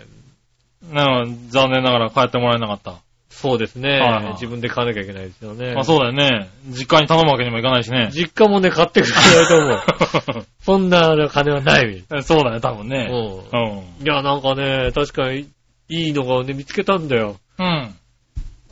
[0.83, 2.95] ね残念ながら帰ってもらえなかった。
[3.29, 5.73] そうですね、はいはい自分で買わなきゃいけないですよね。
[5.73, 6.49] まあそうだよね。
[6.67, 8.09] 実家に頼むわけにもいかないしね。
[8.11, 10.45] 実家もね、買ってくれないと思う。
[10.61, 12.03] そんな金はない。
[12.23, 13.05] そうだね、多分うね。
[13.05, 14.03] んうん。
[14.03, 15.47] いや、なんかね、確かに、
[15.89, 17.37] いいのがね、見つけたんだよ。
[17.57, 17.95] うん。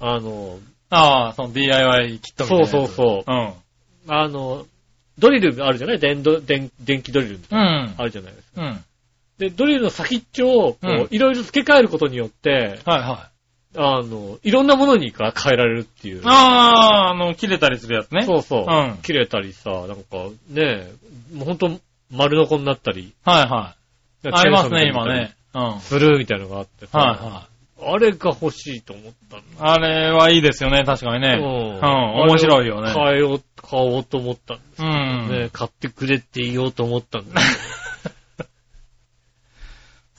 [0.01, 0.57] あの、
[0.91, 2.65] ああ、その DIY キットみたいな。
[2.67, 3.31] そうそうそう
[4.07, 4.13] うん。
[4.13, 4.65] あの、
[5.17, 5.99] ドリルあるじゃない？
[5.99, 7.93] 電動、電、電気ドリルうん。
[7.97, 8.61] あるじゃないですか。
[8.61, 8.83] うん。
[9.39, 10.77] で、ドリルの先っちょを、
[11.09, 13.29] いろいろ付け替えることによって、はいは
[13.75, 13.77] い。
[13.77, 16.21] あの、いろんなものに変えられるっていう。
[16.25, 18.23] ああ、あの、切れたりするやつね。
[18.23, 18.65] そうそう。
[18.67, 20.91] うん切れたりさ、なんか、ね
[21.33, 21.79] もうほんと、
[22.11, 23.13] 丸のこになったり。
[23.23, 23.75] はいは
[24.25, 24.29] い。
[24.33, 25.35] ありますね、今ね。
[25.53, 25.61] うん。
[25.61, 26.99] はいするみたいなのがあってさ。
[26.99, 27.49] はい。
[27.81, 29.71] あれが欲しいと思ったんだ。
[29.73, 31.37] あれはいいですよね、確かにね。
[31.39, 35.29] うん面白いよね買えよう、買おうと思ったんですうん。
[35.29, 35.49] ね。
[35.53, 37.39] 買ってくれって言おうと思ったんだ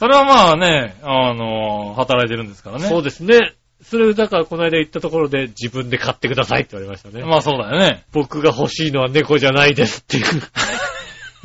[0.00, 2.88] それはまあね、あの、働いてるんですからね。
[2.88, 3.52] そうですね。
[3.82, 7.22] それ、だからこの間言ったところで自分で買ってくださいって言われましたね。
[7.22, 8.04] まあそうだよね。
[8.10, 10.42] 僕が欲しいのは猫じゃないですっていう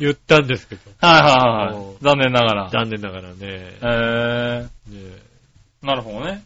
[0.00, 0.80] 言ったんですけど。
[1.00, 1.96] はいはいはうんい。
[2.00, 2.70] 残念ながら。
[2.70, 3.36] 残念ながらね。
[3.40, 6.42] えねー、なるほどね。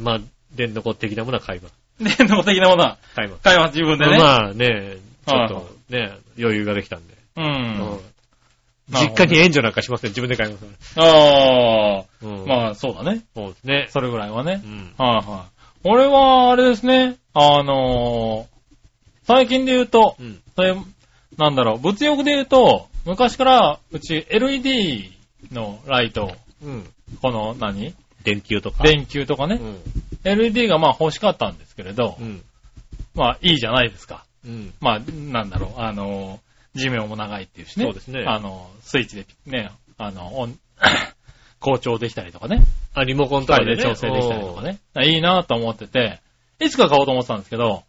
[0.00, 0.20] まあ、
[0.54, 1.74] 電ノコ的なものは買います。
[2.18, 3.42] 電動的なものは買います。
[3.42, 4.18] 買います、自分でね。
[4.18, 4.96] まあね、
[5.26, 7.14] ちょっはいとね、余裕ができたんで。
[7.36, 7.40] う。
[7.40, 8.00] うん
[8.92, 10.10] 実家に援助なんかしません。
[10.10, 12.04] 自分で買いますかああ、ら。
[12.22, 13.22] うんまあそうだね。
[13.34, 13.86] そうですね。
[13.90, 14.66] それぐらいはねう。
[14.66, 14.94] ん。
[14.98, 15.60] はいはい。
[15.84, 18.50] 俺は、あれですね、あのー
[19.24, 20.40] 最近で言うと、うん。
[20.56, 20.74] それ、
[21.38, 25.12] なんだろう、物欲で言うと、昔から、うち LED
[25.52, 26.84] のライト、うん。
[27.22, 28.82] この何、電球とか。
[28.82, 29.78] 電球とかね、うん。
[30.24, 32.42] LED がまあ欲しかったんですけれど、うん。
[33.14, 34.24] まあいいじゃないですか。
[34.44, 34.74] うん。
[34.80, 37.84] まあ、なんだろう、あのー寿命も長いっていうしね。
[37.84, 40.58] そうですねあの、スイッチでね、あの、オン
[41.60, 42.64] 校長できたりとかね。
[42.94, 43.82] あ、リモコンと機かでね。
[43.82, 44.78] 調整できたりとかね。
[45.04, 46.20] いいなと思ってて、
[46.58, 47.84] いつか買おうと思ってたんですけど、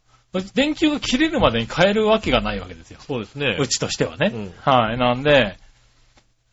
[0.54, 3.00] 電球が切れるまでに買えるわけがないわけですよ。
[3.02, 3.58] そうですね。
[3.60, 4.32] うちとしてはね。
[4.34, 4.98] うんはい。
[4.98, 5.58] なんで、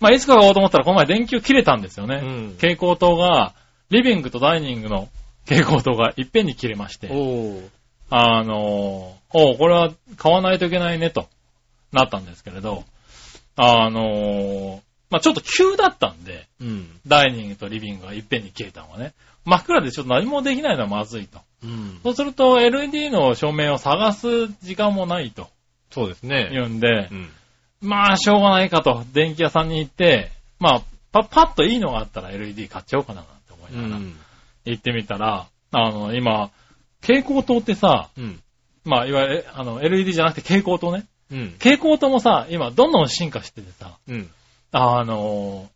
[0.01, 2.20] まあ、いつか買おうと思ったら、この前電球切れたんですよね。
[2.22, 3.55] うん蛍光灯が、
[3.91, 5.09] リビングとダイニングの
[5.49, 7.68] 蛍光灯がいっぺんに切れまして、おー。
[8.11, 11.29] あのーおうこれは買わないといけないね、と
[11.93, 12.84] なったんですけれど、
[13.57, 14.80] あのー
[15.11, 17.01] まあ、ちょっと急だったんで、うん。
[17.07, 19.14] ダイニングとリビングがいっぺんに消えたのはね。
[19.45, 21.41] 真っ暗でちょっと何もできないのはまずいと。
[21.64, 22.01] うん。
[22.03, 25.49] そうすると LED の照明を探す時間もないと
[25.91, 26.51] そうですね。
[26.53, 27.30] 言うんでう、ん。
[27.80, 30.30] まあしょうがないかと、電気屋さんに行って、
[30.61, 30.82] まあ、
[31.12, 34.14] パパッといいのがあったら LED 買っちゃおうかななんて思いうながらん。
[34.66, 36.51] 行ってみたら、あの、今、
[37.01, 38.41] 蛍光灯ってさ、うん。
[38.84, 41.07] まあ、いわゆる、あの、LED じゃなくて蛍光灯ね。
[41.31, 41.51] うん。
[41.59, 44.31] 蛍光灯もさ、今どんどん進化しててさ、うん。
[44.72, 45.68] あの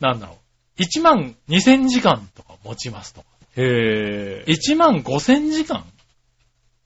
[0.00, 0.38] なんだろ
[0.78, 3.26] う、1万2000時間とか持ちますとか。
[3.56, 4.46] へー。
[4.46, 5.84] 1万5000時間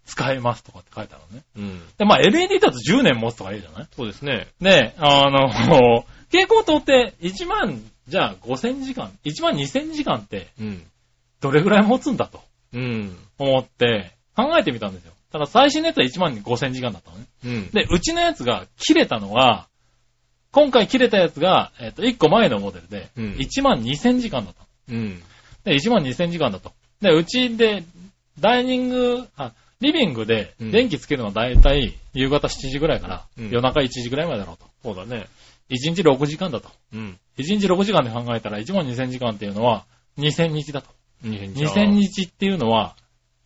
[0.07, 1.45] 使えますとかって書いてあるのね。
[1.57, 1.82] うん。
[1.99, 3.88] で、まあ LED だと10年持つとかいいじゃない？
[3.97, 4.49] そうですね。
[4.61, 10.82] で、あの、蛍光灯って1万、じゃあ5000時間、1万2000時間ってうん。
[11.40, 12.42] どれぐらい持つんだと
[12.74, 13.16] うん。
[13.38, 15.13] 思って考えてみたんですよ。
[15.35, 17.24] ただ最新のやつは1万5000時間だったのね。
[17.45, 17.70] うん。
[17.72, 19.66] で、うちのやつが切れたのが、
[20.53, 25.01] 今回切れたやつが、えっ、と、1個前のモデルで、うん1万2000時間だったの。
[25.01, 25.22] うん。
[25.64, 26.70] で、1万2000時間だと。
[27.01, 27.82] で、うちで、
[28.39, 34.66] ダイニング、あ、リビングでうん電気つけるのはだいたい夕方7時ぐらいから、うん夜中1時ぐらいまでだろうと。
[34.85, 35.26] そうだね。
[35.68, 36.68] 1日6時間だと。
[36.93, 37.18] うん。
[37.39, 39.85] 1日6時間で考えたら1万2000時間っていうのは
[40.16, 40.91] 2000日だと。
[41.24, 42.95] 2000 2000日っていうのは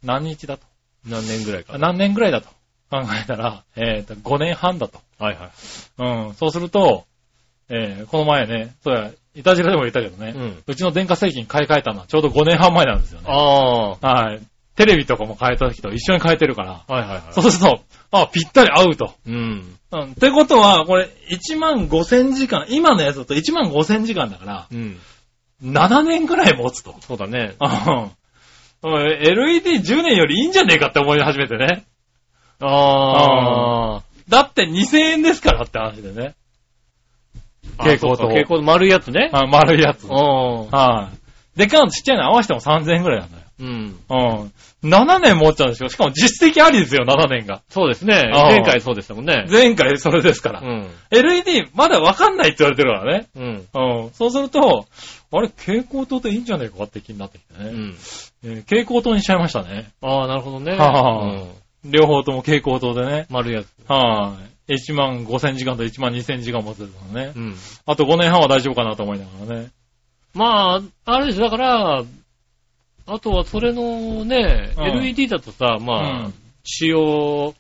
[0.03, 0.68] 何日だと。
[1.09, 1.79] 何年ぐらいか。
[1.79, 2.49] 何年ぐらいだと？
[2.91, 5.01] 考えたら、えっ、と、5年半だと。
[5.19, 6.27] はいはい。
[6.27, 6.35] うん。
[6.35, 7.05] そうすると、
[7.69, 10.63] えー、この前ね、そうや、いたじらでも言ったけどね、うん。
[10.67, 13.27] うちの電化製品買い替えたのはちょうど5年半前なんですよね。
[13.29, 14.23] ああ。
[14.23, 14.41] はい。
[14.75, 17.23] テレビとかも変えた時と一緒に変えてるから、はいはいはい。
[17.33, 17.81] そうすると、
[18.11, 19.13] あ、ぴったり合うと。
[19.27, 19.77] うん。
[19.91, 20.03] うん。
[20.13, 24.99] ってことは、これ、1万5000時間、今のやつだと1万5000時間だから、うん。
[25.65, 26.95] 7年くらい持つと。
[27.01, 27.57] そうだね。
[27.61, 28.11] うん。
[28.83, 31.85] LED10 年よりいいんじゃねえかって思い始めてね。
[32.61, 34.03] ああ。
[34.29, 36.35] だって2000円ですからって話でね。
[37.79, 39.31] 蛍光灯蛍光灯丸いやつね。
[39.33, 40.05] あ丸いやつ。
[40.05, 40.11] うん。
[40.13, 41.11] は
[41.57, 41.59] い。
[41.59, 43.45] でかいのちっちゃいの合わせても3000円くらいなんだよ。
[43.61, 43.69] うん。
[43.69, 44.15] う
[44.45, 44.53] ん。
[44.85, 45.89] 7年持っちゃうんですよ。
[45.89, 47.63] しかも実績ありですよ、7年が。
[47.69, 48.31] そうですね。
[48.33, 49.47] 前回そうでしたもんね。
[49.51, 50.61] 前回それですから。
[50.61, 50.91] うん。
[51.11, 53.27] LED まだわかんないって言われてるからね。
[53.35, 54.05] うん。
[54.05, 54.11] うん。
[54.13, 54.87] そうすると、
[55.31, 57.71] あれ、蛍光灯でいいんじゃねえかって気になってきてね。
[57.71, 57.97] うん。
[58.45, 59.91] えー蛍光灯にしちゃいましたね。
[60.01, 60.73] ああ、なるほどね。
[60.73, 61.49] はあうん
[61.85, 63.27] 両方とも蛍光灯でね。
[63.31, 63.69] 丸いやつ。
[63.87, 64.37] は
[64.69, 64.75] い。
[64.75, 67.33] 1万5000時間と1万2000時間持ってるのね。
[67.35, 67.57] うん。
[67.87, 69.71] あと5年半は大丈夫かなと思いながらね。
[70.35, 71.41] まあ、あれです。
[71.41, 72.05] だから、
[73.07, 77.55] あとはそれのね、うん LED だとさ、まあ、うん使用、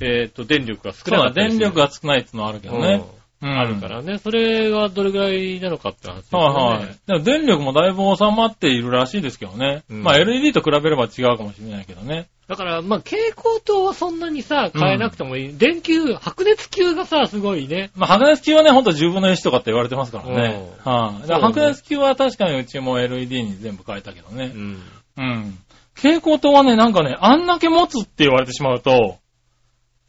[0.00, 2.80] えっ、と、電力が少そうだ、なかったりする電力が少ないってのはあるけどね。
[2.80, 4.18] うんうんあるからね。
[4.18, 6.46] それがどれぐらいなのかって話ですよね。
[6.46, 6.96] はいはい。
[7.06, 9.84] でも電力もだいぶ収まっているらしいですけどね。
[9.88, 12.26] うんまあ LED と比べれば違うかもしれないけどね。
[12.48, 15.58] だから、まあ、蛍光灯はそんなにさ、変えなくてもいい。
[15.58, 17.90] 電球、白熱球がさ、すごいね。
[17.94, 20.68] まあ白熱球はね、ほんと10分の1とかって言われてますからね。
[20.86, 24.52] うんはい、だから白熱球は確かにうちも LED に全部変えたけどね。
[24.54, 24.82] うん。
[25.18, 25.58] うん。
[25.94, 29.18] 蛍光灯はね、なんかね、あんだけ持つって言われてしまうと、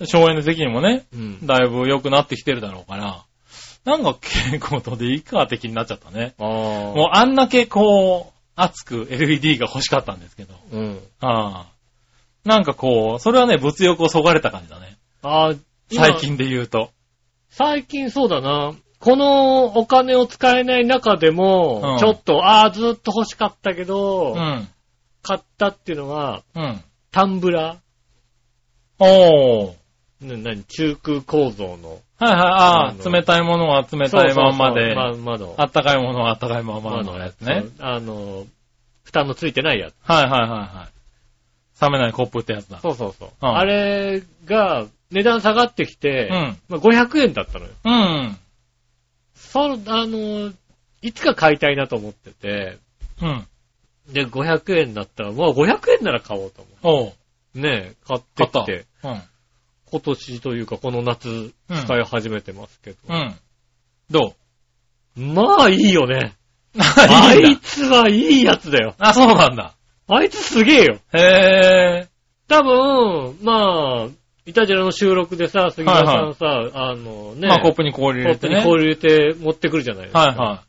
[0.06, 1.46] 省エネ的にもね、うん。
[1.46, 3.24] だいぶ良くなってきてるだろうから、
[3.86, 6.34] なんか蛍光灯でいいか的になっちゃったね。
[6.38, 6.48] ああ。
[6.48, 10.54] もうあんだけこう、熱く LED が欲しかったんですけど。
[10.72, 11.00] うん。
[11.22, 11.80] ああ。
[12.46, 14.98] なんかこう、それはね、物欲をそがれた感じだね。
[15.22, 15.54] ああ、
[15.90, 16.18] 今最。
[16.18, 16.92] 近で言うと。
[17.50, 18.74] 最近そうだな。
[19.00, 24.68] このお金を使えない中でも、うんちょっと、ああ、ずっと欲しかったけど、うん。
[25.22, 26.84] 買ったっていうのは、うん。
[27.12, 27.78] タンブラ
[29.00, 29.79] おー。
[30.22, 32.02] 何中空構造の。
[32.18, 35.64] はいはい、ああ、冷たいものは冷たいまんまで、そうそうそうま。
[35.64, 37.66] あったかいものはあったかいまんままのやつね。。
[37.80, 38.46] あの、
[39.04, 39.94] 蓋のついてないやつ。
[40.04, 41.82] はいはいはいはい。
[41.82, 42.80] 冷めないコップってやつだ。
[42.80, 43.30] そうそうそう。
[43.42, 47.72] うんあれが、値段下がってきて、うんまあ、500円だったのよ。
[47.86, 48.38] うん。
[49.34, 50.52] そう、あの、
[51.02, 52.78] いつか買いたいなと思ってて、
[53.22, 53.48] うん。
[54.12, 57.14] で、500円だったら、もう500円なら買おうと思おう。
[57.56, 57.60] う。
[57.60, 58.62] ねえ、買って買った。
[58.62, 59.22] きて、うん。
[59.90, 62.98] 今年というかこの夏、使い始めてますけど。
[63.10, 63.36] うん。
[64.10, 64.36] ど
[65.16, 66.34] まあいいよね。
[66.76, 68.96] うあいつはいいやつだよ。
[69.00, 69.74] あ、そうなんだ。
[70.08, 71.00] あいつすげえよ。
[71.14, 72.08] へ
[72.48, 74.08] 多分、まあ、
[74.46, 77.40] イタジラの収録でさ、杉田さんさ、あのぇー。
[77.40, 78.62] ね、まあコップに氷入コップれてね。
[78.62, 80.20] に氷入れて持ってくるじゃないですか。
[80.20, 80.64] はいは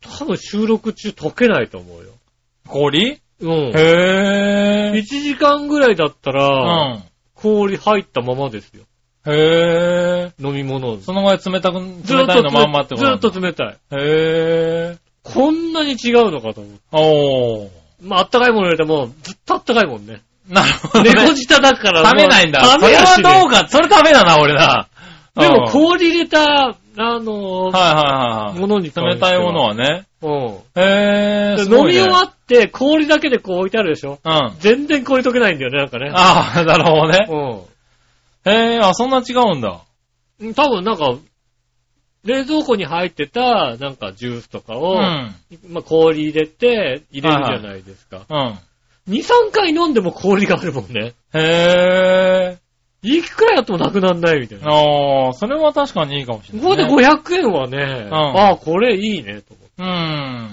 [0.00, 2.10] 多分収録中溶けないと思うよ。
[2.10, 2.68] い。
[2.68, 3.18] 氷？
[3.40, 3.50] うん。
[3.74, 6.34] へ1ぇ時間ぐらいだったー。
[6.34, 7.02] ら、うん。
[7.42, 8.84] 氷入ったままですよ。
[9.26, 10.46] へぇー。
[10.48, 11.00] 飲み物。
[11.00, 13.78] そのぐらい冷たく、冷たいのまんまってことずっと冷たい。
[13.90, 14.98] へぇー。
[15.22, 16.78] こんなに違うのかと思う。
[16.92, 17.68] おー。
[18.02, 20.22] まあ、あったかいもの入れても、ずっとあったかいもんね。
[20.48, 21.12] なるほど、ね。
[21.14, 22.04] 猫舌だから。
[22.04, 22.64] 食べないんだ。
[22.64, 23.68] 食べやしねはどうか。
[23.68, 24.88] それダメだな、俺な。
[25.36, 28.58] でも、うん氷入れた、あのはいはいはい。
[28.60, 30.06] ものに冷たいものはね。
[30.20, 30.30] うん。
[30.30, 31.58] へぇー。
[31.58, 34.18] す飲み終わって氷だけでこう置いてあるでしょ？
[34.22, 34.52] うん。
[34.58, 36.10] 全然氷溶けないんだよね、なんかね。
[36.14, 37.26] ああ、 なるほどね。
[37.28, 39.80] うへぇー、あ、そんな違うんだ。
[40.44, 40.54] ん。
[40.54, 41.14] 多分なんか、
[42.24, 45.34] 冷蔵庫に入ってた、なんかジュースとかうを、ん。
[45.70, 48.22] まあ、氷入れて、入れるじゃないですか。
[48.28, 48.58] うん。
[49.08, 51.14] 2、3回飲んでも氷があるもんね。
[51.34, 52.58] へ
[53.02, 54.60] いくらやってもなくなんないみたい。
[54.60, 54.72] な。
[54.72, 57.12] ああ、それは確かにいいかもしれこない、こでね。
[57.12, 60.46] 500円はね、んああ、これいいね、と思うん。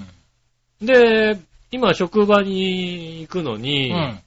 [0.83, 1.35] って。
[1.35, 1.39] で、
[1.71, 4.19] 今職場に行くのうに、ん。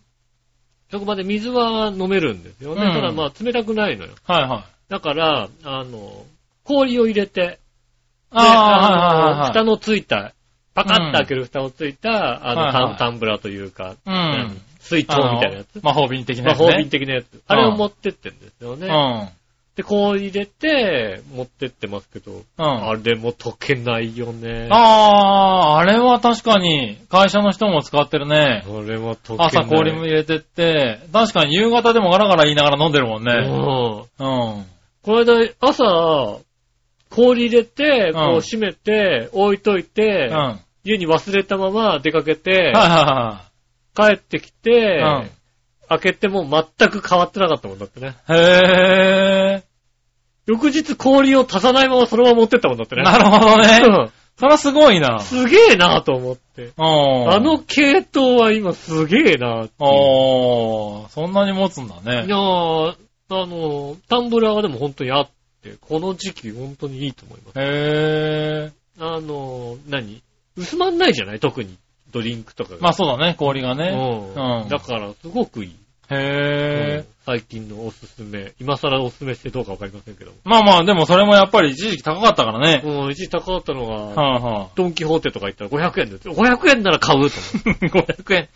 [0.92, 2.86] 職場で水は飲めるんですよね。
[2.86, 4.12] うんただまあ冷たくないのよ。
[4.24, 4.92] はいはい。
[4.92, 6.24] だから、あの、
[6.64, 7.58] 氷を入れて、で
[8.30, 9.46] ああ。
[9.48, 10.32] 蓋のついた、
[10.74, 14.60] パカッと開ける蓋のついた、あの、はいはいタンタンブラーというか、うん。
[14.92, 15.80] 水筒みたいなやつ。
[15.82, 16.66] 魔法瓶的なやつ、ね。
[16.66, 17.42] 魔法瓶的なやつ。
[17.46, 18.86] あれを持ってってんですよね。
[18.86, 19.28] うん。
[19.74, 22.42] で、氷入れて、持ってってますけど、うん。
[22.58, 24.68] あれも溶けないよね。
[24.70, 28.64] ああ、あれは確かに、会社の人も使ってるね。
[28.66, 29.46] これも溶けない。
[29.46, 33.26] 朝氷も入れてって、確かに夕方でもガラガラ言いながら飲んでるもんうん。
[33.26, 33.32] ね。
[33.34, 34.08] うん。
[34.18, 34.66] こ
[35.06, 36.38] の間、朝、
[37.08, 40.36] 氷入れて、うんこう閉めて、置いといて、うん。
[40.36, 43.44] はい家に忘れたまま出かけて、は
[43.94, 45.30] 帰ってきて、うん
[45.88, 48.16] 開けても全く変わってなかったもんだってね。
[48.30, 48.34] へ
[49.58, 49.62] え。
[50.46, 53.02] 翌日氷を足さないままそのまま持ってったもんだってね。
[53.02, 53.78] なるほどね。
[53.86, 55.20] うんそれはすごいな。
[55.20, 56.72] すげえなと思って。
[56.78, 57.30] うん。
[57.30, 62.32] あの系統は今すげえなっていうおー、そんなに持つんだいやね。
[62.32, 62.96] ー、
[63.28, 65.30] あの、タンブラーがでも本当にあっ
[65.62, 67.60] て、この時期本当にいいと思います。
[67.60, 69.16] へー。
[69.16, 70.22] あの、何？
[70.56, 71.38] 薄まんないじゃない？
[71.40, 71.76] 特に。
[72.12, 72.78] ドリンクとかが。
[72.80, 73.88] まあそうだね、氷がね。
[74.36, 74.62] うん。
[74.62, 75.76] うんだから、すごくいい。
[76.10, 77.12] へー。
[77.24, 78.52] 最近のおすすめ。
[78.60, 80.32] 今更おすすめしてどうかわかりませんけど。
[80.44, 82.82] まあまあ、でもそれもやっぱり一時期高かったからね。
[82.84, 86.34] うん、一時高かったのが、はいはドンキホーテとか行ったら500円ですよ。
[86.34, 87.30] 500円なら買うとい。
[87.88, 88.48] 500円。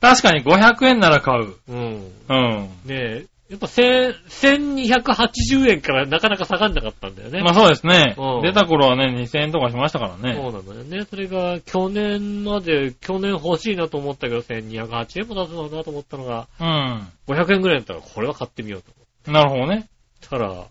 [0.00, 1.54] 確かに500円なら買う。
[1.68, 1.78] 思う。
[1.78, 2.12] うん。
[2.28, 2.62] うん。
[2.62, 7.42] ねえ、やっぱ1000 1280円からなかなか下がんなかったんだよね。
[7.42, 8.42] まあそうですねうん。
[8.42, 10.34] 出た頃はね、2000円とかしましたからね。
[10.34, 11.04] そうなんだよね。
[11.04, 17.08] それが、去年まで、去年欲しいなと思ったけど、1208円も出すのかなと思ったのが、うん。
[17.26, 18.90] 500円ぐらいだったら、これは買ってみようと
[19.26, 19.86] 思なるほどね。
[20.26, 20.66] ったら、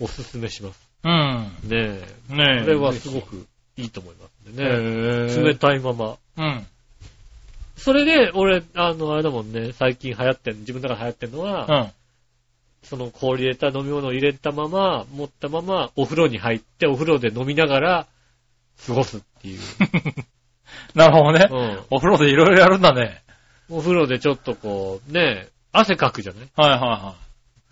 [0.00, 0.88] おすすめします。
[1.04, 1.10] うん。
[1.10, 2.34] ねえ。
[2.34, 2.64] ねえ。
[2.64, 4.70] これはすごくいいと思いますんでね。
[4.70, 6.66] へー冷たいままうん。
[7.76, 11.92] それで、俺、あの、あれだもんね、最近流行ってん、自分の中で流行ってんのは、うん。
[12.82, 18.06] その氷入れた飲み物を入れたまま、持ったまま、お風呂に入って、お風呂で飲みながら、
[18.86, 19.60] 過ごすっていう。
[20.94, 21.48] なるほどね。
[21.50, 21.80] うん。
[21.90, 23.22] お風呂でいろいろやるんだね。
[23.70, 26.48] お風呂でちょっとこう、ね、汗かくじゃない？
[26.56, 27.14] はいは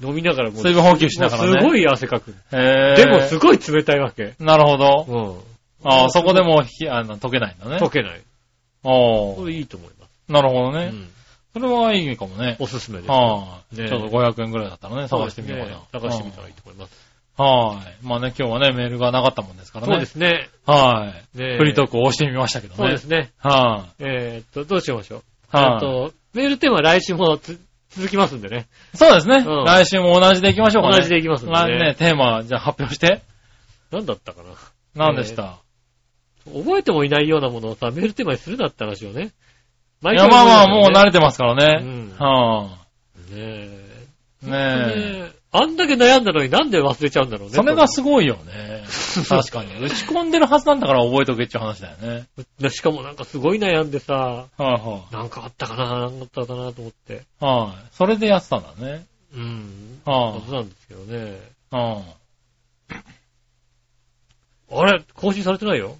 [0.02, 2.30] 飲みながらもう水分補給しながらねすごい汗かく。
[2.32, 2.64] いはい。
[2.66, 4.34] へーでもすごい冷たいわけ。
[4.38, 5.06] なるほど。
[5.08, 5.88] うん。
[5.90, 7.76] ああ、そこでもうひ、あの、溶けないんだね。
[7.76, 8.20] 溶けない。
[8.82, 10.32] おーこれいいと思います。
[10.32, 10.86] なるほどね。
[10.92, 11.08] うん。
[11.56, 12.56] それはいいかもね。
[12.58, 13.10] おすすめです。
[13.10, 13.88] はねい。
[13.88, 15.70] ちょっと500円ぐらいだったらね、探してみようかな。
[15.70, 17.16] ね探してみたらいいと思います。
[17.38, 18.06] はい。
[18.06, 19.92] まあね、今日はね、メールがなかったもんですからね。
[19.94, 20.50] そうですね。
[20.66, 21.38] はい。
[21.38, 22.76] ねフリートークを押してみましたけどね。
[22.76, 23.30] そうですね。
[23.38, 25.18] はえーっと、どうしましょう。
[25.20, 25.22] い。
[25.56, 27.58] はえっと、メールテーマは来週もつ
[27.88, 28.66] 続きますんでね。
[28.92, 28.96] い。
[28.98, 29.36] そうですね。
[29.36, 30.96] うん来週も同じでいきましょうかね。
[30.98, 33.22] 同じでいきますんでねまあね、テーマ、じゃあ発表して。
[33.90, 34.50] 何だったかな。
[34.94, 35.56] 何でした？
[36.52, 39.30] 覚えてもいないようなものをさ、メールテーマにするなって話をね。
[40.02, 41.80] いや、まあまあ、もう慣れれてますからね。
[41.82, 42.68] うんは
[43.30, 44.06] ねえ。
[44.42, 44.50] い。
[44.50, 44.50] ねえ。
[44.50, 47.54] ねえあんだけ悩んだのになんで忘れちゃうんだろうね。
[47.54, 48.84] それがすごいよね。
[49.26, 49.74] 確かに。
[49.80, 52.26] 打ち込んでるはずなんだから覚えとけっていう話だよね。
[52.60, 57.14] でしかもなんかすごい悩んでさ、はいはなんかあったかな、なんかあったかなと思って。
[57.14, 57.18] い。
[57.40, 57.86] はい。
[57.92, 59.06] それでやってたんだね。
[59.34, 60.00] うん。
[60.04, 61.40] はそうなんですけどね。
[61.72, 61.74] い。
[61.74, 62.02] は
[64.68, 65.96] あれ更新されてないよ。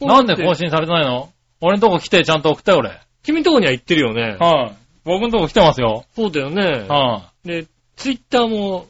[0.00, 0.06] い。
[0.06, 1.31] なんで更新新されてないの？
[1.62, 3.00] 俺んとこ来てちゃんと送って俺。
[3.22, 4.36] 君んとこには行ってるよね。
[4.38, 4.76] はい。
[5.04, 6.04] 僕んとこ来てますよ。
[6.14, 6.86] そうだよね。
[6.88, 7.66] はで、
[7.96, 8.86] ツイッターも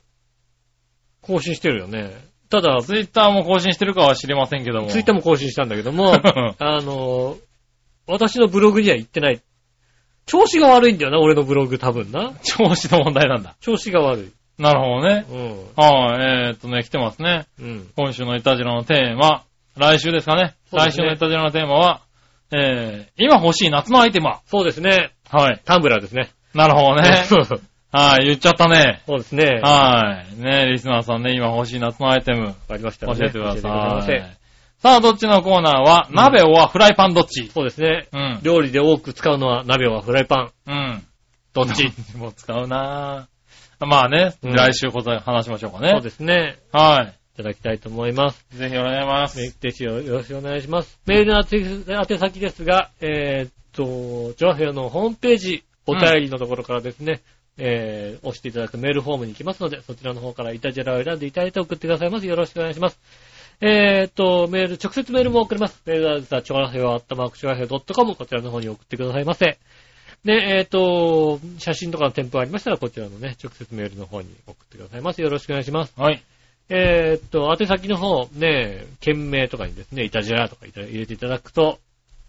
[1.20, 2.10] 更新してるよね。
[2.48, 4.88] ただい。、ツイッターも更新してるかは知りませんけども。
[4.88, 6.14] ツイッターも更新したんだけども、
[6.58, 7.36] あの、
[8.06, 9.40] 私のブログには行ってない。
[10.24, 12.32] 調子が悪いんだよな、俺のブログ多分な。
[12.42, 13.54] 調子の問題なんだ。
[13.60, 14.32] 調子が悪い。
[14.58, 15.26] なるほどね。
[15.30, 15.48] うん。
[15.76, 16.46] はい。
[16.46, 17.46] えーっとね、来てますね。
[17.60, 17.88] うん。
[17.96, 19.44] 今週のイタジラのテーマ、
[19.76, 20.54] 来週ですかね。
[20.70, 22.00] そうですね来週のイタジラのテーマは、
[22.52, 24.40] えー、今欲しい夏のアイテムは？
[24.46, 25.12] そうですね。
[25.30, 25.60] はい。
[25.64, 26.30] タンブラーですね。
[26.54, 27.24] なるほどね。
[27.26, 27.60] そうそう
[27.92, 29.02] はい、言っちゃったね。
[29.06, 29.60] そうですね。
[29.62, 30.40] はい。
[30.40, 34.02] ねリスナーさんね、今欲しい夏のアイテム、わかりました教らねえてくださ教えてくだい。
[34.02, 34.36] さい
[34.78, 37.48] さあ、どっちのコーナーは、うん鍋はフライパンどっち？
[37.48, 38.06] そうですね。
[38.12, 38.40] うん。
[38.42, 40.50] 料理で多く使うのは鍋はフライパン。
[40.66, 41.02] うん。
[41.52, 41.92] どっち？
[42.16, 43.86] もう使うなぁ。
[43.86, 45.90] まあね、うん来週こそ話しましょうかね。
[45.90, 46.56] そうですね。
[46.72, 48.44] はいただきたいと思います。
[48.52, 48.56] い。
[48.56, 49.38] ぜひお願いします。
[49.38, 50.98] メールテシよろしくお願いします。
[51.06, 57.20] メールの宛宛先ですが、えーっと、ジョアヘアのホームページ、お便りのところからですね、
[57.58, 62.26] えー、押していただくメールフォームに行きますので、そちらの方からイタジェラを選んでいただいて送ってくださいます。
[62.26, 62.98] よろしくお願いします。
[63.60, 65.80] えーっと、メール、直接メールも送れます。
[65.86, 69.58] メールアドレスは、チョアヘアアットマークチョアヘア .com、こちらの方に送ってくださいませ。
[70.24, 75.20] で、えーっと、写真とかの添付ありましたら、こちらのね、直接メールの方に送ってくださいます。
[75.20, 75.92] よろしくお願いします。
[75.96, 76.22] はい。
[76.68, 81.78] えーっと、宛先の方、ね、件名とかにですね、イタジェラとか入れていただくと、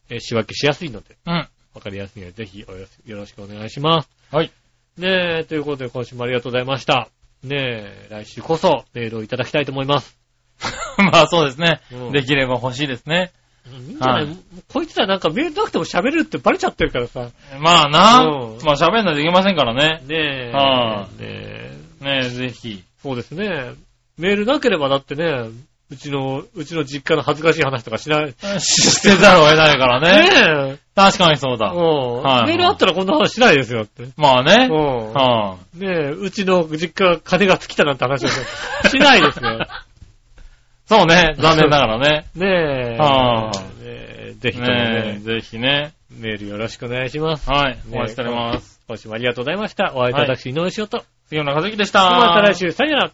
[0.10, 1.48] えー仕分けしやすいので、うん。
[1.74, 4.10] わかりやすいので、ぜひおよよろしくお願いします。
[4.32, 4.52] はい。
[4.98, 7.10] ねえ、ということで今週もありがとうございました。
[7.44, 10.18] ねえ、来週こそメールをいただきたいと思います。
[10.98, 12.12] まあそうですねうん。
[12.12, 13.32] できれば欲しいですね。
[13.66, 14.38] うんいいんじゃない、はい
[14.68, 17.30] こいつらなんかメールなくても喋るってバレちゃってるからさ。
[17.60, 20.02] まあなうんまあ喋んないといけませんからね。
[20.06, 20.52] ねえ。
[20.52, 21.78] はねえ。
[22.02, 22.84] ねえ、ぜひ。
[23.02, 23.74] そうですね。
[24.18, 25.50] メールなければだってね、
[25.90, 28.34] うちの、うちの実家の恥ずかしい話とかしない。
[28.60, 30.30] してざるを得ないからね。
[30.30, 30.80] ねえ。
[30.96, 31.72] 確かにそうだ。
[31.72, 34.08] うんはいメールあったらこんな話しないですよって。
[34.18, 34.74] まあねう。
[34.74, 35.14] ん。
[35.14, 39.52] はねえ、うちの実家金が尽きたなんて話をしないですよ。
[39.52, 39.68] い。
[40.86, 41.36] そうね。
[41.38, 42.26] 残念ながらね。
[42.36, 42.98] ねえ。
[42.98, 45.94] はあねえぜひともねぜひね。
[46.12, 47.50] メールよろしくお願いします。
[47.50, 47.74] はい。
[47.74, 48.82] ねお待ちしております。
[48.88, 49.94] 今週もありがとうございました。
[49.96, 51.04] お会いいただき、井上翔と。
[51.30, 52.04] 杉村和之でした。
[52.04, 53.12] また来週、さよなら。